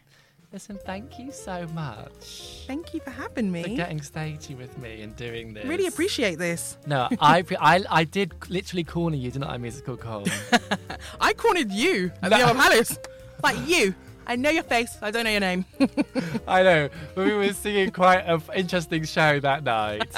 Listen, 0.55 0.79
thank 0.87 1.19
you 1.19 1.33
so 1.33 1.67
much 1.75 2.63
Thank 2.69 2.95
you 2.95 3.01
for 3.01 3.11
having 3.11 3.51
me. 3.51 3.65
for 3.65 3.71
getting 3.71 4.01
stagey 4.01 4.55
with 4.55 4.79
me 4.79 5.03
and 5.03 5.17
doing 5.17 5.53
this. 5.53 5.65
Really 5.65 5.89
appreciate 5.89 6.39
this. 6.39 6.79
No, 6.87 7.09
I, 7.21 7.43
I, 7.61 7.85
I 7.91 8.05
did 8.05 8.33
literally 8.49 8.85
corner 8.85 9.17
you, 9.17 9.33
didn't 9.33 9.51
I, 9.51 9.59
musical 9.59 9.97
Cole? 9.97 10.29
I 11.21 11.33
cornered 11.33 11.73
you 11.73 12.13
at 12.23 12.31
the 12.31 12.39
Yellow 12.39 12.55
Palace. 12.55 12.97
Like 13.43 13.57
you. 13.67 13.97
I 14.29 14.37
know 14.37 14.49
your 14.49 14.63
face. 14.63 14.97
I 15.03 15.11
don't 15.11 15.25
know 15.25 15.31
your 15.31 15.41
name. 15.41 15.65
I 16.47 16.63
know, 16.63 16.89
but 17.17 17.27
we 17.27 17.35
were 17.35 17.53
singing 17.53 17.91
quite 17.91 18.21
an 18.21 18.41
interesting 18.55 19.05
show 19.05 19.41
that 19.41 19.65
night, 19.65 20.09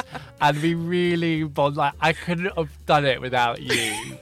and 0.40 0.62
we 0.62 0.74
really 0.74 1.44
bond. 1.44 1.76
Like 1.76 1.94
I 1.98 2.12
couldn't 2.12 2.56
have 2.56 2.70
done 2.84 3.06
it 3.06 3.22
without 3.22 3.62
you. 3.62 4.18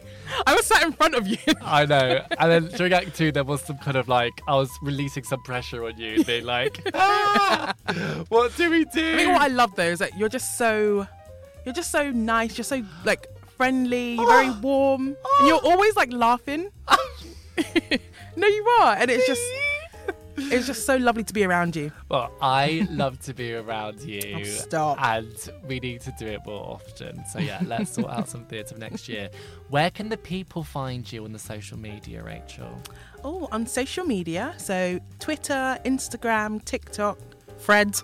I 0.47 0.55
was 0.55 0.67
sat 0.67 0.83
in 0.83 0.93
front 0.93 1.15
of 1.15 1.27
you. 1.27 1.39
I 1.63 1.85
know. 1.87 2.25
And 2.39 2.51
then 2.51 2.67
during 2.77 2.93
Act 2.93 3.15
Two, 3.17 3.33
there 3.33 3.45
was 3.45 3.63
some 3.63 3.79
kind 3.79 3.97
of 3.97 4.09
like 4.09 4.33
I 4.49 4.55
was 4.55 4.71
releasing 4.83 5.25
some 5.25 5.43
pressure 5.43 5.85
on 5.85 5.99
you, 5.99 6.25
being 6.25 6.45
like, 6.45 6.81
"Ah, 6.95 7.75
"What 8.29 8.57
do 8.57 8.71
we 8.71 8.85
do?" 8.87 9.13
I 9.13 9.17
mean, 9.17 9.33
what 9.33 9.43
I 9.43 9.49
love 9.49 9.75
though 9.77 9.85
is 9.85 9.99
that 9.99 10.17
you're 10.19 10.29
just 10.29 10.57
so, 10.59 11.07
you're 11.65 11.75
just 11.75 11.91
so 11.91 12.11
nice. 12.11 12.57
You're 12.57 12.65
so 12.65 12.83
like 13.05 13.27
friendly. 13.57 14.15
You're 14.15 14.27
very 14.27 14.51
warm, 14.51 15.17
and 15.39 15.49
you're 15.49 15.65
always 15.65 15.97
like 15.97 16.13
laughing. 16.13 16.71
no, 18.37 18.47
you 18.47 18.67
are, 18.81 18.97
and 18.97 19.11
it's 19.11 19.27
just, 19.27 19.43
it's 20.37 20.67
just 20.67 20.87
so 20.87 20.97
lovely 20.97 21.25
to 21.25 21.33
be 21.33 21.45
around 21.45 21.77
you. 21.77 21.93
Well, 22.09 22.33
I 22.41 22.87
love 22.91 23.21
to 23.21 23.35
be 23.35 23.55
around 23.55 24.01
you. 24.01 24.21
Oh, 24.35 24.43
stop. 24.45 25.03
And 25.03 25.35
we 25.67 25.79
need 25.81 26.01
to 26.03 26.15
do 26.19 26.27
it 26.27 26.41
more 26.47 26.65
often. 26.65 27.25
So 27.27 27.39
yeah, 27.39 27.61
let's 27.67 27.93
sort 27.93 28.09
out 28.11 28.29
some 28.29 28.45
theatre 28.47 28.77
next 28.79 29.09
year. 29.09 29.29
Where 29.69 29.91
can 29.91 30.09
the 30.09 30.17
people 30.17 30.63
find 30.65 31.11
you 31.11 31.25
on 31.25 31.33
the 31.33 31.39
social 31.39 31.79
media, 31.79 32.23
Rachel? 32.23 32.81
Oh, 33.23 33.49
on 33.53 33.67
social 33.67 34.05
media, 34.05 34.55
so 34.57 34.99
Twitter, 35.21 35.79
Instagram, 35.85 36.65
TikTok, 36.65 37.19
Fred. 37.59 37.97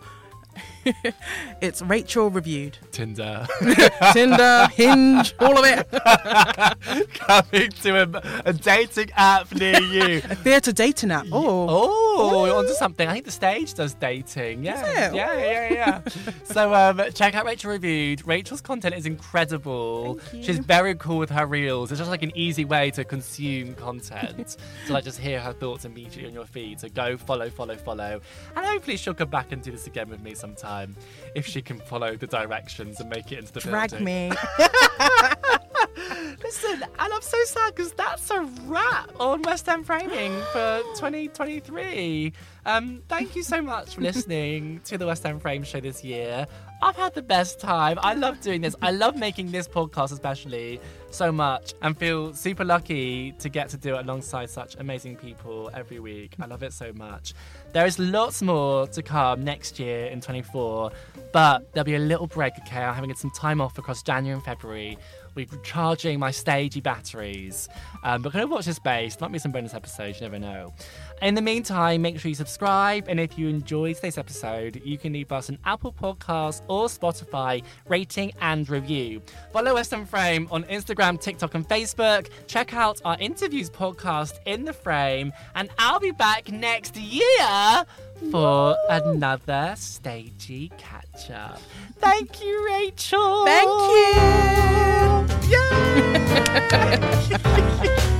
it's 1.60 1.82
Rachel 1.82 2.30
reviewed. 2.30 2.78
Tinder. 2.92 3.46
Tinder, 4.12 4.68
Hinge, 4.72 5.34
all 5.38 5.58
of 5.58 5.64
it. 5.64 7.14
Coming 7.14 7.70
to 7.70 8.02
a, 8.02 8.42
a 8.46 8.52
dating 8.52 9.10
app 9.16 9.52
near 9.54 9.80
you. 9.80 10.16
A 10.28 10.34
theatre 10.34 10.72
dating 10.72 11.10
app. 11.10 11.26
Oh, 11.32 11.66
Oh, 11.68 12.46
Ooh. 12.46 12.54
onto 12.56 12.72
something. 12.74 13.08
I 13.08 13.12
think 13.12 13.24
the 13.24 13.30
stage 13.30 13.74
does 13.74 13.94
dating. 13.94 14.64
Yeah, 14.64 15.08
it? 15.08 15.14
yeah, 15.14 15.38
yeah, 15.38 15.72
yeah. 15.72 16.00
so 16.44 16.74
um, 16.74 17.00
check 17.14 17.34
out 17.34 17.44
Rachel 17.46 17.70
Reviewed. 17.70 18.26
Rachel's 18.26 18.60
content 18.60 18.94
is 18.94 19.06
incredible. 19.06 20.18
She's 20.42 20.58
very 20.58 20.94
cool 20.96 21.18
with 21.18 21.30
her 21.30 21.46
reels. 21.46 21.90
It's 21.90 21.98
just 21.98 22.10
like 22.10 22.22
an 22.22 22.32
easy 22.34 22.64
way 22.64 22.90
to 22.92 23.04
consume 23.04 23.74
content. 23.74 24.56
to 24.86 24.92
like 24.92 25.04
just 25.04 25.18
hear 25.18 25.40
her 25.40 25.52
thoughts 25.52 25.84
immediately 25.84 26.26
on 26.26 26.32
your 26.34 26.46
feed. 26.46 26.80
So 26.80 26.88
go 26.88 27.16
follow, 27.16 27.48
follow, 27.50 27.76
follow, 27.76 28.20
and 28.56 28.66
hopefully 28.66 28.96
she'll 28.96 29.14
come 29.14 29.30
back 29.30 29.52
and 29.52 29.62
do 29.62 29.70
this 29.70 29.86
again 29.86 30.08
with 30.08 30.20
me 30.20 30.34
sometime 30.34 30.69
Um, 30.70 30.94
if 31.34 31.46
she 31.46 31.60
can 31.62 31.80
follow 31.80 32.14
the 32.14 32.28
directions 32.28 33.00
and 33.00 33.10
make 33.10 33.32
it 33.32 33.40
into 33.40 33.52
the 33.52 33.60
drag 33.60 33.90
building. 33.90 34.04
me. 34.04 34.30
Listen, 36.42 36.82
and 36.82 37.12
I'm 37.12 37.22
so 37.22 37.38
sad 37.44 37.74
because 37.74 37.92
that's 37.92 38.30
a 38.30 38.42
wrap 38.66 39.10
on 39.18 39.42
West 39.42 39.68
End 39.68 39.86
Framing 39.86 40.32
for 40.52 40.80
2023. 40.96 42.32
Um, 42.66 43.02
thank 43.08 43.34
you 43.34 43.42
so 43.42 43.62
much 43.62 43.94
for 43.94 44.00
listening 44.00 44.80
to 44.84 44.98
the 44.98 45.06
West 45.06 45.24
End 45.24 45.40
Frame 45.40 45.62
show 45.64 45.80
this 45.80 46.04
year. 46.04 46.46
I've 46.82 46.96
had 46.96 47.14
the 47.14 47.22
best 47.22 47.60
time. 47.60 47.98
I 48.02 48.14
love 48.14 48.40
doing 48.40 48.62
this. 48.62 48.74
I 48.80 48.90
love 48.90 49.14
making 49.16 49.50
this 49.50 49.68
podcast, 49.68 50.12
especially 50.12 50.80
so 51.10 51.30
much, 51.30 51.74
and 51.82 51.96
feel 51.96 52.32
super 52.32 52.64
lucky 52.64 53.32
to 53.32 53.50
get 53.50 53.68
to 53.70 53.76
do 53.76 53.96
it 53.96 54.00
alongside 54.00 54.48
such 54.48 54.76
amazing 54.76 55.16
people 55.16 55.70
every 55.74 56.00
week. 56.00 56.36
I 56.40 56.46
love 56.46 56.62
it 56.62 56.72
so 56.72 56.92
much. 56.94 57.34
There 57.72 57.84
is 57.84 57.98
lots 57.98 58.40
more 58.40 58.86
to 58.88 59.02
come 59.02 59.44
next 59.44 59.78
year 59.78 60.06
in 60.06 60.22
24, 60.22 60.90
but 61.32 61.70
there'll 61.72 61.84
be 61.84 61.96
a 61.96 61.98
little 61.98 62.26
break, 62.26 62.54
okay? 62.60 62.82
I'm 62.82 62.94
having 62.94 63.14
some 63.14 63.30
time 63.32 63.60
off 63.60 63.76
across 63.76 64.02
January 64.02 64.34
and 64.34 64.44
February. 64.44 64.96
We're 65.34 65.46
recharging 65.50 66.18
my 66.18 66.30
stagey 66.30 66.80
batteries. 66.80 67.68
Um, 68.02 68.22
but 68.22 68.32
kind 68.32 68.44
of 68.44 68.50
watch 68.50 68.66
this 68.66 68.76
space. 68.76 69.20
Might 69.20 69.32
be 69.32 69.38
some 69.38 69.52
bonus 69.52 69.74
episodes, 69.74 70.20
you 70.20 70.26
never 70.26 70.38
know. 70.38 70.72
In 71.22 71.34
the 71.34 71.42
meantime, 71.42 72.02
make 72.02 72.18
sure 72.18 72.28
you 72.28 72.34
subscribe. 72.34 73.06
And 73.08 73.20
if 73.20 73.38
you 73.38 73.48
enjoyed 73.48 73.96
today's 73.96 74.18
episode, 74.18 74.80
you 74.84 74.98
can 74.98 75.12
leave 75.12 75.32
us 75.32 75.48
an 75.48 75.58
Apple 75.64 75.92
Podcast 75.92 76.62
or 76.68 76.86
Spotify 76.86 77.62
rating 77.88 78.32
and 78.40 78.68
review. 78.68 79.22
Follow 79.52 79.74
West 79.74 79.92
End 79.92 80.08
Frame 80.08 80.48
on 80.50 80.64
Instagram, 80.64 81.20
TikTok, 81.20 81.54
and 81.54 81.68
Facebook. 81.68 82.28
Check 82.46 82.74
out 82.74 83.00
our 83.04 83.16
interviews 83.20 83.70
podcast 83.70 84.38
in 84.46 84.64
the 84.64 84.72
frame. 84.72 85.32
And 85.54 85.70
I'll 85.78 86.00
be 86.00 86.12
back 86.12 86.50
next 86.50 86.96
year 86.96 87.84
for 88.30 88.76
another 88.88 89.74
stagey 89.76 90.70
catch 90.78 90.99
up. 91.30 91.60
Thank 91.98 92.42
you, 92.42 92.64
Rachel. 92.66 93.44
Thank 93.44 93.68
you. 93.68 94.14
Yeah. 97.30 98.06